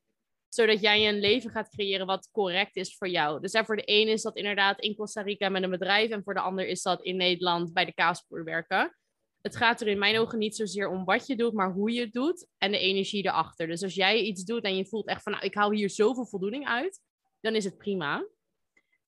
zodat 0.50 0.80
jij 0.80 1.08
een 1.08 1.20
leven 1.20 1.50
gaat 1.50 1.68
creëren 1.68 2.06
wat 2.06 2.28
correct 2.32 2.76
is 2.76 2.96
voor 2.96 3.08
jou. 3.08 3.40
Dus 3.40 3.52
hè, 3.52 3.64
voor 3.64 3.76
de 3.76 3.82
een 3.84 4.08
is 4.08 4.22
dat 4.22 4.36
inderdaad 4.36 4.80
in 4.80 4.94
Costa 4.94 5.22
Rica 5.22 5.48
met 5.48 5.62
een 5.62 5.70
bedrijf 5.70 6.10
en 6.10 6.22
voor 6.22 6.34
de 6.34 6.40
ander 6.40 6.66
is 6.66 6.82
dat 6.82 7.02
in 7.02 7.16
Nederland 7.16 7.72
bij 7.72 7.84
de 7.84 7.94
kaasboer 7.94 8.44
werken. 8.44 8.96
Het 9.40 9.56
gaat 9.56 9.80
er 9.80 9.86
in 9.86 9.98
mijn 9.98 10.18
ogen 10.18 10.38
niet 10.38 10.56
zozeer 10.56 10.88
om 10.88 11.04
wat 11.04 11.26
je 11.26 11.36
doet, 11.36 11.52
maar 11.52 11.72
hoe 11.72 11.92
je 11.92 12.00
het 12.00 12.12
doet 12.12 12.46
en 12.58 12.70
de 12.70 12.78
energie 12.78 13.24
erachter. 13.24 13.66
Dus 13.66 13.82
als 13.82 13.94
jij 13.94 14.20
iets 14.20 14.44
doet 14.44 14.64
en 14.64 14.76
je 14.76 14.86
voelt 14.86 15.06
echt 15.06 15.22
van, 15.22 15.32
nou, 15.32 15.44
ik 15.44 15.54
haal 15.54 15.70
hier 15.70 15.90
zoveel 15.90 16.26
voldoening 16.26 16.66
uit, 16.66 17.00
dan 17.40 17.54
is 17.54 17.64
het 17.64 17.76
prima. 17.76 18.26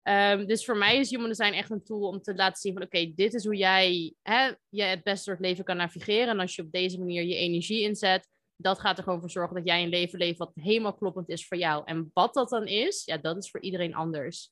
Ehm, 0.03 0.47
dus 0.47 0.65
voor 0.65 0.77
mij 0.77 0.99
is 0.99 1.11
Human 1.11 1.29
Design 1.29 1.53
echt 1.53 1.71
een 1.71 1.85
tool 1.85 2.09
om 2.09 2.23
te 2.23 2.35
laten 2.35 2.61
zien 2.61 2.73
van 2.73 2.83
oké, 2.83 3.13
dit 3.15 3.35
is 3.35 3.45
hoe 3.45 3.57
jij 3.57 4.15
hè, 4.23 4.51
je 4.69 4.83
het 4.83 5.03
beste 5.03 5.25
door 5.25 5.35
het 5.35 5.47
leven 5.47 5.65
kan 5.65 5.77
navigeren. 5.77 6.29
En 6.29 6.41
als 6.41 6.55
je 6.55 6.63
op 6.63 6.73
deze 6.73 6.99
manier 6.99 7.23
je 7.23 7.35
energie 7.35 7.83
inzet, 7.83 8.29
dat 8.57 8.81
gaat 8.81 8.99
er 8.99 9.05
gewoon 9.05 9.21
voor 9.21 9.31
zorgen 9.31 9.57
dat 9.57 9.67
jij 9.67 9.83
een 9.83 9.89
leven 9.89 10.19
leeft 10.19 10.39
wat 10.39 10.53
helemaal 10.55 10.95
kloppend 10.95 11.29
is 11.29 11.47
voor 11.47 11.57
jou. 11.57 11.83
En 11.85 12.11
wat 12.13 12.35
dat 12.35 12.49
dan 12.49 12.67
is, 12.67 13.05
ja, 13.05 13.17
dat 13.17 13.37
is 13.37 13.51
voor 13.51 13.61
iedereen 13.61 13.95
anders. 13.95 14.51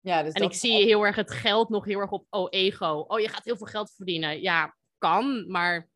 Ja, 0.00 0.22
dus 0.22 0.32
En 0.32 0.42
dat 0.42 0.52
ik 0.52 0.58
zie 0.58 0.84
heel 0.84 1.06
erg 1.06 1.16
het 1.16 1.30
geld 1.30 1.68
nog 1.68 1.84
heel 1.84 2.00
erg 2.00 2.10
op, 2.10 2.26
oh, 2.30 2.46
ego. 2.50 3.04
Oh, 3.08 3.20
je 3.20 3.28
gaat 3.28 3.44
heel 3.44 3.56
veel 3.56 3.66
geld 3.66 3.92
verdienen. 3.96 4.40
Ja, 4.40 4.76
kan, 4.98 5.50
maar 5.50 5.88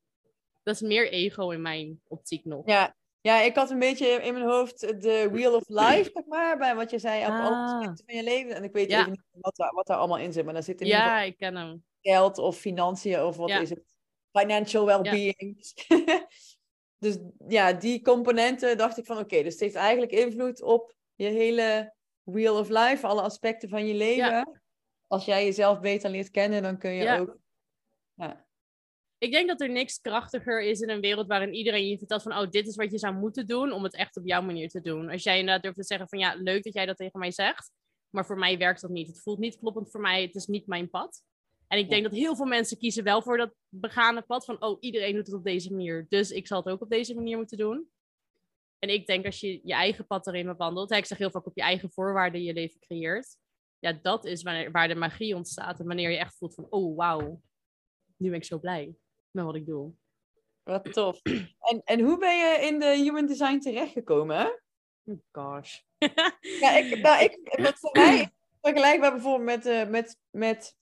dat 0.63 0.75
is 0.75 0.81
meer 0.81 1.11
ego 1.11 1.51
in 1.51 1.63
mijn 1.63 2.01
optiek 2.09 2.45
nog. 2.45 2.67
Ja, 2.67 2.97
ja, 3.25 3.41
ik 3.41 3.55
had 3.57 3.71
een 3.71 3.79
beetje 3.79 4.07
in 4.07 4.33
mijn 4.33 4.45
hoofd 4.47 4.81
de 5.03 5.29
Wheel 5.33 5.55
of 5.55 5.69
Life, 5.69 6.11
zeg 6.15 6.25
maar, 6.27 6.59
bij 6.59 6.75
wat 6.75 6.91
je 6.91 6.99
zei, 6.99 7.23
op 7.27 7.31
alle 7.31 7.55
Ah. 7.57 7.65
aspecten 7.79 8.05
van 8.07 8.15
je 8.15 8.23
leven. 8.23 8.55
En 8.55 8.65
ik 8.65 8.73
weet 8.73 8.91
Ja. 8.91 8.99
even 8.99 9.11
niet 9.11 9.23
wat 9.31 9.57
daar, 9.57 9.73
wat 9.75 9.87
daar 9.87 9.97
allemaal 9.97 10.19
in 10.19 10.33
zit, 10.33 10.45
maar 10.45 10.55
daar 10.55 10.63
zit 10.63 10.81
in 10.81 10.87
ieder 10.87 11.01
geval 11.01 11.17
Ja, 11.17 11.23
ik 11.23 11.37
ken 11.37 11.57
hem. 11.57 11.85
geld 12.01 12.39
of 12.39 12.57
financiën 12.57 13.21
of 13.23 13.37
wat 13.37 13.49
Ja. 13.49 13.59
is 13.61 13.71
het? 13.71 13.95
Financial 14.33 14.87
well-being. 14.87 15.57
dus 16.99 17.19
ja, 17.49 17.73
die 17.73 18.03
componenten 18.03 18.77
dacht 18.79 18.99
ik 18.99 19.07
van 19.07 19.19
oké, 19.19 19.43
dus 19.43 19.53
het 19.53 19.61
heeft 19.63 19.75
eigenlijk 19.75 20.13
invloed 20.13 20.63
op 20.63 20.95
je 21.15 21.27
hele 21.27 21.95
Wheel 22.23 22.59
of 22.59 22.69
Life, 22.69 23.07
alle 23.07 23.21
aspecten 23.23 23.69
van 23.69 23.87
je 23.87 23.95
leven. 23.95 24.63
Als 25.07 25.25
jij 25.25 25.45
jezelf 25.45 25.81
beter 25.81 26.11
leert 26.11 26.31
kennen, 26.31 26.63
dan 26.63 26.79
kun 26.79 26.91
je 26.93 27.19
ook... 27.21 27.39
Ja. 28.15 28.44
Ik 29.19 29.33
denk 29.33 29.49
dat 29.49 29.61
er 29.61 29.71
niks 29.71 30.01
krachtiger 30.01 30.63
is 30.63 30.81
in 30.81 30.91
een 30.91 31.01
wereld 31.01 31.27
waarin 31.27 31.55
iedereen 31.55 31.89
je 31.89 31.99
vertelt 31.99 32.23
van, 32.23 32.33
oh, 32.33 32.51
dit 32.51 32.67
is 32.67 32.77
wat 32.77 32.91
je 32.91 32.99
zou 32.99 33.15
moeten 33.15 33.47
doen 33.47 33.73
om 33.73 33.83
het 33.83 33.95
echt 33.95 34.17
op 34.17 34.27
jouw 34.27 34.43
manier 34.43 34.69
te 34.69 34.81
doen. 34.81 35.11
Als 35.11 35.23
jij 35.23 35.39
inderdaad 35.39 35.63
durft 35.63 35.79
te 35.79 35.85
zeggen 35.85 36.09
van, 36.09 36.19
ja, 36.19 36.35
leuk 36.35 36.63
dat 36.63 36.75
jij 36.75 36.87
dat 36.87 36.97
tegen 36.97 37.21
mij 37.21 37.31
zegt, 37.31 37.71
maar 38.11 38.27
voor 38.27 38.39
mij 38.39 38.59
werkt 38.59 38.81
dat 38.81 38.91
niet. 38.91 39.07
Het 39.07 39.21
voelt 39.21 39.39
niet 39.39 39.59
kloppend 39.59 39.91
voor 39.91 40.01
mij, 40.01 40.23
het 40.23 40.35
is 40.35 40.47
niet 40.47 40.67
mijn 40.67 40.91
pad. 40.91 41.23
En 41.69 41.79
ik 41.79 41.91
denk 41.91 42.03
dat 42.03 42.13
heel 42.13 42.37
veel 42.37 42.47
mensen 42.47 42.79
kiezen 42.79 43.05
wel 43.05 43.23
voor 43.23 43.37
dat 43.37 43.55
begane 43.69 44.23
pad 44.23 44.45
van, 44.45 44.63
oh, 44.63 44.77
iedereen 44.81 45.15
doet 45.15 45.27
het 45.27 45.35
op 45.35 45.45
deze 45.45 45.71
manier, 45.71 46.07
dus 46.09 46.31
ik 46.31 46.47
zal 46.47 46.59
het 46.59 46.69
ook 46.69 46.83
op 46.83 46.91
deze 46.91 47.15
manier 47.15 47.37
moeten 47.37 47.59
doen. 47.59 47.89
En 48.79 48.89
ik 48.89 49.07
denk 49.07 49.27
als 49.27 49.41
je 49.41 49.61
je 49.65 49.73
eigen 49.73 50.07
pad 50.07 50.27
erin 50.27 50.47
bewandelt, 50.47 50.91
hè, 50.91 50.97
ik 50.97 51.07
zeg 51.07 51.19
heel 51.19 51.31
vaak 51.31 51.47
op 51.47 51.57
je 51.57 51.63
eigen 51.63 51.91
voorwaarden 51.91 52.43
je 52.43 52.53
leven 52.53 52.81
creëert, 52.81 53.37
ja, 53.79 53.93
dat 53.93 54.25
is 54.25 54.43
wanneer, 54.43 54.71
waar 54.71 54.89
de 54.89 54.95
magie 54.95 55.37
ontstaat 55.37 55.81
en 55.81 55.87
wanneer 55.87 56.11
je 56.11 56.19
echt 56.19 56.37
voelt 56.37 56.55
van, 56.55 56.67
oh, 56.71 56.97
wauw, 56.97 57.41
nu 58.17 58.29
ben 58.29 58.39
ik 58.39 58.45
zo 58.45 58.59
blij 58.59 58.95
met 59.35 59.45
wat 59.45 59.55
ik 59.55 59.67
doe. 59.67 59.93
Wat 60.63 60.93
tof. 60.93 61.21
En, 61.59 61.83
en 61.85 62.01
hoe 62.01 62.19
ben 62.19 62.37
je 62.37 62.67
in 62.67 62.79
de 62.79 62.97
human 62.97 63.27
design 63.27 63.59
terechtgekomen? 63.59 64.63
Oh 65.05 65.19
gosh. 65.33 65.79
Ja, 66.61 66.71
ik, 66.77 66.99
nou, 67.03 67.25
ik, 67.25 67.59
wat 67.63 67.79
voor 67.79 67.91
mij 67.93 68.33
vergelijkbaar 68.61 69.13
bijvoorbeeld 69.13 69.45
met, 69.45 69.67
eh, 69.67 69.89
met, 69.89 70.19
met 70.31 70.77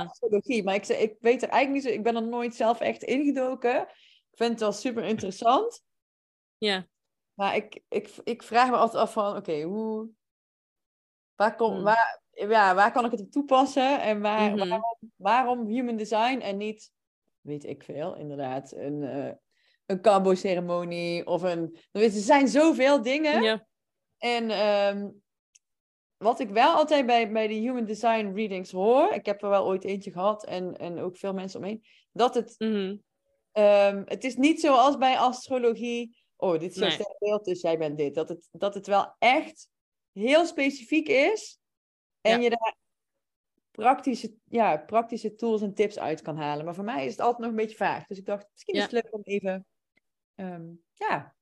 astrologie. 0.00 0.64
Maar 0.64 0.74
ik, 0.74 0.86
ik 0.86 1.16
weet 1.20 1.42
er 1.42 1.48
eigenlijk 1.48 1.70
niet 1.84 1.92
zo... 1.92 1.98
Ik 1.98 2.04
ben 2.04 2.16
er 2.16 2.28
nooit 2.28 2.54
zelf 2.54 2.80
echt 2.80 3.02
ingedoken. 3.02 3.80
Ik 4.30 4.36
vind 4.36 4.50
het 4.50 4.60
wel 4.60 4.72
super 4.72 5.04
interessant. 5.04 5.82
Ja. 6.58 6.86
Maar 7.34 7.56
ik, 7.56 7.82
ik, 7.88 8.10
ik 8.24 8.42
vraag 8.42 8.70
me 8.70 8.76
altijd 8.76 9.02
af 9.02 9.12
van... 9.12 9.36
Oké, 9.36 9.62
hoe... 9.62 10.08
Waar, 11.34 11.56
kom, 11.56 11.72
Hmm. 11.74 11.82
waar, 11.82 12.22
ja, 12.30 12.74
waar 12.74 12.92
kan 12.92 13.04
ik 13.04 13.10
het 13.10 13.20
op 13.20 13.30
toepassen? 13.30 14.00
En 14.00 14.20
waar, 14.20 14.50
Mhm. 14.50 14.68
waarom, 14.68 15.12
waarom 15.16 15.66
human 15.66 15.96
design 15.96 16.38
en 16.38 16.56
niet... 16.56 16.92
Weet 17.48 17.64
ik 17.64 17.82
veel, 17.82 18.16
inderdaad. 18.16 18.72
Een, 18.72 19.02
eh 19.02 19.32
een 19.86 20.00
Kambo-ceremonie 20.00 21.26
of 21.26 21.42
een... 21.42 21.76
Weet 21.90 22.10
je, 22.12 22.16
er 22.18 22.24
zijn 22.24 22.48
zoveel 22.48 23.02
dingen. 23.02 23.42
Ja. 23.42 23.66
En 24.18 24.50
ehm, 24.50 25.08
wat 26.16 26.40
ik 26.40 26.48
wel 26.48 26.74
altijd 26.74 27.06
bij, 27.06 27.32
bij 27.32 27.46
de 27.46 27.54
Human 27.54 27.84
Design 27.84 28.32
readings 28.34 28.70
hoor, 28.70 29.12
ik 29.12 29.26
heb 29.26 29.42
er 29.42 29.48
wel 29.48 29.66
ooit 29.66 29.84
eentje 29.84 30.10
gehad 30.12 30.44
en, 30.44 30.76
en 30.78 30.98
ook 30.98 31.16
veel 31.16 31.32
mensen 31.32 31.60
omheen, 31.60 31.84
dat 32.12 32.34
het, 32.34 32.54
Mhm. 32.58 32.96
ehm, 33.52 34.02
het 34.04 34.24
is 34.24 34.36
niet 34.36 34.60
zoals 34.60 34.96
bij 34.96 35.18
astrologie, 35.18 36.16
oh, 36.36 36.58
dit 36.58 36.70
is 36.70 36.76
jouw 36.76 36.88
Nee. 36.88 36.92
sterrenbeeld, 36.98 37.44
dus 37.44 37.60
jij 37.60 37.78
bent 37.78 37.98
dit. 37.98 38.14
Dat 38.14 38.28
het, 38.28 38.48
dat 38.50 38.74
het 38.74 38.86
wel 38.86 39.14
echt 39.18 39.68
heel 40.12 40.46
specifiek 40.46 41.08
is 41.08 41.58
en 42.20 42.36
Ja. 42.36 42.42
je 42.42 42.50
daar 42.50 42.76
praktische, 43.78 44.34
ja, 44.48 44.76
praktische 44.76 45.34
tools 45.34 45.62
en 45.62 45.74
tips 45.74 45.98
uit 45.98 46.22
kan 46.22 46.36
halen. 46.36 46.64
Maar 46.64 46.74
voor 46.74 46.84
mij 46.84 47.04
is 47.04 47.10
het 47.10 47.20
altijd 47.20 47.38
nog 47.38 47.50
een 47.50 47.56
beetje 47.56 47.76
vaag. 47.76 48.06
Dus 48.06 48.18
ik 48.18 48.24
dacht, 48.24 48.48
misschien 48.52 48.74
is 48.74 48.82
het 48.82 48.92
leuk 48.92 49.14
om 49.14 49.22
even 49.22 49.66
ehm, 50.34 50.66
ja, 50.92 51.34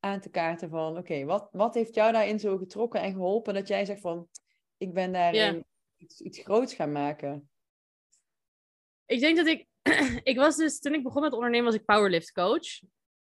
aan 0.00 0.20
te 0.20 0.30
kaarten 0.30 0.70
van, 0.70 0.98
oké, 0.98 1.24
wat, 1.24 1.48
wat 1.50 1.74
heeft 1.74 1.94
jou 1.94 2.12
daarin 2.12 2.40
zo 2.40 2.56
getrokken 2.56 3.00
en 3.00 3.12
geholpen 3.12 3.54
dat 3.54 3.68
jij 3.68 3.84
zegt 3.84 4.00
van, 4.00 4.28
ik 4.76 4.92
ben 4.92 5.12
daarin 5.12 5.64
iets, 5.96 6.20
iets 6.20 6.38
groots 6.38 6.74
gaan 6.74 6.92
maken. 6.92 7.50
Ik 9.06 9.20
denk 9.20 9.36
dat 9.36 9.46
ik... 9.46 9.66
ik 10.32 10.36
was 10.36 10.56
dus... 10.56 10.78
Toen 10.78 10.94
ik 10.94 11.02
begon 11.02 11.22
met 11.22 11.32
ondernemen 11.32 11.64
was 11.64 11.74
ik 11.74 11.84
powerlift 11.84 12.32
coach. 12.32 12.80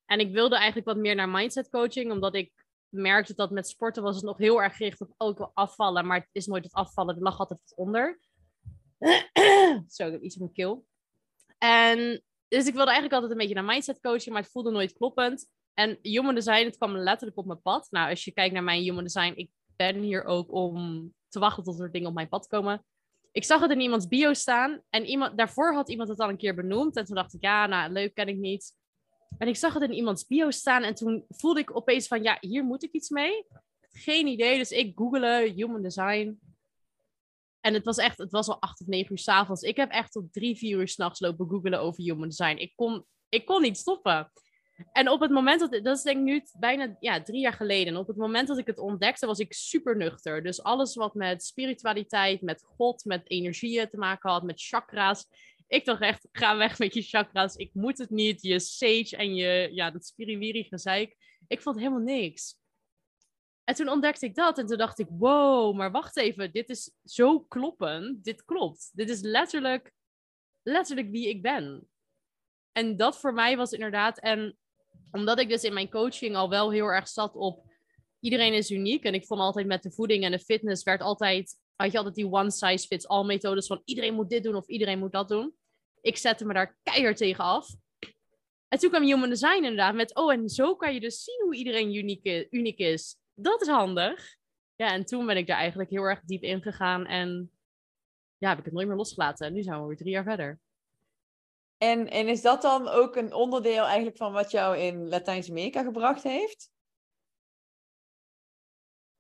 En 0.06 0.20
ik 0.20 0.32
wilde 0.32 0.56
eigenlijk 0.56 0.88
wat 0.88 0.98
meer 0.98 1.16
naar 1.16 1.30
mindset 1.30 1.70
coaching. 1.70 2.12
Omdat 2.12 2.36
ik 2.36 2.65
merkte 2.90 3.34
dat 3.36 3.52
met 3.52 3.68
sporten 3.68 4.04
was 4.04 4.16
het 4.16 4.26
nog 4.26 4.38
heel 4.38 4.62
erg 4.62 4.76
gericht 4.76 5.02
op 5.02 5.14
ook 5.18 5.38
wel 5.38 5.52
afvallen. 5.54 6.08
Maar 6.08 6.20
het 6.20 6.30
is 6.32 6.46
nooit 6.46 6.64
het 6.64 6.74
afvallen. 6.74 7.16
Er 7.16 7.22
lag 7.22 7.40
altijd 7.40 7.60
wat 7.60 7.78
onder. 7.78 8.20
Zo, 9.88 10.06
ik 10.06 10.12
heb 10.12 10.22
iets 10.22 10.36
op 10.36 10.42
mijn 10.42 10.54
keel. 10.54 10.86
En 11.58 12.22
dus 12.48 12.68
ik 12.68 12.74
wilde 12.74 12.92
eigenlijk 12.92 13.14
altijd 13.14 13.32
een 13.32 13.38
beetje 13.38 13.54
naar 13.54 13.64
mindset 13.64 14.00
coaching. 14.00 14.34
Maar 14.34 14.42
het 14.42 14.52
voelde 14.52 14.72
nooit 14.72 14.94
kloppend. 14.94 15.48
En 15.74 16.00
human 16.02 16.36
design, 16.36 16.66
het 16.66 16.78
kwam 16.78 16.98
letterlijk 16.98 17.38
op 17.38 17.46
mijn 17.46 17.62
pad. 17.62 17.88
Nou, 17.90 18.10
als 18.10 18.24
je 18.24 18.32
kijkt 18.32 18.54
naar 18.54 18.64
mijn 18.64 18.82
human 18.82 19.04
design. 19.04 19.34
Ik 19.36 19.50
ben 19.76 19.96
hier 19.96 20.24
ook 20.24 20.54
om 20.54 21.14
te 21.30 21.40
wachten 21.40 21.64
tot 21.64 21.80
er 21.80 21.92
dingen 21.92 22.08
op 22.08 22.14
mijn 22.14 22.30
pad 22.30 22.48
komen 22.48 22.86
ik 23.36 23.44
zag 23.44 23.62
het 23.62 23.72
in 23.72 23.82
iemands 23.82 24.08
bio 24.08 24.34
staan. 24.34 24.82
En 24.90 25.06
iemand, 25.06 25.38
daarvoor 25.38 25.74
had 25.74 25.90
iemand 25.90 26.10
het 26.10 26.20
al 26.20 26.30
een 26.30 26.38
keer 26.38 26.56
benoemd. 26.56 26.96
En 26.96 27.06
toen 27.06 27.16
dacht 27.16 27.34
ik, 27.34 27.42
ja, 27.42 27.66
nou, 27.66 27.92
leuk, 27.92 28.14
ken 28.14 28.28
ik 28.28 28.38
niet. 28.38 28.74
En 29.38 29.48
ik 29.48 29.56
zag 29.56 29.74
het 29.74 29.84
in 29.84 29.94
iemands 29.94 30.28
bio 30.28 30.52
staan. 30.52 30.84
En 30.84 30.96
toen 30.96 31.26
voelde 31.30 31.60
ik 31.60 31.76
opeens 31.76 32.08
van, 32.08 32.24
ja, 32.24 32.38
hier 32.40 32.64
moet 32.64 32.84
ik 32.84 32.92
iets 32.92 33.10
mee. 33.10 33.46
Geen 33.92 34.28
idee, 34.28 34.58
dus 34.58 34.72
ik 34.72 34.92
googelde 34.96 35.54
human 35.56 35.82
design. 35.82 36.40
En 37.62 37.74
het 37.74 37.86
was 37.86 37.98
echt, 37.98 38.18
het 38.18 38.32
was 38.32 38.48
al 38.48 38.62
acht 38.62 38.82
of 38.82 38.88
negen 38.88 39.12
uur 39.12 39.18
s'avonds. 39.18 39.62
Ik 39.62 39.76
heb 39.76 39.92
echt 39.92 40.12
tot 40.12 40.34
drie, 40.34 40.58
vier 40.58 40.78
uur 40.80 40.88
s'nachts 40.88 41.20
lopen 41.20 41.48
googelen 41.50 41.80
over 41.80 42.04
human 42.04 42.28
design. 42.28 42.58
Ik 42.58 42.74
kon, 42.76 43.06
ik 43.30 43.46
kon 43.46 43.62
niet 43.62 43.78
stoppen. 43.78 44.32
En 44.92 45.10
op 45.10 45.20
het 45.20 45.32
moment 45.32 45.60
dat, 45.60 45.84
dat 45.84 45.98
is 45.98 46.04
denk 46.04 46.18
ik 46.18 46.24
nu 46.24 46.44
bijna 46.60 46.96
ja, 47.00 47.22
drie 47.22 47.40
jaar 47.40 47.54
geleden. 47.54 47.94
En 47.94 48.00
op 48.00 48.08
het 48.08 48.18
moment 48.18 48.48
dat 48.48 48.58
ik 48.58 48.68
het 48.68 48.80
ontdekte, 48.80 49.26
was 49.26 49.40
ik 49.40 49.54
super 49.54 49.98
nuchter. 49.98 50.44
Dus 50.44 50.64
alles 50.64 50.96
wat 50.96 51.14
met 51.14 51.44
spiritualiteit, 51.44 52.42
met 52.42 52.64
God, 52.64 53.06
met 53.06 53.30
energieën 53.30 53.90
te 53.90 53.98
maken 53.98 54.30
had, 54.30 54.44
met 54.44 54.62
chakra's. 54.62 55.28
Ik 55.76 55.86
dacht 55.86 56.02
echt, 56.02 56.28
ga 56.32 56.58
weg 56.58 56.80
met 56.80 56.94
je 56.94 57.02
chakra's. 57.02 57.56
Ik 57.56 57.70
moet 57.74 57.98
het 57.98 58.10
niet. 58.10 58.42
Je 58.42 58.60
sage 58.60 59.16
en 59.18 59.36
je, 59.36 59.70
ja, 59.72 59.92
dat 59.92 60.06
spiriwiri 60.06 60.64
gezeik. 60.64 61.16
Ik 61.48 61.62
vond 61.62 61.78
helemaal 61.78 62.00
niks. 62.00 62.58
En 63.64 63.76
toen 63.76 63.90
ontdekte 63.90 64.26
ik 64.26 64.36
dat 64.36 64.58
en 64.58 64.66
toen 64.66 64.78
dacht 64.78 65.00
ik, 65.00 65.08
wow, 65.10 65.76
maar 65.76 65.92
wacht 65.92 66.18
even. 66.18 66.52
Dit 66.52 66.70
is 66.70 66.92
zo 67.04 67.40
kloppen. 67.40 68.20
Dit 68.22 68.46
klopt. 68.46 68.90
Dit 68.94 69.10
is 69.10 69.22
letterlijk, 69.22 69.92
letterlijk 70.64 71.10
wie 71.10 71.30
ik 71.30 71.42
ben. 71.42 71.90
En 72.72 72.98
dat 72.98 73.20
voor 73.20 73.34
mij 73.34 73.58
was 73.58 73.72
inderdaad, 73.72 74.20
en 74.20 74.58
omdat 75.12 75.40
ik 75.40 75.50
dus 75.50 75.64
in 75.64 75.74
mijn 75.74 75.90
coaching 75.90 76.36
al 76.36 76.50
wel 76.50 76.72
heel 76.72 76.88
erg 76.88 77.08
zat 77.08 77.36
op 77.36 77.74
iedereen 78.20 78.54
is 78.54 78.72
uniek. 78.72 79.04
En 79.04 79.14
ik 79.14 79.26
vond 79.26 79.40
altijd 79.40 79.68
met 79.68 79.84
de 79.84 79.92
voeding 79.92 80.24
en 80.24 80.32
de 80.32 80.40
fitness 80.40 80.84
werd 80.84 81.02
altijd, 81.02 81.58
had 81.76 81.92
je 81.92 81.98
altijd 81.98 82.16
die 82.16 82.32
one 82.32 82.52
size 82.52 82.88
fits 82.88 83.08
all 83.08 83.26
methodes 83.26 83.68
van 83.68 83.82
iedereen 83.86 84.14
moet 84.14 84.30
dit 84.30 84.44
doen 84.44 84.56
of 84.56 84.68
iedereen 84.68 85.00
moet 85.00 85.12
dat 85.12 85.28
doen. 85.28 85.54
Ik 86.06 86.18
zette 86.18 86.46
me 86.46 86.54
daar 86.54 86.78
keihard 86.84 87.18
tegen 87.18 87.44
af. 87.44 87.68
En 88.68 88.80
toen 88.80 88.90
kwam 88.90 89.04
Human 89.04 89.30
Design 89.30 89.56
inderdaad 89.56 89.96
met, 89.96 90.16
oh 90.16 90.34
en 90.34 90.50
zo 90.50 90.76
kan 90.76 90.94
je 90.94 91.00
dus 91.00 91.24
zien 91.24 91.42
hoe 91.44 91.56
iedereen 91.56 91.96
uniek, 91.96 92.48
uniek 92.50 92.78
is. 92.78 93.18
Dat 93.34 93.62
is 93.62 93.68
handig. 93.68 94.36
Ja, 94.76 94.92
en 94.92 95.06
toen 95.06 95.26
ben 95.26 95.38
ik 95.38 95.48
daar 95.48 95.58
eigenlijk 95.58 95.90
heel 95.90 96.04
erg 96.04 96.22
diep 96.26 96.42
in 96.42 96.62
gegaan 96.62 97.06
en 97.06 97.52
ja, 98.38 98.50
heb 98.50 98.58
ik 98.58 98.66
het 98.66 98.74
nooit 98.74 98.88
meer 98.88 98.98
losgelaten. 98.98 99.48
En 99.48 99.54
nu 99.54 99.64
zijn 99.64 99.82
we 99.82 99.88
weer 99.88 99.98
drie 99.98 100.12
jaar 100.12 100.24
verder. 100.24 100.60
En, 101.78 102.10
en 102.10 102.28
is 102.28 102.42
dat 102.42 102.62
dan 102.62 102.88
ook 102.88 103.16
een 103.16 103.34
onderdeel 103.34 103.84
eigenlijk 103.84 104.18
van 104.18 104.32
wat 104.32 104.52
jou 104.52 104.78
in 104.78 105.08
Latijns-Amerika 105.08 105.84
gebracht 105.84 106.24
heeft? 106.24 106.72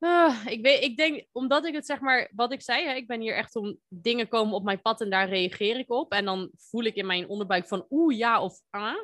Ah, 0.06 0.46
ik, 0.46 0.62
weet, 0.62 0.84
ik 0.84 0.98
denk, 0.98 1.26
omdat 1.32 1.66
ik 1.66 1.74
het 1.74 1.86
zeg 1.86 2.00
maar, 2.00 2.32
wat 2.36 2.52
ik 2.52 2.62
zei, 2.62 2.86
hè, 2.86 2.94
ik 2.94 3.08
ben 3.08 3.22
hier 3.22 3.36
echt 3.36 3.56
om 3.56 3.78
dingen 3.88 4.28
komen 4.28 4.56
op 4.56 4.64
mijn 4.64 4.82
pad 4.82 5.02
en 5.02 5.10
daar 5.10 5.30
reageer 5.30 5.80
ik 5.80 5.92
op. 5.92 6.12
En 6.12 6.26
dan 6.26 6.50
voel 6.56 6.84
ik 6.84 6.96
in 6.96 7.06
mijn 7.06 7.28
onderbuik 7.28 7.68
van 7.68 7.86
oeh, 7.90 8.18
ja 8.18 8.42
of 8.42 8.62
ah. 8.70 8.96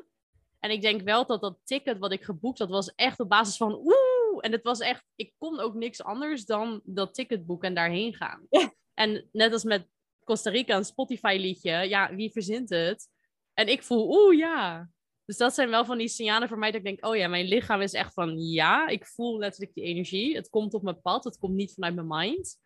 En 0.59 0.71
ik 0.71 0.81
denk 0.81 1.01
wel 1.01 1.25
dat 1.25 1.41
dat 1.41 1.59
ticket 1.63 1.97
wat 1.97 2.11
ik 2.11 2.23
geboekt 2.23 2.59
had, 2.59 2.69
was 2.69 2.95
echt 2.95 3.19
op 3.19 3.29
basis 3.29 3.57
van 3.57 3.73
oeh. 3.73 4.37
En 4.39 4.51
het 4.51 4.63
was 4.63 4.79
echt, 4.79 5.05
ik 5.15 5.33
kon 5.37 5.59
ook 5.59 5.73
niks 5.73 6.03
anders 6.03 6.45
dan 6.45 6.81
dat 6.83 7.13
ticket 7.13 7.45
boeken 7.45 7.67
en 7.67 7.75
daarheen 7.75 8.13
gaan. 8.13 8.45
Ja. 8.49 8.73
En 8.93 9.29
net 9.31 9.53
als 9.53 9.63
met 9.63 9.87
Costa 10.23 10.49
Rica, 10.49 10.75
een 10.75 10.85
Spotify 10.85 11.37
liedje, 11.39 11.71
ja, 11.71 12.15
wie 12.15 12.31
verzint 12.31 12.69
het? 12.69 13.09
En 13.53 13.67
ik 13.67 13.83
voel 13.83 14.17
oeh, 14.17 14.37
ja. 14.37 14.89
Dus 15.25 15.37
dat 15.37 15.53
zijn 15.53 15.69
wel 15.69 15.85
van 15.85 15.97
die 15.97 16.07
signalen 16.07 16.47
voor 16.47 16.57
mij 16.57 16.71
dat 16.71 16.79
ik 16.79 16.85
denk, 16.85 17.05
oh 17.05 17.15
ja, 17.15 17.27
mijn 17.27 17.45
lichaam 17.45 17.81
is 17.81 17.93
echt 17.93 18.13
van 18.13 18.39
ja, 18.39 18.87
ik 18.87 19.05
voel 19.05 19.37
letterlijk 19.37 19.73
die 19.73 19.83
energie. 19.83 20.35
Het 20.35 20.49
komt 20.49 20.73
op 20.73 20.83
mijn 20.83 21.01
pad, 21.01 21.23
het 21.23 21.37
komt 21.37 21.53
niet 21.53 21.73
vanuit 21.73 21.95
mijn 21.95 22.07
mind. 22.07 22.59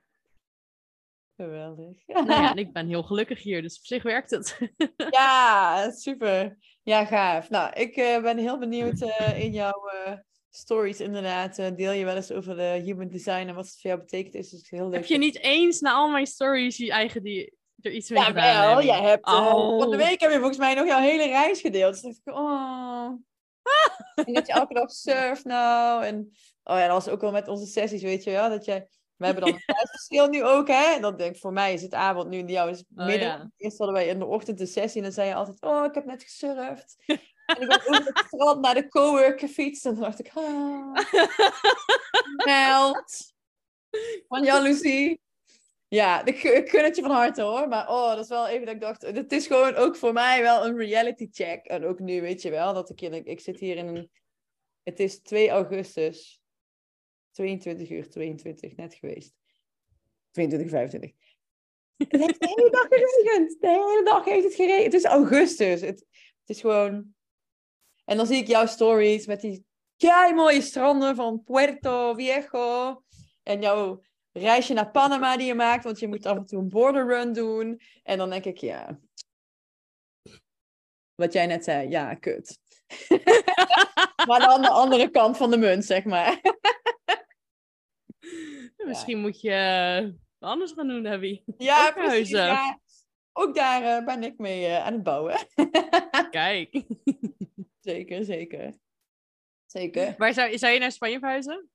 Geweldig. 1.36 1.98
Nou 2.08 2.30
ja, 2.30 2.52
en 2.52 2.58
ik 2.58 2.74
ben 2.74 2.88
heel 2.88 3.04
gelukkig 3.04 3.44
hier, 3.44 3.62
dus 3.62 3.78
op 3.78 3.86
zich 3.86 4.04
werkt 4.04 4.30
het. 4.30 4.60
Ja, 5.10 5.92
super. 5.92 6.58
Ja, 6.84 7.06
gaaf. 7.06 7.50
Nou, 7.50 7.74
ik 7.74 7.96
eh, 7.96 8.22
ben 8.22 8.38
heel 8.38 8.60
benieuwd 8.60 9.02
eh, 9.02 9.44
in 9.44 9.52
jouw 9.52 9.88
eh, 9.88 10.14
stories 10.50 11.00
inderdaad. 11.00 11.56
deel 11.56 11.92
je 11.92 12.06
wel 12.06 12.16
eens 12.16 12.32
over 12.32 12.56
de 12.56 12.82
human 12.84 13.08
design 13.08 13.48
en 13.48 13.56
wat 13.56 13.66
het 13.66 13.82
voor 13.82 13.90
jou 13.90 14.02
betekent. 14.02 14.36
Is 14.36 14.50
dus 14.50 14.70
heel 14.70 14.86
leuk. 14.86 15.00
Heb 15.00 15.06
je 15.06 15.18
niet 15.18 15.40
eens 15.40 15.80
na 15.80 15.94
al 15.94 16.10
mijn 16.10 16.28
stories 16.28 16.78
je 16.78 16.92
eigen 16.92 17.24
die 17.24 17.58
er 17.86 17.92
iets 17.92 18.10
mee 18.10 18.20
Ja, 18.20 18.26
gedaan 18.26 18.68
wel. 18.76 18.84
Jij 18.84 19.02
hebt, 19.02 19.26
eh, 19.26 19.34
Oh. 19.34 19.80
Van 19.82 19.92
de 19.92 19.98
week 19.98 20.20
heb 20.22 20.32
je 20.32 20.38
volgens 20.38 20.58
mij 20.58 20.74
nog 20.74 20.86
jouw 20.86 21.00
hele 21.00 21.28
reis 21.28 21.62
gedeeld. 21.62 21.94
Dus 21.94 22.02
dacht 22.02 22.20
ik, 22.24 22.34
oh. 22.36 23.10
en 24.26 24.34
dat 24.34 24.48
je 24.48 24.54
elke 24.54 24.74
dag 24.74 24.92
surft 24.92 25.44
nou. 25.46 26.04
En 26.06 26.32
oh 26.64 26.78
ja, 26.78 26.88
dat 26.88 27.04
was 27.04 27.14
ook 27.14 27.22
wel 27.22 27.32
met 27.32 27.48
onze 27.48 27.66
sessies, 27.66 28.02
weet 28.02 28.24
je 28.24 28.32
wel. 28.32 28.50
Dat 28.50 28.66
jij, 28.66 28.88
we 29.16 29.26
hebben 29.26 29.44
dan 29.44 29.54
een 29.54 29.64
tijdsverschil 29.76 30.28
nu 30.28 30.44
ook, 30.44 30.68
hè. 30.68 30.94
En 30.96 31.02
dan 31.02 31.18
denk 31.18 31.36
ik, 31.36 31.42
voor 31.42 31.54
mij 31.54 31.74
is 31.74 31.82
het 31.82 31.94
avond 31.94 32.30
nu 32.30 32.40
en 32.40 32.48
jou 32.48 32.70
is 32.70 32.84
Oh, 32.96 33.06
middag. 33.06 33.38
ja. 33.38 33.52
Eerst 33.58 33.78
hadden 33.78 33.96
wij 33.96 34.08
in 34.08 34.20
de 34.20 34.26
ochtend 34.26 34.60
een 34.60 34.68
sessie 34.68 34.98
en 34.98 35.04
dan 35.04 35.12
zei 35.16 35.28
je 35.28 35.36
altijd, 35.36 35.62
oh, 35.62 35.86
ik 35.86 35.94
heb 35.96 36.06
net 36.06 36.24
gesurfd. 36.24 36.96
en 37.06 37.62
ik 37.62 37.68
ben 37.68 37.80
over 37.88 38.06
het 38.06 38.24
strand 38.28 38.62
naar 38.62 38.74
de 38.74 38.88
cowork 38.88 39.40
gefietst. 39.40 39.86
En 39.86 39.94
dan 39.94 40.04
dacht 40.04 40.20
ik, 40.20 40.32
ah, 40.34 40.96
meld. 42.46 43.34
Van 44.28 44.44
jaloezie. 44.44 45.24
Ja, 45.96 46.26
ik, 46.26 46.44
ik 46.44 46.70
gun 46.70 46.84
het 46.84 46.96
je 46.96 47.02
van 47.02 47.12
harte 47.12 47.42
hoor. 47.42 47.68
Maar 47.68 47.90
oh, 47.90 48.10
dat 48.10 48.24
is 48.24 48.28
wel 48.30 48.48
even 48.48 48.66
dat 48.66 48.76
ik 48.76 48.82
dacht. 48.82 49.02
Het 49.02 49.32
is 49.32 49.48
gewoon 49.48 49.76
ook 49.76 49.96
voor 49.96 50.14
mij 50.14 50.42
wel 50.42 50.66
een 50.66 50.78
reality 50.78 51.28
check. 51.32 51.66
En 51.66 51.86
ook 51.86 52.00
nu 52.00 52.22
weet 52.22 52.42
je 52.42 52.50
wel 52.50 52.74
dat 52.74 52.90
ik, 52.90 53.02
in- 53.02 53.26
ik 53.26 53.40
zit 53.40 53.60
hier 53.60 53.78
in 53.78 53.88
een. 53.88 54.10
Het 54.84 55.00
is 55.00 55.20
2 55.22 55.50
augustus. 55.50 56.42
22 57.32 57.90
uur 57.90 58.10
22 58.10 58.76
net 58.76 58.94
geweest. 58.94 59.34
22, 60.32 60.70
25. 60.70 61.12
Het 61.98 62.12
heeft 62.12 62.40
de 62.42 62.48
hele 62.56 62.70
dag 62.70 62.88
geregend. 62.90 63.62
De 63.62 63.68
hele 63.68 64.02
dag 64.04 64.26
heeft 64.26 64.44
het 64.44 64.56
geregend. 64.56 64.84
Het 64.86 64.94
is 64.94 65.04
augustus. 65.04 65.82
Het, 65.82 66.00
het 66.40 66.50
is 66.56 66.62
gewoon. 66.62 67.14
En 68.06 68.18
dan 68.18 68.26
zie 68.26 68.38
ik 68.38 68.48
jouw 68.48 68.66
stories 68.66 69.26
met 69.26 69.42
die 69.42 69.66
kei 69.98 70.34
mooie 70.34 70.62
stranden 70.62 71.16
van 71.16 71.44
Puerto 71.44 72.14
Viejo. 72.14 73.04
En 73.44 73.62
jouw 73.62 74.04
reisje 74.40 74.74
naar 74.74 74.92
Panama 74.92 75.38
die 75.38 75.48
je 75.48 75.54
maakt, 75.54 75.84
want 75.84 76.00
je 76.00 76.08
moet 76.08 76.26
af 76.26 76.38
en 76.38 76.46
toe 76.46 76.60
een 76.60 76.70
border 76.70 77.08
run 77.08 77.34
doen. 77.34 77.82
En 78.04 78.18
dan 78.18 78.30
denk 78.30 78.46
ik, 78.46 78.58
ja. 78.58 79.00
wat 81.16 81.34
jij 81.34 81.46
net 81.46 81.64
zei, 81.64 81.90
ja, 81.90 82.14
kut. 82.14 82.60
maar 84.28 84.40
dan 84.40 84.62
de 84.62 84.70
andere 84.70 85.10
kant 85.10 85.38
van 85.38 85.52
de 85.52 85.58
munt, 85.58 85.86
zeg 85.86 86.04
maar. 86.04 86.42
Misschien 88.86 89.20
moet 89.20 89.42
je 89.42 89.52
eh, 89.52 90.50
anders 90.50 90.72
gaan 90.72 90.88
doen, 90.88 91.08
Abby. 91.08 91.44
Ja, 91.58 91.88
Ook 91.88 91.94
precies. 91.94 92.30
Ja. 92.30 92.80
Ook 93.34 93.56
daar 93.56 93.98
eh, 93.98 94.06
ben 94.06 94.24
ik 94.24 94.38
mee 94.38 94.66
eh, 94.66 94.86
aan 94.86 94.94
het 94.94 95.04
bouwen. 95.04 95.38
Kijk. 96.30 96.84
zeker, 97.80 98.24
zeker. 98.24 98.78
Zeker. 99.66 100.16
Waar 100.18 100.34
zou, 100.34 100.58
zou 100.58 100.74
je 100.74 100.80
naar 100.80 100.92
Spanje 100.92 101.20
verhuizen? 101.20 101.70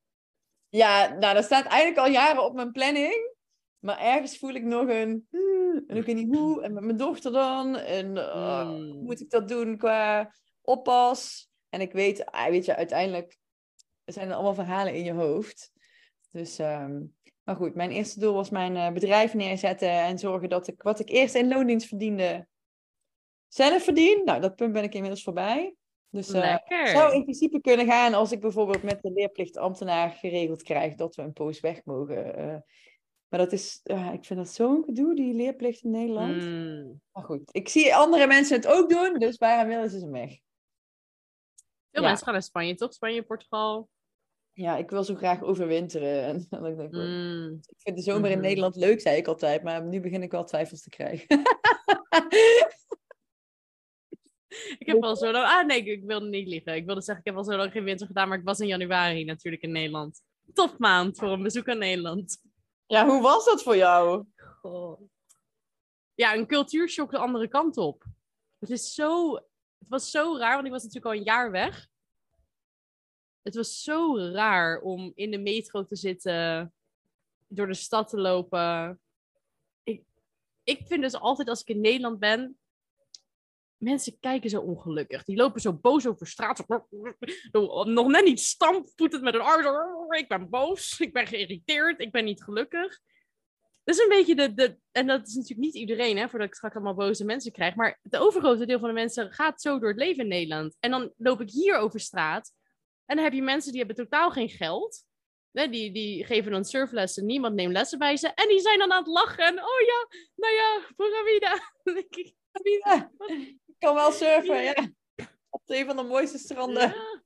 Ja, 0.71 1.16
nou, 1.18 1.35
dat 1.35 1.45
staat 1.45 1.66
eigenlijk 1.66 2.07
al 2.07 2.12
jaren 2.12 2.45
op 2.45 2.55
mijn 2.55 2.73
planning. 2.73 3.35
Maar 3.79 3.99
ergens 3.99 4.39
voel 4.39 4.55
ik 4.55 4.62
nog 4.64 4.89
een... 4.89 5.27
hmm, 5.31 5.85
En 5.87 5.97
ik 5.97 6.05
weet 6.07 6.14
niet 6.16 6.37
hoe. 6.37 6.62
En 6.62 6.73
met 6.73 6.85
mijn 6.85 6.97
dochter 6.97 7.33
dan. 7.33 7.77
En 7.77 8.16
eh, 8.16 8.61
Hmm. 8.61 8.91
hoe 8.91 9.03
moet 9.03 9.21
ik 9.21 9.31
dat 9.31 9.49
doen 9.49 9.77
qua 9.77 10.35
oppas? 10.61 11.49
En 11.68 11.81
ik 11.81 11.93
weet, 11.93 12.27
ah, 12.27 12.49
weet 12.49 12.64
je, 12.64 12.77
uiteindelijk 12.77 13.39
zijn 14.05 14.29
er 14.29 14.35
allemaal 14.35 14.55
verhalen 14.55 14.95
in 14.95 15.05
je 15.05 15.12
hoofd. 15.12 15.73
Dus, 16.31 16.59
ehm, 16.59 17.03
maar 17.43 17.57
goed, 17.57 17.75
mijn 17.75 17.91
eerste 17.91 18.21
doel 18.21 18.35
was 18.35 18.51
mijn 18.51 18.77
eh, 18.77 18.93
bedrijf 18.93 19.35
neerzetten 19.35 19.91
en 19.91 20.18
zorgen 20.18 20.49
dat 20.49 20.66
ik 20.66 20.83
wat 20.83 21.01
ik 21.01 21.09
eerst 21.09 21.35
in 21.35 21.49
loondienst 21.49 21.89
verdiende, 21.89 22.47
zelf 23.49 23.85
verdien. 23.85 24.23
Nou, 24.25 24.41
dat 24.41 24.57
punt 24.57 24.73
ben 24.73 24.83
ik 24.83 24.95
inmiddels 24.95 25.23
voorbij. 25.23 25.75
Dus 26.11 26.30
eh, 26.32 26.56
zou 26.86 27.14
in 27.14 27.22
principe 27.22 27.61
kunnen 27.61 27.86
gaan 27.86 28.14
als 28.14 28.32
ik 28.32 28.40
bijvoorbeeld 28.40 28.82
met 28.82 29.02
de 29.02 29.11
leerplichtambtenaar 29.12 30.11
geregeld 30.11 30.62
krijg 30.62 30.94
dat 30.94 31.14
we 31.14 31.22
een 31.22 31.32
poos 31.32 31.61
weg 31.61 31.84
mogen. 31.84 32.36
eh. 32.36 32.56
maar 33.28 33.38
dat 33.40 33.52
is, 33.52 33.80
eh, 33.82 34.12
ik 34.12 34.24
vind 34.24 34.38
dat 34.38 34.48
zo'n 34.48 34.84
gedoe, 34.84 35.14
die 35.14 35.34
leerplicht 35.34 35.82
in 35.82 35.90
Nederland. 35.90 36.42
Mm. 36.42 37.00
Maar 37.12 37.24
goed, 37.24 37.42
ik 37.54 37.68
zie 37.68 37.94
andere 37.94 38.26
mensen 38.26 38.56
het 38.56 38.66
ook 38.66 38.90
doen, 38.90 39.18
dus 39.18 39.36
waarom 39.38 39.68
willen 39.68 39.90
ze 39.90 39.98
ze 39.98 40.11
weg? 40.11 40.28
Veel 41.90 42.02
Ja. 42.02 42.08
mensen 42.08 42.24
gaan 42.24 42.32
naar 42.34 42.42
Spanje, 42.42 42.74
toch? 42.74 42.92
Spanje, 42.92 43.22
Portugal. 43.22 43.88
Ja, 44.52 44.76
ik 44.76 44.90
wil 44.90 45.04
zo 45.04 45.14
graag 45.14 45.42
overwinteren. 45.42 46.22
En 46.24 46.46
dan 46.50 46.62
denk 46.62 46.80
ik, 46.80 46.94
oh, 46.94 47.00
Mm. 47.02 47.61
ik 47.66 47.80
vind 47.80 47.96
de 47.96 48.02
zomer 48.02 48.30
in 48.30 48.36
Mhm. 48.38 48.46
Nederland 48.46 48.76
leuk, 48.76 49.00
zei 49.00 49.16
ik 49.16 49.26
altijd, 49.26 49.62
maar 49.62 49.84
nu 49.84 50.00
begin 50.00 50.22
ik 50.22 50.30
wel 50.30 50.44
twijfels 50.44 50.82
te 50.82 50.88
krijgen. 50.90 51.26
Ik 54.78 54.86
heb 54.86 55.03
al 55.03 55.16
zo 55.16 55.30
lang... 55.30 55.46
Ah, 55.46 55.66
nee, 55.66 55.84
ik, 55.84 56.05
wilde 56.05 56.26
niet 56.26 56.48
liegen. 56.48 56.74
Ik 56.74 56.86
wilde 56.86 57.01
zeggen, 57.01 57.24
ik 57.24 57.30
heb 57.30 57.38
al 57.38 57.51
zo 57.51 57.57
lang 57.57 57.72
geen 57.72 57.84
winter 57.84 58.07
gedaan, 58.07 58.28
maar 58.28 58.38
ik 58.38 58.44
was 58.44 58.61
in 58.61 58.66
januari 58.66 59.24
natuurlijk 59.24 59.62
in 59.62 59.72
Nederland. 59.72 60.22
Topmaand 60.55 61.18
voor 61.18 61.28
een 61.28 61.42
bezoek 61.42 61.68
aan 61.68 61.78
Nederland. 61.78 62.42
ja, 62.86 63.07
hoe 63.07 63.22
was 63.22 63.44
dat 63.44 63.62
voor 63.62 63.76
jou? 63.76 64.24
Goh. 64.36 65.01
Ja, 66.14 66.34
een 66.34 66.46
cultuurshock 66.46 67.11
de 67.11 67.18
andere 67.18 67.48
kant 67.48 67.76
op. 67.76 68.05
Het 68.59 68.70
is 68.70 68.94
zo... 68.94 69.34
Het 69.78 69.88
was 69.88 70.11
zo 70.11 70.36
raar, 70.36 70.55
want 70.55 70.66
ik 70.66 70.72
was 70.72 70.82
natuurlijk 70.82 71.14
al 71.14 71.18
een 71.20 71.26
jaar 71.26 71.51
weg. 71.51 71.88
Het 73.42 73.55
was 73.55 73.82
zo 73.82 74.18
raar 74.18 74.80
om 74.80 75.12
in 75.14 75.30
de 75.30 75.38
metro 75.38 75.84
te 75.84 75.96
zitten, 75.96 76.72
door 77.46 77.66
de 77.66 77.74
stad 77.74 78.09
te 78.09 78.20
lopen. 78.20 79.01
Ik, 79.82 80.05
ik 80.64 80.86
vind 80.86 81.03
dus 81.03 81.14
altijd 81.14 81.48
als 81.48 81.61
ik 81.61 81.68
in 81.68 81.80
Nederland 81.80 82.18
ben, 82.18 82.59
mensen 83.81 84.18
kijken 84.20 84.51
zo 84.51 84.61
ongelukkig. 84.61 85.24
Die 85.24 85.37
lopen 85.37 85.61
zo 85.61 85.72
boos 85.72 86.07
over 86.07 86.26
straat. 86.26 86.64
Zo, 87.53 87.85
nog 87.85 88.07
net 88.07 88.24
niet 88.24 88.41
stampvoetend 88.41 89.22
met 89.22 89.35
een 89.35 89.41
arm. 89.41 90.12
Ik 90.12 90.28
ben 90.28 90.49
boos, 90.49 91.01
ik 91.01 91.12
ben 91.12 91.26
geïrriteerd, 91.26 92.01
ik 92.01 92.12
ben 92.12 92.24
niet 92.24 92.43
gelukkig. 92.43 93.01
Dat 93.85 93.95
is 93.95 94.03
een 94.03 94.09
beetje 94.09 94.35
de, 94.35 94.55
de. 94.55 94.76
En 94.93 95.07
dat 95.07 95.26
is 95.26 95.35
natuurlijk 95.35 95.61
niet 95.61 95.74
iedereen, 95.74 96.18
hè, 96.18 96.28
voordat 96.28 96.49
ik 96.49 96.55
straks 96.55 96.74
allemaal 96.74 96.95
boze 96.95 97.24
mensen 97.24 97.53
krijg. 97.53 97.74
Maar 97.74 97.99
het 98.03 98.16
overgrote 98.16 98.66
deel 98.66 98.78
van 98.78 98.89
de 98.89 98.95
mensen 98.95 99.33
gaat 99.33 99.61
zo 99.61 99.78
door 99.78 99.89
het 99.89 99.99
leven 99.99 100.22
in 100.22 100.28
Nederland. 100.28 100.76
En 100.81 100.91
dan 100.91 101.12
loop 101.16 101.41
ik 101.41 101.51
hier 101.51 101.76
over 101.76 102.01
straat. 102.01 102.53
En 103.07 103.16
dan 103.16 103.24
heb 103.24 103.35
je 103.35 103.43
mensen 103.43 103.70
die 103.70 103.85
hebben 103.85 104.05
totaal 104.05 104.31
geen 104.31 104.49
geld. 104.49 105.05
Hè, 105.53 105.68
die, 105.68 105.93
die 105.93 106.24
geven 106.24 106.53
dan 106.53 106.64
surflessen, 106.64 107.26
niemand 107.26 107.55
neemt 107.55 107.72
lessen 107.72 107.99
bij 107.99 108.16
ze. 108.16 108.28
En 108.28 108.49
die 108.49 108.61
zijn 108.61 108.78
dan 108.78 108.93
aan 108.93 108.99
het 108.99 109.12
lachen. 109.12 109.45
En 109.45 109.59
oh 109.59 109.81
ja, 109.87 110.09
nou 110.37 110.55
ja, 110.55 110.81
pura 110.97 111.22
vida. 111.24 111.72
Kan 113.81 113.95
wel 113.95 114.12
surfen, 114.12 114.62
Ja. 114.62 114.72
ja. 115.16 115.28
Op 115.51 115.62
een 115.66 115.87
van 115.87 115.97
de 115.97 116.03
mooiste 116.03 116.39
stranden. 116.39 116.83
ja. 116.89 117.22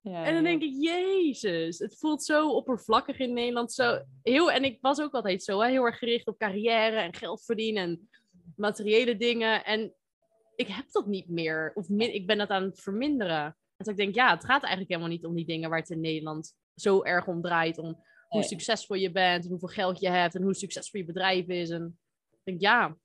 Ja, 0.00 0.24
En 0.24 0.34
dan 0.34 0.42
ja. 0.42 0.48
denk 0.58 0.62
ik, 0.62 0.82
jezus, 0.82 1.78
het 1.78 1.98
voelt 1.98 2.24
zo 2.24 2.50
oppervlakkig 2.50 3.18
in 3.18 3.32
Nederland. 3.32 3.72
Zo 3.72 4.02
heel, 4.22 4.50
en 4.52 4.64
ik 4.64 4.78
was 4.80 5.00
ook 5.00 5.12
altijd 5.14 5.42
zo, 5.42 5.60
hè, 5.60 5.70
heel 5.70 5.84
erg 5.84 5.98
gericht 5.98 6.26
op 6.26 6.38
carrière 6.38 6.96
en 6.96 7.14
geld 7.14 7.44
verdienen 7.44 7.82
en 7.82 8.08
materiële 8.56 9.16
dingen. 9.16 9.64
En 9.64 9.94
ik 10.56 10.66
heb 10.66 10.84
dat 10.90 11.06
niet 11.06 11.28
meer. 11.28 11.70
Of 11.74 11.88
min, 11.88 12.14
ik 12.14 12.26
ben 12.26 12.38
dat 12.38 12.48
aan 12.48 12.62
het 12.62 12.80
verminderen. 12.80 13.56
Dus 13.76 13.86
ik 13.86 13.96
denk, 13.96 14.14
ja, 14.14 14.30
het 14.34 14.44
gaat 14.44 14.62
eigenlijk 14.62 14.88
helemaal 14.90 15.10
niet 15.10 15.24
om 15.24 15.34
die 15.34 15.46
dingen 15.46 15.70
waar 15.70 15.78
het 15.78 15.90
in 15.90 16.00
Nederland 16.00 16.54
zo 16.74 17.02
erg 17.02 17.26
om 17.26 17.42
draait. 17.42 17.78
Om 17.78 17.86
hoe 18.28 18.40
Nee. 18.40 18.48
succesvol 18.48 18.96
je 18.96 19.10
bent 19.12 19.44
en 19.44 19.50
hoeveel 19.50 19.68
geld 19.68 20.00
je 20.00 20.08
hebt 20.08 20.34
en 20.34 20.42
hoe 20.42 20.54
succesvol 20.54 21.00
je 21.00 21.06
bedrijf 21.06 21.46
is. 21.46 21.70
En 21.70 21.98
ik 22.30 22.38
denk, 22.44 22.60
ja, 22.60 22.96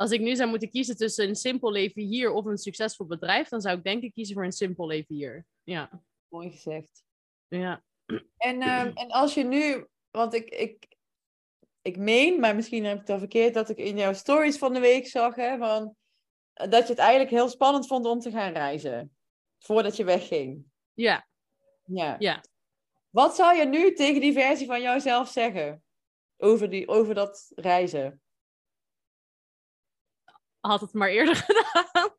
als 0.00 0.10
ik 0.10 0.20
nu 0.20 0.36
zou 0.36 0.48
moeten 0.48 0.70
kiezen 0.70 0.96
tussen 0.96 1.28
een 1.28 1.34
simpel 1.36 1.72
leven 1.72 2.02
hier 2.02 2.32
of 2.32 2.44
een 2.44 2.58
succesvol 2.58 3.06
bedrijf, 3.06 3.48
dan 3.48 3.60
zou 3.60 3.76
ik 3.76 3.84
denk 3.84 4.02
ik 4.02 4.12
kiezen 4.12 4.34
voor 4.34 4.44
een 4.44 4.52
simpel 4.52 4.86
leven 4.86 5.14
hier. 5.14 5.44
Ja, 5.62 6.02
Mooi 6.28 6.50
gezegd. 6.50 7.04
ja. 7.48 7.82
En, 8.36 8.60
ehm, 8.60 8.90
en 8.94 9.10
als 9.10 9.34
je 9.34 9.44
nu, 9.44 9.86
want 10.10 10.34
ik, 10.34 10.50
ik, 10.50 10.96
ik 11.82 11.96
meen, 11.96 12.40
maar 12.40 12.54
misschien 12.54 12.84
heb 12.84 12.94
ik 12.94 13.00
het 13.00 13.10
al 13.10 13.18
verkeerd, 13.18 13.54
dat 13.54 13.68
ik 13.68 13.76
in 13.78 13.96
jouw 13.96 14.12
stories 14.12 14.58
van 14.58 14.72
de 14.72 14.80
week 14.80 15.06
zag, 15.06 15.34
hè, 15.34 15.58
van, 15.58 15.96
eh, 16.52 16.70
dat 16.70 16.82
je 16.82 16.92
het 16.92 16.98
eigenlijk 16.98 17.30
heel 17.30 17.48
spannend 17.48 17.86
vond 17.86 18.06
om 18.06 18.20
te 18.20 18.30
gaan 18.30 18.52
reizen. 18.52 19.16
Voordat 19.58 19.96
je 19.96 20.04
wegging. 20.04 20.64
Ja, 20.92 21.28
Ja. 21.84 22.16
ja. 22.18 22.44
Wat 23.10 23.34
zou 23.36 23.56
je 23.56 23.64
nu 23.64 23.94
tegen 23.94 24.20
die 24.20 24.32
versie 24.32 24.66
van 24.66 24.80
jouzelf 24.80 25.28
zeggen? 25.28 25.82
Over, 26.36 26.70
die, 26.70 26.88
over 26.88 27.14
dat 27.14 27.52
reizen. 27.54 28.22
Had 30.60 30.80
het 30.80 30.92
maar 30.92 31.08
eerder 31.08 31.36
gedaan. 31.46 32.14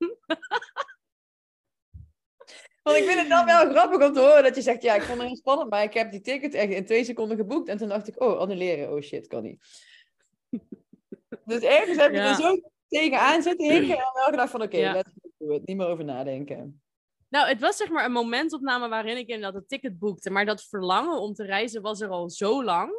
Want 2.83 2.97
ik 2.97 3.03
vind 3.03 3.19
het 3.19 3.29
dan 3.29 3.45
wel 3.45 3.69
grappig 3.69 4.07
om 4.07 4.13
te 4.13 4.19
horen 4.19 4.43
dat 4.43 4.55
je 4.55 4.61
zegt, 4.61 4.81
ja, 4.81 4.93
ik 4.95 5.01
vond 5.01 5.17
het 5.17 5.27
heel 5.27 5.35
spannend, 5.35 5.69
maar 5.69 5.83
ik 5.83 5.93
heb 5.93 6.11
die 6.11 6.21
ticket 6.21 6.53
echt 6.53 6.71
in 6.71 6.85
twee 6.85 7.03
seconden 7.03 7.37
geboekt. 7.37 7.67
En 7.69 7.77
toen 7.77 7.89
dacht 7.89 8.07
ik, 8.07 8.21
oh, 8.21 8.37
annuleren, 8.39 8.93
oh 8.93 9.01
shit, 9.01 9.27
kan 9.27 9.43
niet. 9.43 9.63
Dus 11.45 11.61
ergens 11.61 11.97
heb 11.97 12.11
je 12.11 12.17
Ja. 12.17 12.29
er 12.29 12.35
zo 12.35 12.59
tegenaan 12.87 13.41
zitten 13.41 13.71
hinken 13.71 13.97
en 13.97 14.11
wel 14.13 14.23
gedacht 14.25 14.51
van, 14.51 14.61
oké, 14.61 14.77
Ja. 14.77 14.93
let's 14.93 15.11
do 15.37 15.51
it. 15.51 15.65
Niet 15.65 15.77
meer 15.77 15.87
over 15.87 16.03
nadenken. 16.05 16.81
Nou, 17.29 17.47
het 17.47 17.59
was 17.59 17.77
zeg 17.77 17.89
maar 17.89 18.05
een 18.05 18.11
momentopname 18.11 18.87
waarin 18.89 19.17
ik 19.17 19.27
inderdaad 19.27 19.53
het 19.61 19.69
ticket 19.69 19.99
boekte. 19.99 20.29
Maar 20.29 20.45
dat 20.45 20.63
verlangen 20.63 21.19
om 21.19 21.33
te 21.33 21.45
reizen 21.45 21.81
was 21.81 22.01
er 22.01 22.09
al 22.09 22.29
zo 22.29 22.63
lang. 22.63 22.91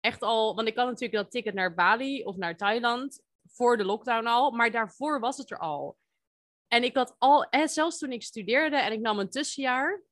Echt 0.00 0.22
al, 0.22 0.54
want 0.54 0.68
ik 0.68 0.76
had 0.76 0.86
natuurlijk 0.86 1.22
dat 1.22 1.30
ticket 1.30 1.54
naar 1.54 1.74
Bali 1.74 2.24
of 2.24 2.36
naar 2.36 2.56
Thailand 2.56 3.20
voor 3.50 3.76
de 3.76 3.84
lockdown 3.84 4.26
al. 4.26 4.50
Maar 4.50 4.70
daarvoor 4.70 5.20
was 5.20 5.36
het 5.36 5.50
er 5.50 5.58
al. 5.58 5.96
En 6.68 6.84
ik 6.84 6.96
had 6.96 7.14
al, 7.18 7.46
hè, 7.50 7.68
zelfs 7.68 7.98
toen 7.98 8.12
ik 8.12 8.22
studeerde 8.22 8.76
en 8.76 8.92
ik 8.92 9.00
nam 9.00 9.18
een 9.18 9.30
tussenjaar. 9.30 10.02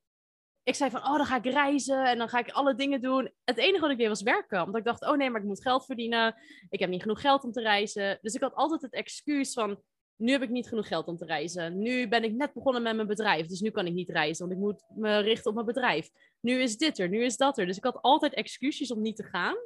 Ik 0.62 0.74
zei 0.74 0.90
van, 0.90 1.00
oh, 1.00 1.16
dan 1.16 1.26
ga 1.26 1.36
ik 1.36 1.44
reizen 1.44 2.04
en 2.04 2.18
dan 2.18 2.28
ga 2.28 2.38
ik 2.38 2.50
alle 2.50 2.74
dingen 2.74 3.00
doen. 3.00 3.32
Het 3.44 3.58
enige 3.58 3.80
wat 3.80 3.90
ik 3.90 3.98
deed 3.98 4.08
was 4.08 4.22
werken. 4.22 4.62
Omdat 4.62 4.76
ik 4.76 4.84
dacht, 4.84 5.06
oh 5.06 5.16
nee, 5.16 5.30
maar 5.30 5.40
ik 5.40 5.46
moet 5.46 5.62
geld 5.62 5.84
verdienen. 5.84 6.34
Ik 6.68 6.78
heb 6.78 6.90
niet 6.90 7.02
genoeg 7.02 7.20
geld 7.20 7.44
om 7.44 7.52
te 7.52 7.60
reizen. 7.60 8.18
Dus 8.22 8.34
ik 8.34 8.40
had 8.40 8.54
altijd 8.54 8.82
het 8.82 8.92
excuus 8.92 9.52
van, 9.52 9.82
nu 10.16 10.32
heb 10.32 10.42
ik 10.42 10.50
niet 10.50 10.68
genoeg 10.68 10.88
geld 10.88 11.06
om 11.06 11.16
te 11.16 11.24
reizen. 11.24 11.78
Nu 11.78 12.08
ben 12.08 12.24
ik 12.24 12.32
net 12.32 12.52
begonnen 12.52 12.82
met 12.82 12.94
mijn 12.94 13.08
bedrijf, 13.08 13.46
dus 13.46 13.60
nu 13.60 13.70
kan 13.70 13.86
ik 13.86 13.92
niet 13.92 14.10
reizen, 14.10 14.46
want 14.46 14.58
ik 14.58 14.64
moet 14.64 14.84
me 14.94 15.18
richten 15.18 15.46
op 15.46 15.54
mijn 15.54 15.66
bedrijf. 15.66 16.10
Nu 16.40 16.60
is 16.62 16.76
dit 16.76 16.98
er, 16.98 17.08
nu 17.08 17.24
is 17.24 17.36
dat 17.36 17.58
er. 17.58 17.66
Dus 17.66 17.76
ik 17.76 17.84
had 17.84 18.02
altijd 18.02 18.34
excuses 18.34 18.90
om 18.90 19.00
niet 19.00 19.16
te 19.16 19.22
gaan. 19.22 19.56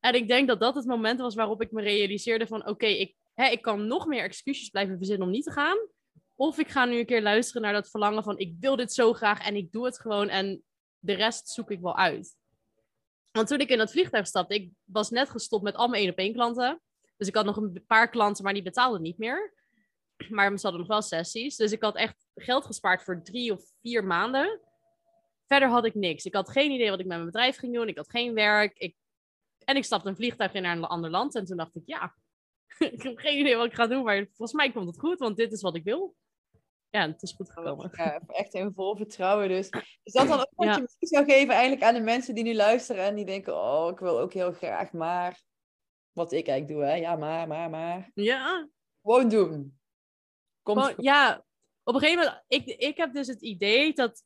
En 0.00 0.14
ik 0.14 0.28
denk 0.28 0.48
dat 0.48 0.60
dat 0.60 0.74
het 0.74 0.86
moment 0.86 1.20
was 1.20 1.34
waarop 1.34 1.62
ik 1.62 1.72
me 1.72 1.82
realiseerde 1.82 2.46
van, 2.46 2.66
oké, 2.66 2.86
ik, 2.86 3.14
hè, 3.34 3.46
ik 3.46 3.62
kan 3.62 3.86
nog 3.86 4.06
meer 4.06 4.22
excuses 4.22 4.68
blijven 4.68 4.96
verzinnen 4.96 5.26
om 5.26 5.32
niet 5.32 5.44
te 5.44 5.50
gaan. 5.50 5.76
Of 6.34 6.58
ik 6.58 6.68
ga 6.68 6.84
nu 6.84 6.98
een 6.98 7.06
keer 7.06 7.22
luisteren 7.22 7.62
naar 7.62 7.72
dat 7.72 7.90
verlangen 7.90 8.22
van, 8.22 8.38
ik 8.38 8.54
wil 8.60 8.76
dit 8.76 8.92
zo 8.92 9.12
graag 9.12 9.46
en 9.46 9.56
ik 9.56 9.72
doe 9.72 9.84
het 9.84 10.00
gewoon 10.00 10.28
en 10.28 10.62
de 10.98 11.12
rest 11.14 11.48
zoek 11.48 11.70
ik 11.70 11.80
wel 11.80 11.96
uit. 11.96 12.36
Want 13.32 13.48
toen 13.48 13.60
ik 13.60 13.68
in 13.68 13.78
dat 13.78 13.90
vliegtuig 13.90 14.26
stapte, 14.26 14.54
ik 14.54 14.70
was 14.84 15.10
net 15.10 15.30
gestopt 15.30 15.62
met 15.62 15.74
al 15.74 15.88
mijn 15.88 16.02
één 16.02 16.10
op 16.10 16.18
één 16.18 16.32
klanten. 16.32 16.80
Dus 17.16 17.28
ik 17.28 17.34
had 17.34 17.44
nog 17.44 17.56
een 17.56 17.84
paar 17.86 18.10
klanten, 18.10 18.44
maar 18.44 18.52
die 18.52 18.62
betaalden 18.62 19.02
niet 19.02 19.18
meer. 19.18 19.54
Maar 20.28 20.58
ze 20.58 20.62
hadden 20.62 20.80
nog 20.80 20.88
wel 20.88 21.02
sessies. 21.02 21.56
Dus 21.56 21.72
ik 21.72 21.82
had 21.82 21.96
echt 21.96 22.26
geld 22.34 22.64
gespaard 22.64 23.02
voor 23.02 23.22
drie 23.22 23.52
of 23.52 23.62
vier 23.80 24.04
maanden. 24.04 24.60
Verder 25.46 25.68
had 25.68 25.84
ik 25.84 25.94
niks. 25.94 26.24
Ik 26.24 26.34
had 26.34 26.50
geen 26.50 26.70
idee 26.70 26.90
wat 26.90 27.00
ik 27.00 27.06
met 27.06 27.16
mijn 27.16 27.30
bedrijf 27.30 27.56
ging 27.56 27.74
doen. 27.74 27.88
Ik 27.88 27.96
had 27.96 28.10
geen 28.10 28.34
werk. 28.34 28.78
Ik... 28.78 28.96
En 29.68 29.76
ik 29.76 29.84
stapte 29.84 30.08
een 30.08 30.16
vliegtuig 30.16 30.52
in 30.52 30.62
naar 30.62 30.76
een 30.76 30.84
ander 30.84 31.10
land. 31.10 31.34
En 31.34 31.44
toen 31.44 31.56
dacht 31.56 31.76
ik, 31.76 31.82
ja, 31.84 32.14
ik 32.92 33.02
heb 33.02 33.18
geen 33.18 33.38
idee 33.38 33.56
wat 33.56 33.66
ik 33.66 33.74
ga 33.74 33.86
doen. 33.86 34.04
Maar 34.04 34.26
volgens 34.26 34.52
mij 34.52 34.72
komt 34.72 34.86
het 34.86 34.98
goed, 34.98 35.18
want 35.18 35.36
dit 35.36 35.52
is 35.52 35.62
wat 35.62 35.76
ik 35.76 35.84
wil. 35.84 36.14
Ja, 36.90 37.02
en 37.02 37.10
het 37.10 37.22
is 37.22 37.32
goed 37.32 37.50
gekomen. 37.50 37.90
Ja, 37.92 38.20
echt 38.26 38.54
in 38.54 38.72
vol 38.74 38.96
vertrouwen 38.96 39.48
dus. 39.48 39.68
Is 40.02 40.12
dat 40.12 40.28
dan 40.28 40.38
ook 40.38 40.52
wat 40.54 40.66
Ja. 40.66 40.74
je 40.74 40.80
misschien 40.80 41.08
zou 41.08 41.24
geven 41.24 41.54
eigenlijk 41.54 41.82
aan 41.82 41.94
de 41.94 42.00
mensen 42.00 42.34
die 42.34 42.44
nu 42.44 42.54
luisteren 42.54 43.04
en 43.04 43.14
die 43.14 43.24
denken, 43.24 43.54
oh, 43.56 43.90
ik 43.90 43.98
wil 43.98 44.20
ook 44.20 44.32
heel 44.32 44.52
graag, 44.52 44.92
maar... 44.92 45.40
Wat 46.12 46.32
ik 46.32 46.48
eigenlijk 46.48 46.80
doe, 46.80 46.90
hè. 46.90 46.94
Ja, 46.94 47.16
maar, 47.16 47.48
maar, 47.48 47.70
maar. 47.70 48.10
Ja, 48.14 48.68
Gewoon 49.02 49.28
doen. 49.28 49.78
komt 50.62 50.80
Gewoon, 50.80 50.94
ja, 51.04 51.44
op 51.82 51.94
een 51.94 52.00
gegeven 52.00 52.24
moment, 52.24 52.44
ik, 52.46 52.66
ik 52.66 52.96
heb 52.96 53.12
dus 53.12 53.26
het 53.26 53.42
idee 53.42 53.92
dat 53.92 54.24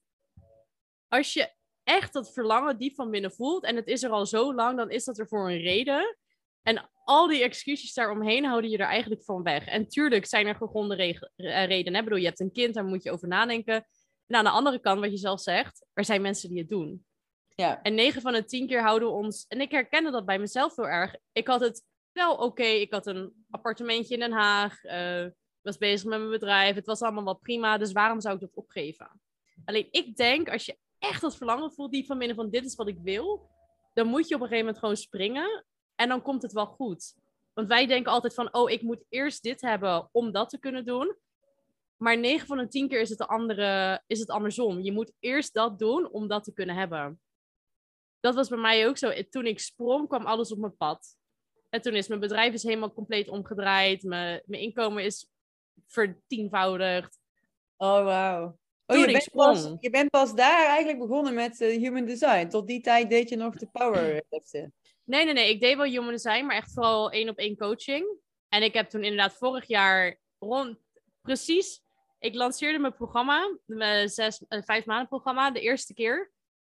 als 1.09 1.33
je 1.33 1.55
echt 1.85 2.13
dat 2.13 2.33
verlangen 2.33 2.79
diep 2.79 2.95
van 2.95 3.11
binnen 3.11 3.33
voelt 3.33 3.65
en 3.65 3.77
het 3.77 3.87
is 3.87 4.03
er 4.03 4.11
al 4.11 4.27
zo 4.27 4.55
lang, 4.55 4.77
dan 4.77 4.91
is 4.91 5.05
dat 5.05 5.19
er 5.19 5.29
voor 5.29 5.51
een 5.51 5.61
reden. 5.61 6.17
En 6.63 6.91
al 7.05 7.27
die 7.27 7.43
excuses 7.43 7.95
daaromheen 7.95 8.45
houden 8.45 8.71
je 8.71 8.79
er 8.79 8.87
eigenlijk 8.87 9.25
van 9.25 9.43
weg. 9.43 9.67
En 9.67 9.89
tuurlijk 9.89 10.27
zijn 10.27 10.47
er 10.47 10.55
gegronde 10.55 10.97
eh, 10.97 11.67
redenen. 11.67 11.99
Ik 11.99 12.05
bedoel, 12.05 12.19
je 12.19 12.27
hebt 12.27 12.41
een 12.41 12.53
kind, 12.53 12.75
daar 12.75 12.85
moet 12.85 13.03
je 13.03 13.11
over 13.11 13.29
nadenken. 13.29 13.87
En 14.27 14.37
aan 14.37 14.45
de 14.45 14.51
andere 14.51 14.79
kant, 14.81 15.01
wat 15.01 15.11
je 15.11 15.17
zelf 15.17 15.41
zegt, 15.41 15.87
er 15.93 16.05
zijn 16.05 16.23
mensen 16.23 16.49
die 16.49 16.59
het 16.59 16.69
doen. 16.69 17.07
Ja, 17.55 17.83
En 17.83 17.95
9 17.95 18.23
van 18.23 18.33
de 18.33 18.45
10 18.45 18.67
keer 18.67 18.83
houden 18.83 19.09
we 19.09 19.15
ons. 19.15 19.45
En 19.49 19.61
ik 19.61 19.71
herkende 19.71 20.11
dat 20.11 20.27
bij 20.27 20.39
mezelf 20.39 20.77
heel 20.77 20.89
erg. 20.89 21.17
Ik 21.33 21.47
had 21.47 21.61
het 21.61 21.83
wel 22.13 22.35
oké. 22.35 22.63
Ik 22.63 22.93
had 22.93 23.07
een 23.07 23.45
appartementje 23.51 24.15
in 24.15 24.21
Den 24.21 24.33
Haag. 24.33 24.83
eh, 24.85 25.27
was 25.63 25.79
bezig 25.79 26.09
met 26.09 26.19
mijn 26.19 26.31
bedrijf. 26.31 26.75
Het 26.75 26.87
was 26.87 27.03
allemaal 27.03 27.25
wel 27.25 27.39
prima. 27.39 27.79
Dus 27.79 27.93
waarom 27.93 28.21
zou 28.21 28.35
ik 28.35 28.41
dat 28.41 28.55
opgeven? 28.55 29.21
Alleen 29.65 29.89
ik 29.91 30.17
denk, 30.17 30.49
als 30.51 30.65
je 30.67 30.79
echt 31.03 31.21
dat 31.21 31.37
verlangen 31.37 31.73
voelt, 31.73 31.93
die 31.93 32.07
van 32.07 32.19
binnen 32.19 32.37
van 32.37 32.51
dit 32.51 32.65
is 32.65 32.75
wat 32.75 32.89
ik 32.89 32.99
wil, 33.03 33.49
dan 33.95 34.07
moet 34.07 34.29
je 34.29 34.35
op 34.35 34.41
een 34.41 34.47
gegeven 34.47 34.65
moment 34.65 34.79
gewoon 34.79 34.97
springen. 34.97 35.65
En 35.95 36.09
dan 36.09 36.23
komt 36.23 36.43
het 36.43 36.53
wel 36.53 36.67
goed. 36.67 37.15
Want 37.55 37.69
wij 37.69 37.87
denken 37.87 38.13
altijd 38.13 38.35
van, 38.35 38.55
oh, 38.55 38.71
ik 38.71 38.83
moet 38.83 39.05
eerst 39.09 39.43
dit 39.43 39.61
hebben 39.61 40.09
om 40.13 40.33
dat 40.33 40.49
te 40.49 40.59
kunnen 40.59 40.85
doen. 40.85 41.17
Maar 41.97 42.19
9 42.19 42.47
van 42.47 42.59
de 42.59 42.69
10 42.69 42.89
keer 42.89 43.01
is 43.01 43.09
het, 43.09 43.19
de 43.19 43.27
andere, 43.27 44.03
is 44.07 44.19
het 44.19 44.29
andersom. 44.29 44.81
Je 44.81 44.93
moet 44.93 45.13
eerst 45.19 45.55
dat 45.55 45.79
doen 45.79 46.11
om 46.11 46.29
dat 46.29 46.45
te 46.45 46.53
kunnen 46.53 46.77
hebben 46.77 47.21
dat 48.23 48.35
was 48.35 48.49
bij 48.49 48.59
mij 48.59 48.89
ook 48.89 48.99
zo. 48.99 49.13
Toen 49.31 49.47
ik 49.47 49.59
sprong, 49.59 50.09
kwam 50.09 50.27
alles 50.27 50.53
op 50.53 50.59
mijn 50.59 50.77
pad. 50.77 51.17
En 51.69 51.83
toen 51.83 51.95
is 51.95 52.09
mijn 52.09 52.21
bedrijf 52.21 52.55
is 52.55 52.63
helemaal 52.63 52.93
compleet 52.93 53.29
omgedraaid. 53.29 54.03
Mijn, 54.03 54.43
mijn 54.47 54.63
inkomen 54.63 55.05
is 55.05 55.27
vertienvoudigd. 55.87 57.19
oh 57.77 58.05
wauw. 58.05 58.59
Oh, 58.93 58.99
je 58.99 59.13
bent, 59.13 59.31
pas, 59.33 59.75
je 59.81 59.91
bent 59.91 60.11
pas 60.11 60.35
daar 60.35 60.67
eigenlijk 60.67 60.99
begonnen 60.99 61.35
met 61.35 61.61
eh, 61.61 61.79
human 61.79 62.05
design. 62.05 62.49
Tot 62.49 62.67
die 62.67 62.81
tijd 62.81 63.11
deed 63.11 63.29
je 63.29 63.37
nog 63.37 63.57
de 63.57 63.67
power 63.67 64.23
liften. 64.31 64.75
Nee, 65.05 65.25
nee, 65.25 65.35
nee. 65.35 65.51
Ik 65.51 65.61
deed 65.61 65.77
wel 65.77 65.87
human 65.87 66.11
design, 66.11 66.45
maar 66.45 66.57
echt 66.57 66.73
vooral 66.73 67.11
één 67.11 67.29
op 67.29 67.39
één 67.39 67.57
coaching. 67.57 68.07
En 68.49 68.63
ik 68.63 68.75
heb 68.75 68.89
toen 68.89 69.03
inderdaad 69.03 69.37
vorig 69.37 69.69
jaar 69.69 70.19
rond... 70.39 70.79
Precies, 71.23 71.83
ik 72.19 72.35
lanceerde 72.35 72.79
mijn 72.79 72.95
programma. 72.95 73.59
Mijn 73.67 74.09
zes, 74.09 74.45
eh, 74.49 74.63
vijf 74.63 74.85
maanden 74.85 75.09
programma. 75.09 75.51
De 75.51 75.61
eerste 75.61 75.95
keer. 75.95 76.33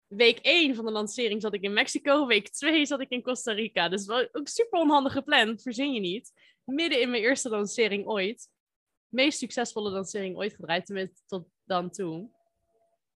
Week 0.07 0.39
1 0.41 0.75
van 0.75 0.85
de 0.85 0.91
lancering 0.91 1.41
zat 1.41 1.53
ik 1.53 1.61
in 1.61 1.73
Mexico. 1.73 2.25
Week 2.25 2.49
2 2.49 2.85
zat 2.85 2.99
ik 2.99 3.09
in 3.09 3.21
Costa 3.21 3.51
Rica. 3.51 3.89
Dus 3.89 4.05
wel 4.05 4.27
ook 4.31 4.47
super 4.47 4.79
onhandig 4.79 5.13
gepland, 5.13 5.61
verzin 5.61 5.93
je 5.93 5.99
niet. 5.99 6.31
Midden 6.63 7.01
in 7.01 7.09
mijn 7.09 7.23
eerste 7.23 7.49
lancering 7.49 8.05
ooit. 8.05 8.49
Meest 9.07 9.37
succesvolle 9.37 9.89
lancering 9.89 10.37
ooit 10.37 10.53
gedraaid, 10.53 10.85
tenminste 10.85 11.21
tot 11.25 11.47
dan 11.67 11.89
toe. 11.89 12.29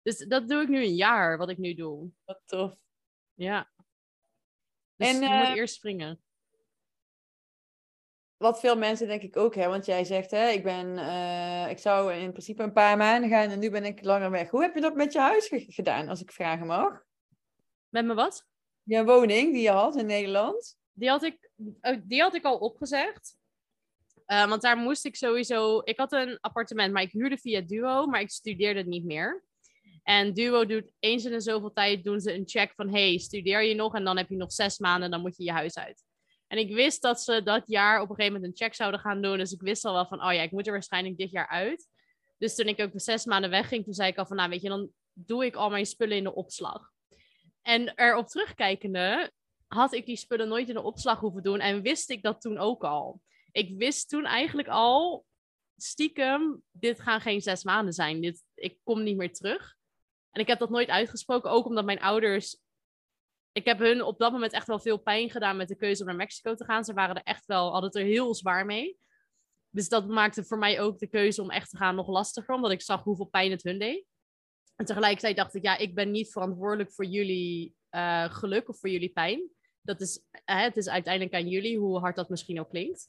Dus 0.01 0.17
dat 0.17 0.47
doe 0.49 0.61
ik 0.61 0.67
nu 0.67 0.83
een 0.83 0.95
jaar, 0.95 1.37
wat 1.37 1.49
ik 1.49 1.57
nu 1.57 1.73
doe. 1.73 2.09
Wat 2.25 2.41
tof. 2.45 2.75
Ja. 3.33 3.69
Dus 4.95 5.07
En, 5.07 5.19
je 5.19 5.25
eh, 5.25 5.47
moet 5.47 5.57
eerst 5.57 5.75
springen. 5.75 6.23
Wat 8.37 8.59
veel 8.59 8.77
mensen 8.77 9.07
denk 9.07 9.21
ik 9.21 9.37
ook, 9.37 9.55
hè, 9.55 9.67
want 9.67 9.85
jij 9.85 10.03
zegt, 10.03 10.31
hè, 10.31 10.47
ik, 10.49 10.63
ben, 10.63 10.97
eh, 10.97 11.69
ik 11.69 11.77
zou 11.77 12.13
in 12.13 12.31
principe 12.31 12.63
een 12.63 12.73
paar 12.73 12.97
maanden 12.97 13.29
gaan 13.29 13.49
en 13.49 13.59
nu 13.59 13.69
ben 13.69 13.85
ik 13.85 14.03
langer 14.03 14.31
weg. 14.31 14.49
Hoe 14.49 14.61
heb 14.61 14.75
je 14.75 14.81
dat 14.81 14.95
met 14.95 15.13
je 15.13 15.19
huis 15.19 15.47
ge- 15.47 15.65
gedaan, 15.71 16.07
als 16.07 16.21
ik 16.21 16.31
vragen 16.31 16.67
mag? 16.67 17.03
Met 17.89 18.05
me 18.05 18.13
wat? 18.13 18.47
Je 18.83 19.03
woning 19.05 19.53
die 19.53 19.61
je 19.61 19.69
had 19.69 19.95
in 19.95 20.05
Nederland? 20.05 20.77
Die 20.91 21.09
had 21.09 21.23
ik, 21.23 21.51
oh, 21.81 21.97
die 22.03 22.21
had 22.21 22.33
ik 22.33 22.43
al 22.43 22.57
opgezegd. 22.57 23.37
Eh, 24.29 24.47
want 24.47 24.61
daar 24.61 24.77
moest 24.77 25.05
ik 25.05 25.15
sowieso. 25.15 25.81
Ik 25.83 25.97
had 25.97 26.11
een 26.11 26.37
appartement, 26.41 26.93
maar 26.93 27.01
ik 27.01 27.11
huurde 27.11 27.37
via 27.37 27.61
Duo, 27.61 28.05
maar 28.05 28.21
ik 28.21 28.29
studeerde 28.29 28.83
niet 28.83 29.05
meer. 29.05 29.43
En 30.03 30.33
Duo 30.33 30.65
doet 30.65 30.91
eens 30.99 31.25
in 31.25 31.31
de 31.31 31.39
zoveel 31.39 31.73
tijd 31.73 32.03
doen 32.03 32.19
ze 32.19 32.33
een 32.33 32.47
check 32.47 32.73
van: 32.75 32.89
hey, 32.89 33.17
studeer 33.17 33.63
je 33.63 33.75
nog? 33.75 33.95
En 33.95 34.03
dan 34.03 34.17
heb 34.17 34.29
je 34.29 34.35
nog 34.35 34.51
zes 34.51 34.77
maanden, 34.77 35.11
dan 35.11 35.21
moet 35.21 35.37
je 35.37 35.43
je 35.43 35.51
huis 35.51 35.77
uit. 35.77 36.03
En 36.47 36.57
ik 36.57 36.73
wist 36.73 37.01
dat 37.01 37.21
ze 37.21 37.43
dat 37.43 37.63
jaar 37.65 38.01
op 38.01 38.09
een 38.09 38.15
gegeven 38.15 38.33
moment 38.33 38.51
een 38.51 38.65
check 38.65 38.75
zouden 38.75 38.99
gaan 38.99 39.21
doen. 39.21 39.37
Dus 39.37 39.51
ik 39.51 39.61
wist 39.61 39.85
al 39.85 39.93
wel 39.93 40.07
van: 40.07 40.23
oh 40.23 40.33
ja, 40.33 40.41
ik 40.41 40.51
moet 40.51 40.65
er 40.65 40.73
waarschijnlijk 40.73 41.17
dit 41.17 41.31
jaar 41.31 41.47
uit. 41.47 41.87
Dus 42.37 42.55
toen 42.55 42.67
ik 42.67 42.81
ook 42.81 42.91
voor 42.91 42.99
zes 42.99 43.25
maanden 43.25 43.49
wegging, 43.49 43.83
toen 43.83 43.93
zei 43.93 44.09
ik 44.09 44.17
al 44.17 44.25
van: 44.25 44.37
nou 44.37 44.49
weet 44.49 44.61
je, 44.61 44.69
dan 44.69 44.89
doe 45.13 45.45
ik 45.45 45.55
al 45.55 45.69
mijn 45.69 45.85
spullen 45.85 46.17
in 46.17 46.23
de 46.23 46.35
opslag. 46.35 46.91
En 47.61 47.93
erop 47.95 48.27
terugkijkende, 48.27 49.31
had 49.67 49.93
ik 49.93 50.05
die 50.05 50.17
spullen 50.17 50.47
nooit 50.47 50.67
in 50.67 50.75
de 50.75 50.81
opslag 50.81 51.19
hoeven 51.19 51.43
doen 51.43 51.59
en 51.59 51.81
wist 51.81 52.09
ik 52.09 52.23
dat 52.23 52.41
toen 52.41 52.57
ook 52.57 52.83
al. 52.83 53.21
Ik 53.51 53.77
wist 53.77 54.09
toen 54.09 54.25
eigenlijk 54.25 54.67
al, 54.67 55.25
stiekem, 55.75 56.63
dit 56.71 57.01
gaan 57.01 57.21
geen 57.21 57.41
zes 57.41 57.63
maanden 57.63 57.93
zijn. 57.93 58.21
Dit, 58.21 58.43
ik 58.53 58.77
kom 58.83 59.03
niet 59.03 59.17
meer 59.17 59.33
terug. 59.33 59.77
En 60.31 60.41
ik 60.41 60.47
heb 60.47 60.59
dat 60.59 60.69
nooit 60.69 60.89
uitgesproken, 60.89 61.51
ook 61.51 61.65
omdat 61.65 61.85
mijn 61.85 62.01
ouders... 62.01 62.57
Ik 63.51 63.65
heb 63.65 63.79
hun 63.79 64.01
op 64.01 64.19
dat 64.19 64.31
moment 64.31 64.51
echt 64.51 64.67
wel 64.67 64.79
veel 64.79 64.97
pijn 64.97 65.29
gedaan 65.29 65.57
met 65.57 65.67
de 65.67 65.75
keuze 65.75 66.01
om 66.01 66.07
naar 66.07 66.15
Mexico 66.15 66.55
te 66.55 66.65
gaan. 66.65 66.83
Ze 66.83 66.93
waren 66.93 67.15
er 67.15 67.23
echt 67.23 67.45
wel, 67.45 67.71
hadden 67.71 67.91
er 67.91 68.05
heel 68.05 68.35
zwaar 68.35 68.65
mee. 68.65 68.97
Dus 69.69 69.89
dat 69.89 70.07
maakte 70.07 70.43
voor 70.43 70.57
mij 70.57 70.81
ook 70.81 70.99
de 70.99 71.07
keuze 71.07 71.41
om 71.41 71.49
echt 71.49 71.69
te 71.69 71.77
gaan 71.77 71.95
nog 71.95 72.07
lastiger, 72.07 72.55
omdat 72.55 72.71
ik 72.71 72.81
zag 72.81 73.03
hoeveel 73.03 73.25
pijn 73.25 73.51
het 73.51 73.63
hun 73.63 73.79
deed. 73.79 74.05
En 74.75 74.85
tegelijkertijd 74.85 75.35
dacht 75.35 75.55
ik, 75.55 75.63
ja, 75.63 75.77
ik 75.77 75.95
ben 75.95 76.11
niet 76.11 76.31
verantwoordelijk 76.31 76.91
voor 76.93 77.05
jullie 77.05 77.75
eh, 77.89 78.33
geluk 78.33 78.69
of 78.69 78.79
voor 78.79 78.89
jullie 78.89 79.11
pijn. 79.11 79.49
Dat 79.81 80.01
is, 80.01 80.23
het 80.45 80.77
is 80.77 80.89
uiteindelijk 80.89 81.35
aan 81.35 81.49
jullie, 81.49 81.77
hoe 81.77 81.99
hard 81.99 82.15
dat 82.15 82.29
misschien 82.29 82.59
ook 82.59 82.69
klinkt. 82.69 83.07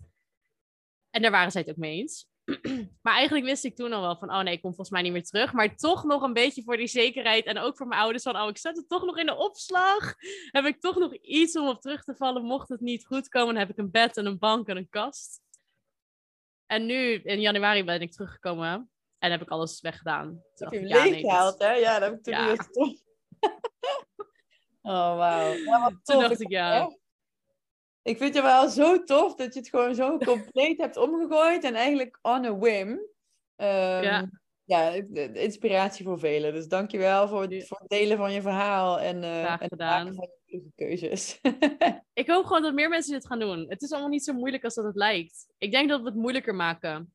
En 1.11 1.22
daar 1.22 1.30
waren 1.30 1.52
zij 1.52 1.61
het 1.61 1.70
ook 1.70 1.76
mee 1.76 1.96
eens. 1.96 2.28
maar 3.02 3.14
eigenlijk 3.14 3.44
wist 3.44 3.64
ik 3.64 3.76
toen 3.76 3.92
al 3.92 4.00
wel 4.00 4.16
van, 4.16 4.30
oh 4.30 4.40
nee, 4.40 4.54
ik 4.54 4.61
kom 4.61 4.74
volgens 4.74 4.90
mij 4.90 5.02
niet 5.02 5.12
meer 5.12 5.24
terug. 5.24 5.52
Maar 5.52 5.76
toch 5.76 6.04
nog 6.04 6.22
een 6.22 6.32
beetje 6.32 6.62
voor 6.62 6.76
die 6.76 6.86
zekerheid 6.86 7.44
en 7.44 7.58
ook 7.58 7.76
voor 7.76 7.86
mijn 7.86 8.00
ouders 8.00 8.22
van, 8.22 8.36
oh, 8.36 8.48
ik 8.48 8.58
zet 8.58 8.76
het 8.76 8.88
toch 8.88 9.04
nog 9.04 9.18
in 9.18 9.26
de 9.26 9.36
opslag. 9.36 10.14
Heb 10.50 10.64
ik 10.64 10.80
toch 10.80 10.98
nog 10.98 11.14
iets 11.14 11.56
om 11.56 11.68
op 11.68 11.80
terug 11.80 12.04
te 12.04 12.16
vallen, 12.16 12.44
mocht 12.44 12.68
het 12.68 12.80
niet 12.80 13.06
goed 13.06 13.28
komen. 13.28 13.54
Dan 13.54 13.62
heb 13.62 13.70
ik 13.70 13.78
een 13.78 13.90
bed 13.90 14.16
en 14.16 14.26
een 14.26 14.38
bank 14.38 14.68
en 14.68 14.76
een 14.76 14.88
kast. 14.88 15.40
En 16.66 16.86
nu, 16.86 17.20
in 17.22 17.40
januari 17.40 17.84
ben 17.84 18.00
ik 18.00 18.12
teruggekomen 18.12 18.90
en 19.18 19.30
heb 19.30 19.42
ik 19.42 19.48
alles 19.48 19.80
weggedaan. 19.80 20.42
Toen 20.54 20.68
Heb 20.68 20.80
je 20.80 20.88
ja, 20.88 21.04
nee, 21.04 21.12
hè? 21.12 21.72
Ja, 21.72 21.98
dat 21.98 22.08
heb 22.08 22.18
ik 22.18 22.22
toen 22.22 22.34
Ja. 22.34 22.50
niet 22.50 22.68
oh, 24.82 25.16
wauw. 25.16 25.52
Ja, 25.52 25.82
wat 25.82 25.94
Toen 26.02 26.20
dacht 26.20 26.40
ik, 26.40 26.50
ja. 26.50 26.98
Ik 28.03 28.16
vind 28.18 28.34
het 28.34 28.42
wel 28.42 28.68
zo 28.68 29.03
tof 29.05 29.34
dat 29.34 29.55
je 29.55 29.61
het 29.61 29.68
gewoon 29.68 29.94
zo 29.94 30.18
compleet 30.18 30.78
hebt 30.80 30.96
omgegooid 30.96 31.64
en 31.64 31.74
eigenlijk 31.74 32.18
on 32.22 32.44
a 32.44 32.59
whim. 32.59 33.01
Ehm, 33.57 34.03
Ja. 34.03 34.30
ja, 34.64 34.90
inspiratie 35.32 36.05
voor 36.05 36.18
velen. 36.18 36.53
Dus 36.53 36.68
dankjewel 36.68 37.28
voor 37.28 37.42
het, 37.42 37.66
voor 37.66 37.78
het 37.78 37.88
delen 37.88 38.16
van 38.16 38.32
je 38.32 38.42
verhaal 38.42 39.01
en, 39.01 39.22
Graag 39.22 39.61
en 39.61 39.68
het 39.68 39.78
maken 39.78 40.14
van 40.14 40.28
je 40.44 40.62
keuzes. 40.74 41.40
Ik 42.12 42.28
hoop 42.28 42.44
gewoon 42.44 42.62
dat 42.62 42.74
meer 42.74 42.88
mensen 42.88 43.12
dit 43.12 43.26
gaan 43.26 43.38
doen. 43.38 43.66
Het 43.68 43.82
is 43.82 43.90
allemaal 43.90 44.11
niet 44.11 44.24
zo 44.24 44.32
moeilijk 44.32 44.64
als 44.64 44.74
dat 44.74 44.84
het 44.84 44.96
lijkt. 44.96 45.46
Ik 45.59 45.70
denk 45.70 45.88
dat 45.88 46.01
we 46.01 46.07
het 46.07 46.14
moeilijker 46.14 46.55
maken. 46.55 47.14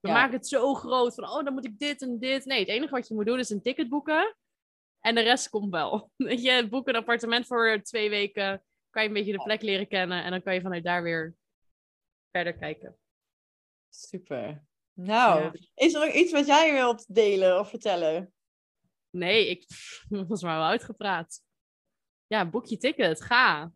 We 0.00 0.08
Ja. 0.08 0.14
maken 0.14 0.36
het 0.36 0.48
zo 0.48 0.74
groot 0.74 1.14
van, 1.14 1.24
oh, 1.24 1.44
dan 1.44 1.52
moet 1.52 1.66
ik 1.66 1.78
dit 1.78 2.02
en 2.02 2.18
dit. 2.18 2.44
Nee, 2.44 2.58
het 2.58 2.68
enige 2.68 2.94
wat 2.94 3.08
je 3.08 3.14
moet 3.14 3.26
doen 3.26 3.38
is 3.38 3.50
een 3.50 3.62
ticket 3.62 3.88
boeken. 3.88 4.36
En 5.00 5.14
de 5.14 5.20
rest 5.20 5.48
komt 5.48 5.70
wel. 5.70 6.10
Je, 6.16 6.66
boek 6.70 6.88
een 6.88 6.96
appartement 6.96 7.46
voor 7.46 7.80
twee 7.82 8.10
weken. 8.10 8.62
Kan 8.92 9.02
je 9.02 9.08
een 9.08 9.14
beetje 9.14 9.32
de 9.32 9.42
plek 9.42 9.62
leren 9.62 9.88
kennen. 9.88 10.24
En 10.24 10.30
dan 10.30 10.42
kan 10.42 10.54
je 10.54 10.60
vanuit 10.60 10.84
daar 10.84 11.02
weer 11.02 11.34
verder 12.30 12.54
kijken. 12.54 12.98
Super. 13.88 14.64
Nou, 14.92 15.42
Ja. 15.42 15.52
is 15.74 15.94
er 15.94 16.06
nog 16.06 16.14
iets 16.14 16.32
wat 16.32 16.46
jij 16.46 16.72
wilt 16.72 17.14
delen 17.14 17.58
of 17.58 17.68
vertellen? 17.68 18.32
Nee, 19.10 19.48
ik 19.48 19.64
was 20.08 20.42
maar 20.42 20.56
wel 20.58 20.66
uitgepraat. 20.66 21.42
Ja, 22.26 22.48
boek 22.50 22.66
je 22.66 22.76
ticket. 22.76 23.22
Ga. 23.22 23.72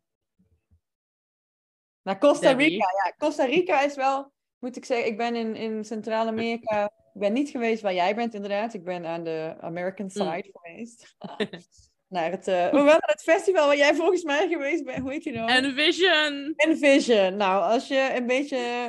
Naar 2.03 2.19
Costa 2.19 2.49
Debbie. 2.49 2.69
Rica. 2.69 2.87
Ja, 3.05 3.15
Costa 3.19 3.45
Rica 3.45 3.81
is 3.83 3.95
wel, 3.95 4.33
moet 4.59 4.77
ik 4.77 4.85
zeggen, 4.85 5.07
ik 5.07 5.17
ben 5.17 5.35
in, 5.35 5.55
in 5.55 5.85
Centraal-Amerika. 5.85 6.85
Ik 6.85 7.21
ben 7.21 7.33
niet 7.33 7.51
geweest 7.51 7.83
waar 7.83 7.95
jij 7.95 8.15
bent, 8.15 8.35
inderdaad. 8.35 8.75
Ik 8.75 8.85
ben 8.85 9.07
aan 9.07 9.25
de 9.25 9.57
American 9.61 10.11
side 10.11 10.51
geweest. 10.53 11.17
naar 12.09 12.31
het, 12.31 12.49
eh, 12.49 12.65
oh, 12.65 12.73
wel 12.73 12.85
naar 12.85 13.13
het 13.13 13.23
festival 13.23 13.67
waar 13.67 13.77
jij 13.77 13.95
volgens 13.95 14.23
mij 14.23 14.49
geweest 14.49 14.85
bent. 14.85 14.99
Hoe 14.99 15.13
heet 15.13 15.25
je 15.25 15.33
nou? 15.33 15.51
Envision! 15.51 16.53
Envision. 16.57 17.37
Nou, 17.37 17.73
als 17.73 17.89
je 17.89 18.13
een 18.15 18.27
beetje 18.27 18.89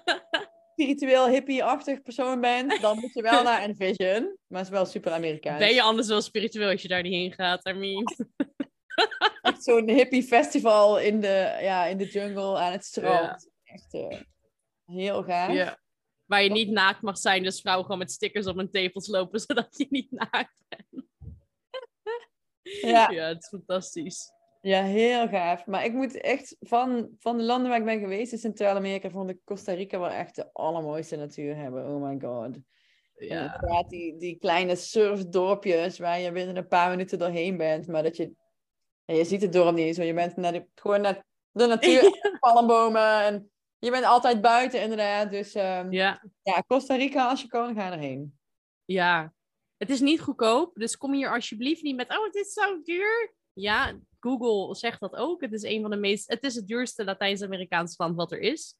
spiritueel 0.72 1.28
hippie-achtig 1.28 2.02
persoon 2.02 2.40
bent, 2.40 2.80
dan 2.80 2.98
moet 2.98 3.14
je 3.14 3.22
wel 3.22 3.42
naar 3.42 3.62
Envision. 3.62 4.36
Maar 4.46 4.58
het 4.58 4.68
is 4.68 4.76
wel 4.76 4.86
super 4.86 5.12
Amerikaans. 5.12 5.58
ben 5.58 5.74
je 5.74 5.82
anders 5.82 6.08
wel 6.08 6.22
spiritueel 6.22 6.70
als 6.70 6.82
je 6.82 6.88
daar 6.88 7.02
niet 7.02 7.12
heen 7.12 7.32
gaat, 7.32 7.68
I 7.68 7.72
mean. 7.72 8.04
Echt 9.42 9.64
zo'n 9.64 9.88
hippie 9.88 10.22
festival 10.22 10.98
in 10.98 11.20
de, 11.20 11.58
ja, 11.60 11.84
in 11.84 11.98
de 11.98 12.06
jungle 12.06 12.58
aan 12.58 12.72
het 12.72 12.84
strand. 12.84 13.50
Echt 13.64 13.94
eh, 13.94 14.20
heel 14.84 15.22
gaaf. 15.22 15.52
Ja. 15.52 15.78
Waar 16.24 16.42
je 16.42 16.50
niet 16.50 16.70
naakt 16.70 17.02
mag 17.02 17.18
zijn, 17.18 17.42
dus 17.42 17.60
vrouwen 17.60 17.84
gewoon 17.84 18.00
met 18.00 18.12
stickers 18.12 18.46
op 18.46 18.56
hun 18.56 18.70
tepels 18.70 19.06
lopen, 19.06 19.40
zodat 19.46 19.68
je 19.76 19.86
niet 19.90 20.10
naakt 20.10 20.62
bent. 20.68 21.07
Ja. 22.80 23.10
Ja, 23.10 23.28
het 23.28 23.42
is 23.42 23.48
fantastisch. 23.48 24.32
Ja, 24.60 24.82
heel 24.82 25.28
gaaf. 25.28 25.66
Maar 25.66 25.84
ik 25.84 25.92
moet 25.92 26.20
echt 26.20 26.56
van, 26.60 27.08
van 27.18 27.36
de 27.36 27.42
landen 27.42 27.68
waar 27.68 27.78
ik 27.78 27.84
ben 27.84 28.00
geweest 28.00 28.32
in 28.32 28.38
Centraal-Amerika, 28.38 29.10
vond 29.10 29.30
ik 29.30 29.38
Costa 29.44 29.72
Rica 29.72 29.98
wel 29.98 30.10
echt 30.10 30.36
de 30.36 30.52
allermooiste 30.52 31.16
natuur 31.16 31.56
hebben. 31.56 31.86
Oh 31.86 32.02
my 32.02 32.18
god. 32.20 32.58
Ja. 33.14 33.84
Die, 33.88 34.16
die 34.16 34.38
kleine 34.38 34.76
surfdorpjes 34.76 35.98
waar 35.98 36.18
je 36.18 36.32
binnen 36.32 36.56
een 36.56 36.68
paar 36.68 36.90
minuten 36.90 37.18
doorheen 37.18 37.56
bent, 37.56 37.86
maar 37.86 38.02
dat 38.02 38.16
je, 38.16 38.32
ja, 39.04 39.14
je 39.14 39.24
ziet 39.24 39.42
het 39.42 39.52
dorp 39.52 39.74
niet 39.74 39.94
zo. 39.94 40.02
Je 40.02 40.14
bent 40.14 40.36
naar 40.36 40.52
de, 40.52 40.66
gewoon 40.74 41.00
naar 41.00 41.24
de 41.50 41.66
natuur, 41.66 42.02
ja. 42.22 42.38
palmbomen 42.38 43.22
en 43.22 43.50
je 43.78 43.90
bent 43.90 44.04
altijd 44.04 44.40
buiten 44.40 44.82
inderdaad. 44.82 45.30
Dus 45.30 45.54
um, 45.54 45.92
ja. 45.92 46.22
ja, 46.42 46.62
Costa 46.66 46.94
Rica, 46.94 47.28
als 47.28 47.42
je 47.42 47.48
kan, 47.48 47.74
ga 47.74 47.92
erheen. 47.92 48.38
Ja, 48.84 49.32
het 49.78 49.90
is 49.90 50.00
niet 50.00 50.20
goedkoop, 50.20 50.74
dus 50.74 50.96
kom 50.96 51.12
hier 51.12 51.32
alsjeblieft 51.32 51.82
niet 51.82 51.96
met, 51.96 52.10
oh, 52.10 52.24
het 52.24 52.34
is 52.34 52.52
zo 52.52 52.82
duur. 52.82 53.34
Ja, 53.52 53.98
Google 54.20 54.74
zegt 54.74 55.00
dat 55.00 55.16
ook. 55.16 55.40
Het 55.40 55.52
is 55.52 55.62
een 55.62 55.80
van 55.80 55.90
de 55.90 55.96
meest, 55.96 56.28
het 56.28 56.44
is 56.44 56.54
het 56.54 56.66
duurste 56.66 57.04
Latijns-Amerikaanse 57.04 57.94
land 57.98 58.16
wat 58.16 58.32
er 58.32 58.40
is. 58.40 58.76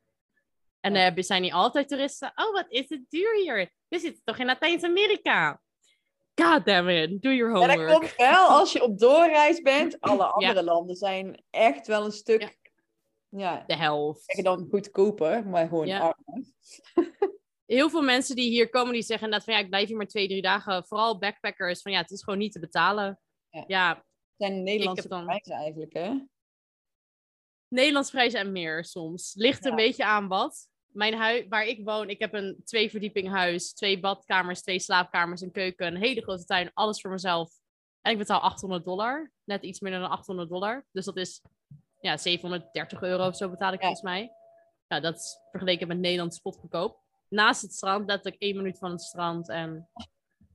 En 0.81 0.93
dan 0.93 1.03
ja. 1.03 1.23
zijn 1.23 1.43
niet 1.43 1.53
altijd 1.53 1.89
toeristen. 1.89 2.33
Oh, 2.35 2.53
wat 2.53 2.67
is 2.69 2.89
het 2.89 3.03
duur 3.09 3.35
hier? 3.35 3.73
We 3.89 3.99
zitten 3.99 4.23
toch 4.25 4.39
in 4.39 4.47
Latijns-Amerika? 4.47 5.61
God 6.35 6.65
damn 6.65 6.89
it, 6.89 7.23
do 7.23 7.31
your 7.31 7.53
homework. 7.53 7.81
En 7.81 7.87
dat 7.87 7.99
komt 7.99 8.17
wel 8.17 8.49
als 8.59 8.73
je 8.73 8.83
op 8.83 8.99
doorreis 8.99 9.61
bent. 9.61 10.01
Alle 10.01 10.25
andere 10.25 10.63
landen 10.63 10.97
zijn 10.97 11.45
echt 11.51 11.87
wel 11.87 12.05
een 12.05 12.13
stuk... 12.13 12.57
Ja. 13.29 13.39
ja 13.39 13.65
de 13.67 13.77
helft. 13.77 14.23
Zeg 14.25 14.45
dan 14.45 14.67
goedkoper, 14.71 15.47
maar 15.47 15.69
gewoon 15.69 15.87
ja. 15.87 15.99
armer. 15.99 16.45
Heel 17.69 17.91
veel 17.91 18.03
mensen 18.03 18.37
die 18.37 18.51
hier 18.51 18.69
komen, 18.69 18.93
die 18.93 19.03
zeggen 19.03 19.25
inderdaad 19.25 19.49
van 19.49 19.57
ja, 19.57 19.65
ik 19.65 19.69
blijf 19.69 19.89
hier 19.89 19.97
maar 19.97 20.07
twee, 20.07 20.29
drie 20.29 20.43
dagen. 20.43 20.85
Vooral 20.85 21.19
backpackers, 21.19 21.83
van 21.83 21.93
ja, 21.93 22.01
het 22.01 22.11
is 22.11 22.23
gewoon 22.23 22.39
niet 22.39 22.53
te 22.53 22.61
betalen. 22.61 23.21
Ja, 23.51 23.65
ja 23.67 23.95
het 23.97 24.05
zijn 24.37 24.63
Nederlandse 24.63 25.09
dan... 25.09 25.25
prijzen 25.25 25.55
eigenlijk, 25.55 25.93
hè? 25.93 26.21
Nederlands 27.69 28.11
prijzen 28.11 28.41
en 28.41 28.53
meer 28.53 28.85
soms. 28.85 29.35
Ligt 29.35 29.65
er 29.65 29.71
een 29.71 29.77
beetje 29.77 30.05
aan 30.05 30.29
wat 30.29 30.69
mijn 30.93 31.15
huis, 31.15 31.45
waar 31.49 31.67
ik 31.67 31.85
woon, 31.85 32.09
ik 32.11 32.19
heb 32.19 32.35
een 32.35 32.61
twee 32.65 32.91
verdieping 32.91 33.29
huis, 33.29 33.73
twee 33.73 34.01
badkamers, 34.01 34.63
twee 34.63 34.79
slaapkamers, 34.79 35.41
een 35.41 35.53
keuken, 35.53 35.87
een 35.87 36.03
hele 36.03 36.23
grote 36.23 36.45
tuin, 36.45 36.71
alles 36.75 37.01
voor 37.01 37.11
mezelf. 37.11 37.51
En 38.01 38.13
ik 38.13 38.19
betaal 38.19 38.41
800 38.41 38.85
dollar, 38.85 39.33
net 39.45 39.63
iets 39.63 39.81
minder 39.81 40.01
dan 40.01 40.11
800 40.11 40.49
dollar. 40.49 40.87
Dus 40.93 41.05
dat 41.05 41.17
is 41.17 41.43
ja, 42.01 42.17
730 42.17 43.03
euro 43.03 43.27
of 43.27 43.37
zo 43.37 43.51
betaal 43.51 43.73
ik 43.73 43.81
volgens 43.81 44.03
mij. 44.03 44.33
Dat 44.87 45.17
is 45.17 45.39
vergeleken 45.51 45.89
met 45.89 45.99
Nederland 45.99 46.35
spot 46.35 46.57
goedkoop. 46.57 47.07
Naast 47.29 47.63
het 47.63 47.73
strand, 47.73 48.07
letterlijk 48.07 48.43
één 48.43 48.57
minuut 48.57 48.79
van 48.79 48.91
het 48.91 49.03
strand 49.03 49.49
en 49.49 49.89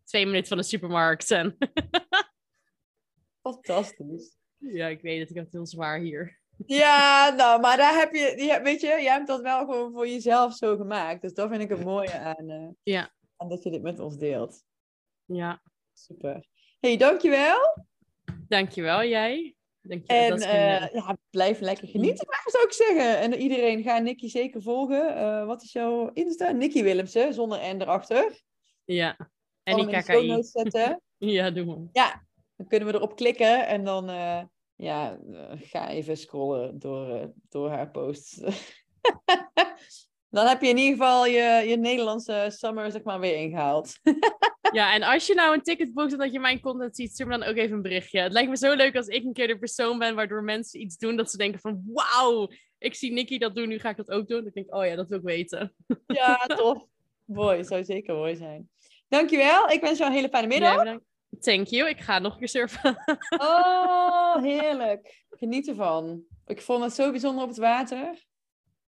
twee 0.03 0.25
minuten 0.25 0.47
van 0.47 0.57
de 0.57 0.63
supermarkt. 0.63 1.31
En 1.31 1.57
Fantastisch. 3.41 4.37
Ja, 4.57 4.87
ik 4.87 5.01
weet 5.01 5.19
het, 5.19 5.29
ik 5.29 5.35
heb 5.35 5.45
het 5.45 5.53
heel 5.53 5.67
zwaar 5.67 5.99
hier. 5.99 6.41
Ja, 6.65 7.33
nou, 7.35 7.61
maar 7.61 7.77
daar 7.77 7.93
heb 7.93 8.13
je, 8.13 8.59
weet 8.63 8.81
je, 8.81 8.87
jij 8.87 9.13
hebt 9.13 9.27
dat 9.27 9.41
wel 9.41 9.59
gewoon 9.59 9.91
voor 9.91 10.07
jezelf 10.07 10.55
zo 10.55 10.75
gemaakt. 10.75 11.21
Dus 11.21 11.33
dat 11.33 11.49
vind 11.49 11.61
ik 11.61 11.69
het 11.69 11.83
mooie 11.83 12.19
aan, 12.19 12.49
uh, 12.49 12.69
ja. 12.83 13.13
aan 13.37 13.49
dat 13.49 13.63
je 13.63 13.71
dit 13.71 13.81
met 13.81 13.99
ons 13.99 14.17
deelt. 14.17 14.63
Ja. 15.25 15.61
Super. 15.93 16.47
hey, 16.79 16.97
dankjewel. 16.97 17.85
Dankjewel, 18.47 19.03
jij. 19.03 19.55
Dankjewel. 19.83 20.31
En 20.31 20.37
uh, 20.37 20.93
ja, 20.93 21.17
blijf 21.29 21.59
lekker 21.59 21.87
genieten, 21.87 22.25
maar 22.27 22.43
zou 22.45 22.63
ik 22.63 22.73
zeggen. 22.73 23.19
En 23.19 23.33
iedereen, 23.33 23.83
ga 23.83 23.99
Nicky 23.99 24.29
zeker 24.29 24.61
volgen. 24.61 25.17
Uh, 25.17 25.45
wat 25.45 25.63
is 25.63 25.71
jouw 25.71 26.09
Insta? 26.13 26.51
Nicky 26.51 26.83
Willemsen, 26.83 27.33
zonder 27.33 27.75
N 27.75 27.81
erachter. 27.81 28.41
Ja, 28.85 29.29
en 29.63 29.75
die 29.75 29.87
KKI. 29.87 30.43
zetten. 30.43 31.01
ja, 31.17 31.51
doe 31.51 31.65
maar. 31.65 31.87
Ja, 31.91 32.25
dan 32.55 32.67
kunnen 32.67 32.87
we 32.87 32.93
erop 32.93 33.15
klikken 33.15 33.67
en 33.67 33.83
dan 33.83 34.09
ja, 34.75 35.19
eh, 35.31 35.51
ga 35.55 35.89
even 35.89 36.17
scrollen 36.17 36.79
door, 36.79 37.15
eh, 37.15 37.27
door 37.49 37.69
haar 37.69 37.91
posts. 37.91 38.41
dan 40.33 40.47
heb 40.47 40.61
je 40.61 40.67
in 40.67 40.77
ieder 40.77 40.97
geval 40.97 41.25
je, 41.25 41.63
je 41.67 41.77
Nederlandse 41.77 42.45
summer 42.47 42.91
zeg 42.91 43.03
maar 43.03 43.19
weer 43.19 43.35
ingehaald. 43.35 43.93
ja, 44.71 44.93
en 44.93 45.03
als 45.03 45.27
je 45.27 45.33
nou 45.33 45.53
een 45.53 45.61
ticket 45.61 45.93
boekt 45.93 46.17
dat 46.17 46.33
je 46.33 46.39
mijn 46.39 46.59
content 46.59 46.95
ziet, 46.95 47.11
stuur 47.11 47.27
me 47.27 47.37
dan 47.37 47.47
ook 47.47 47.55
even 47.55 47.75
een 47.75 47.81
berichtje. 47.81 48.19
Het 48.19 48.33
lijkt 48.33 48.49
me 48.49 48.57
zo 48.57 48.73
leuk 48.73 48.95
als 48.95 49.07
ik 49.07 49.23
een 49.23 49.33
keer 49.33 49.47
de 49.47 49.59
persoon 49.59 49.99
ben 49.99 50.15
waardoor 50.15 50.43
mensen 50.43 50.81
iets 50.81 50.97
doen 50.97 51.15
dat 51.15 51.31
ze 51.31 51.37
denken 51.37 51.59
van 51.59 51.83
wauw, 51.85 52.49
ik 52.77 52.95
zie 52.95 53.11
Nicky 53.11 53.37
dat 53.37 53.55
doen, 53.55 53.67
nu 53.67 53.79
ga 53.79 53.89
ik 53.89 53.97
dat 53.97 54.09
ook 54.09 54.27
doen. 54.27 54.47
Ik 54.47 54.53
denk, 54.53 54.75
oh 54.75 54.85
ja, 54.85 54.95
dat 54.95 55.07
wil 55.07 55.17
ik 55.17 55.23
weten. 55.23 55.75
ja, 56.07 56.35
tof. 56.35 56.85
Mooi, 57.25 57.63
zou 57.63 57.83
zeker 57.83 58.15
mooi 58.15 58.35
zijn. 58.35 58.69
Dankjewel, 59.07 59.69
ik 59.69 59.81
wens 59.81 59.97
jou 59.97 60.09
een 60.09 60.15
hele 60.15 60.29
fijne 60.29 60.47
middag. 60.47 60.83
Ja, 60.83 60.99
Thank 61.39 61.67
you. 61.67 61.89
Ik 61.89 61.99
ga 61.99 62.19
nog 62.19 62.33
een 62.33 62.39
keer 62.39 62.47
surfen. 62.47 62.97
oh, 63.37 64.35
heerlijk. 64.41 65.25
Geniet 65.29 65.67
ervan. 65.67 66.23
Ik 66.45 66.61
vond 66.61 66.83
het 66.83 66.93
zo 66.93 67.11
bijzonder 67.11 67.43
op 67.43 67.49
het 67.49 67.57
water. 67.57 68.25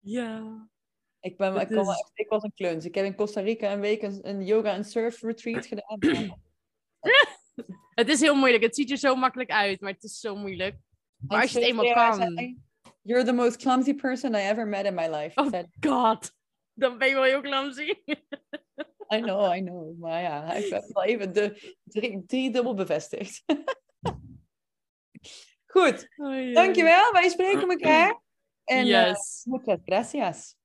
Ja. 0.01 0.69
Ik, 1.25 1.37
ben, 1.37 1.57
ik, 1.57 1.71
is... 1.71 1.77
echt, 1.77 2.11
ik 2.15 2.29
was 2.29 2.43
een 2.43 2.55
kluns. 2.55 2.85
Ik 2.85 2.95
heb 2.95 3.05
in 3.05 3.15
Costa 3.15 3.41
Rica 3.41 3.73
een 3.73 3.81
week 3.81 4.03
een, 4.03 4.19
een 4.23 4.45
yoga 4.45 4.73
en 4.73 4.85
surf 4.85 5.23
retreat 5.23 5.67
gedaan. 5.73 5.99
het 8.01 8.09
is 8.09 8.21
heel 8.21 8.35
moeilijk. 8.35 8.63
Het 8.63 8.75
ziet 8.75 8.91
er 8.91 8.97
zo 8.97 9.17
makkelijk 9.17 9.51
uit, 9.51 9.81
maar 9.81 9.93
het 9.93 10.05
is 10.05 10.21
zo 10.21 10.37
moeilijk. 10.37 10.77
Maar 11.17 11.41
als 11.41 11.53
je 11.53 11.59
het 11.59 11.69
eenmaal 11.69 11.93
kan. 11.93 12.63
You're 13.03 13.25
the 13.25 13.33
most 13.33 13.57
clumsy 13.57 13.95
person 13.95 14.35
I 14.35 14.49
ever 14.49 14.67
met 14.67 14.85
in 14.85 14.95
my 14.95 15.09
life. 15.09 15.41
Oh 15.41 15.63
god. 15.81 16.33
Dan 16.75 16.99
ben 16.99 17.09
je 17.09 17.15
wel 17.15 17.23
heel 17.23 17.41
clumsy. 17.41 17.93
I 19.15 19.21
know, 19.21 19.55
I 19.55 19.61
know. 19.61 19.99
Maar 19.99 20.23
ja, 20.23 20.53
ik 20.53 20.73
heb 20.73 20.85
wel 20.93 21.05
even 21.05 21.33
de 21.33 21.75
drie, 21.85 22.25
drie 22.27 22.51
dubbel 22.51 22.75
bevestigd. 22.75 23.43
Goed, 25.75 26.09
oh, 26.17 26.55
dankjewel. 26.55 27.13
Wij 27.13 27.29
spreken 27.29 27.71
elkaar. 27.71 28.21
En 28.65 28.79
eh, 28.79 28.87
yes. 28.87 29.45
uh, 29.47 29.53
muchas 29.53 29.79
gracias. 29.85 30.57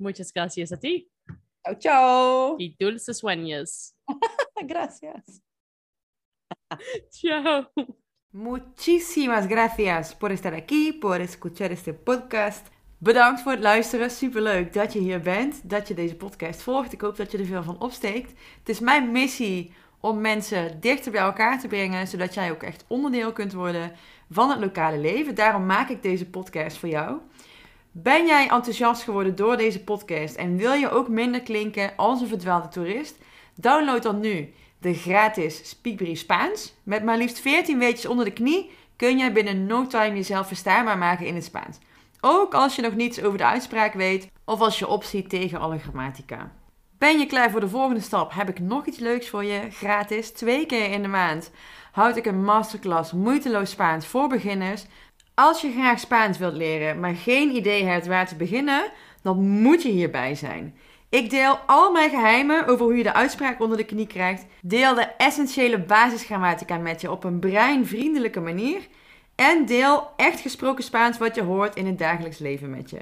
Muchas 0.00 0.32
gracias 0.32 0.72
a 0.72 0.78
ti. 0.78 1.10
Ciao, 1.62 1.74
ciao. 1.78 2.56
Y 2.58 2.74
dulces 2.78 3.18
sueños. 3.18 3.94
gracias. 4.66 5.42
Ciao. 7.10 7.70
Muchísimas 8.30 9.46
gracias 9.46 10.14
por 10.14 10.32
estar 10.32 10.54
aquí, 10.54 10.92
por 10.92 11.20
escuchar 11.20 11.70
este 11.70 11.92
podcast. 11.92 12.68
Bedankt 12.98 13.40
voor 13.40 13.52
het 13.52 13.60
luisteren. 13.60 14.10
Superleuk 14.10 14.72
dat 14.72 14.92
je 14.92 14.98
hier 14.98 15.20
bent, 15.20 15.68
dat 15.70 15.88
je 15.88 15.94
deze 15.94 16.16
podcast 16.16 16.62
volgt. 16.62 16.92
Ik 16.92 17.00
hoop 17.00 17.16
dat 17.16 17.32
je 17.32 17.38
er 17.38 17.46
veel 17.46 17.62
van 17.62 17.80
opsteekt. 17.80 18.30
Het 18.58 18.68
is 18.68 18.80
mijn 18.80 19.10
missie 19.10 19.72
om 20.00 20.20
mensen 20.20 20.80
dichter 20.80 21.12
bij 21.12 21.20
elkaar 21.20 21.60
te 21.60 21.68
brengen, 21.68 22.06
zodat 22.06 22.34
jij 22.34 22.50
ook 22.50 22.62
echt 22.62 22.84
onderdeel 22.88 23.32
kunt 23.32 23.52
worden 23.52 23.92
van 24.30 24.50
het 24.50 24.60
lokale 24.60 24.98
leven. 24.98 25.34
Daarom 25.34 25.66
maak 25.66 25.88
ik 25.88 26.02
deze 26.02 26.30
podcast 26.30 26.76
voor 26.76 26.88
jou. 26.88 27.20
Ben 27.92 28.26
jij 28.26 28.48
enthousiast 28.48 29.02
geworden 29.02 29.36
door 29.36 29.56
deze 29.56 29.84
podcast 29.84 30.34
en 30.34 30.56
wil 30.56 30.72
je 30.72 30.90
ook 30.90 31.08
minder 31.08 31.42
klinken 31.42 31.92
als 31.96 32.20
een 32.20 32.28
verdwaalde 32.28 32.68
toerist? 32.68 33.18
Download 33.54 34.02
dan 34.02 34.20
nu 34.20 34.52
de 34.78 34.94
gratis 34.94 35.68
Speakbrief 35.68 36.18
Spaans. 36.18 36.74
Met 36.82 37.04
maar 37.04 37.16
liefst 37.16 37.40
14 37.40 37.78
weetjes 37.78 38.06
onder 38.06 38.24
de 38.24 38.32
knie 38.32 38.70
kun 38.96 39.18
jij 39.18 39.32
binnen 39.32 39.66
no 39.66 39.86
time 39.86 40.14
jezelf 40.14 40.46
verstaanbaar 40.46 40.98
maken 40.98 41.26
in 41.26 41.34
het 41.34 41.44
Spaans. 41.44 41.78
Ook 42.20 42.54
als 42.54 42.76
je 42.76 42.82
nog 42.82 42.94
niets 42.94 43.22
over 43.22 43.38
de 43.38 43.44
uitspraak 43.44 43.92
weet 43.92 44.30
of 44.44 44.60
als 44.60 44.78
je 44.78 44.86
opziet 44.86 45.28
tegen 45.28 45.60
alle 45.60 45.78
grammatica. 45.78 46.52
Ben 46.98 47.18
je 47.18 47.26
klaar 47.26 47.50
voor 47.50 47.60
de 47.60 47.68
volgende 47.68 48.00
stap? 48.00 48.32
Heb 48.34 48.48
ik 48.48 48.60
nog 48.60 48.86
iets 48.86 48.98
leuks 48.98 49.28
voor 49.28 49.44
je? 49.44 49.70
Gratis, 49.70 50.30
twee 50.30 50.66
keer 50.66 50.90
in 50.90 51.02
de 51.02 51.08
maand, 51.08 51.50
houd 51.92 52.16
ik 52.16 52.26
een 52.26 52.44
masterclass 52.44 53.12
moeiteloos 53.12 53.70
Spaans 53.70 54.06
voor 54.06 54.28
beginners. 54.28 54.86
Als 55.34 55.60
je 55.60 55.72
graag 55.72 56.00
Spaans 56.00 56.38
wilt 56.38 56.54
leren, 56.54 57.00
maar 57.00 57.14
geen 57.14 57.54
idee 57.54 57.84
hebt 57.84 58.06
waar 58.06 58.28
te 58.28 58.36
beginnen, 58.36 58.90
dan 59.22 59.48
moet 59.48 59.82
je 59.82 59.88
hierbij 59.88 60.34
zijn. 60.34 60.74
Ik 61.08 61.30
deel 61.30 61.58
al 61.66 61.92
mijn 61.92 62.10
geheimen 62.10 62.66
over 62.66 62.84
hoe 62.84 62.96
je 62.96 63.02
de 63.02 63.14
uitspraak 63.14 63.60
onder 63.60 63.76
de 63.76 63.84
knie 63.84 64.06
krijgt. 64.06 64.46
Deel 64.62 64.94
de 64.94 65.06
essentiële 65.16 65.78
basisgrammatica 65.78 66.76
met 66.76 67.00
je 67.00 67.10
op 67.10 67.24
een 67.24 67.38
breinvriendelijke 67.38 68.40
manier. 68.40 68.80
En 69.34 69.66
deel 69.66 70.08
echt 70.16 70.40
gesproken 70.40 70.84
Spaans 70.84 71.18
wat 71.18 71.34
je 71.34 71.42
hoort 71.42 71.76
in 71.76 71.86
het 71.86 71.98
dagelijks 71.98 72.38
leven 72.38 72.70
met 72.70 72.90
je. 72.90 73.00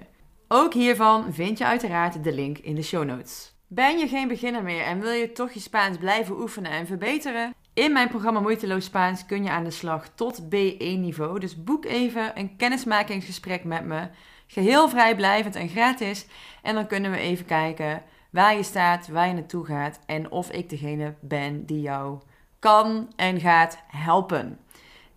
Ook 0.49 0.73
hiervan 0.73 1.33
vind 1.33 1.59
je 1.59 1.65
uiteraard 1.65 2.25
de 2.25 2.33
link 2.33 2.59
in 2.59 2.75
de 2.75 2.83
show 2.83 3.05
notes. 3.05 3.55
Ben 3.67 3.99
je 3.99 4.09
geen 4.09 4.29
beginner 4.29 4.63
meer 4.63 4.83
en 4.83 5.01
wil 5.01 5.13
je 5.13 5.33
toch 5.33 5.53
je 5.53 5.61
Spaans 5.61 5.99
blijven 5.99 6.41
oefenen 6.41 6.71
en 6.71 6.87
verbeteren? 6.87 7.55
In 7.79 7.93
mijn 7.93 8.09
programma 8.09 8.41
Moeiteloos 8.41 8.85
Spaans 8.85 9.27
kun 9.27 9.45
je 9.45 9.51
aan 9.51 9.65
de 9.65 9.71
slag 9.71 10.09
tot 10.15 10.43
B1-niveau. 10.43 11.39
Dus 11.39 11.65
boek 11.65 11.85
even 11.85 12.39
een 12.39 12.57
kennismakingsgesprek 12.57 13.65
met 13.65 13.85
me. 13.85 14.09
Geheel 14.47 14.89
vrijblijvend 14.89 15.55
en 15.55 15.69
gratis. 15.69 16.27
En 16.63 16.75
dan 16.75 16.87
kunnen 16.87 17.11
we 17.11 17.19
even 17.19 17.47
kijken 17.47 18.03
waar 18.31 18.57
je 18.57 18.63
staat, 18.63 19.09
waar 19.09 19.27
je 19.27 19.33
naartoe 19.33 19.65
gaat 19.65 20.01
en 20.07 20.31
of 20.31 20.51
ik 20.51 20.71
degene 20.71 21.15
ben 21.21 21.67
die 21.67 21.81
jou 21.81 22.21
kan 22.59 23.13
en 23.17 23.41
gaat 23.41 23.79
helpen. 23.87 24.59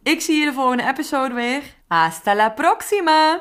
Ik 0.04 0.22
zie 0.22 0.40
je 0.40 0.46
de 0.46 0.54
volgende 0.54 0.88
episode 0.88 1.34
weer. 1.34 1.62
Hasta 1.88 2.36
la 2.36 2.50
próxima! 2.50 3.40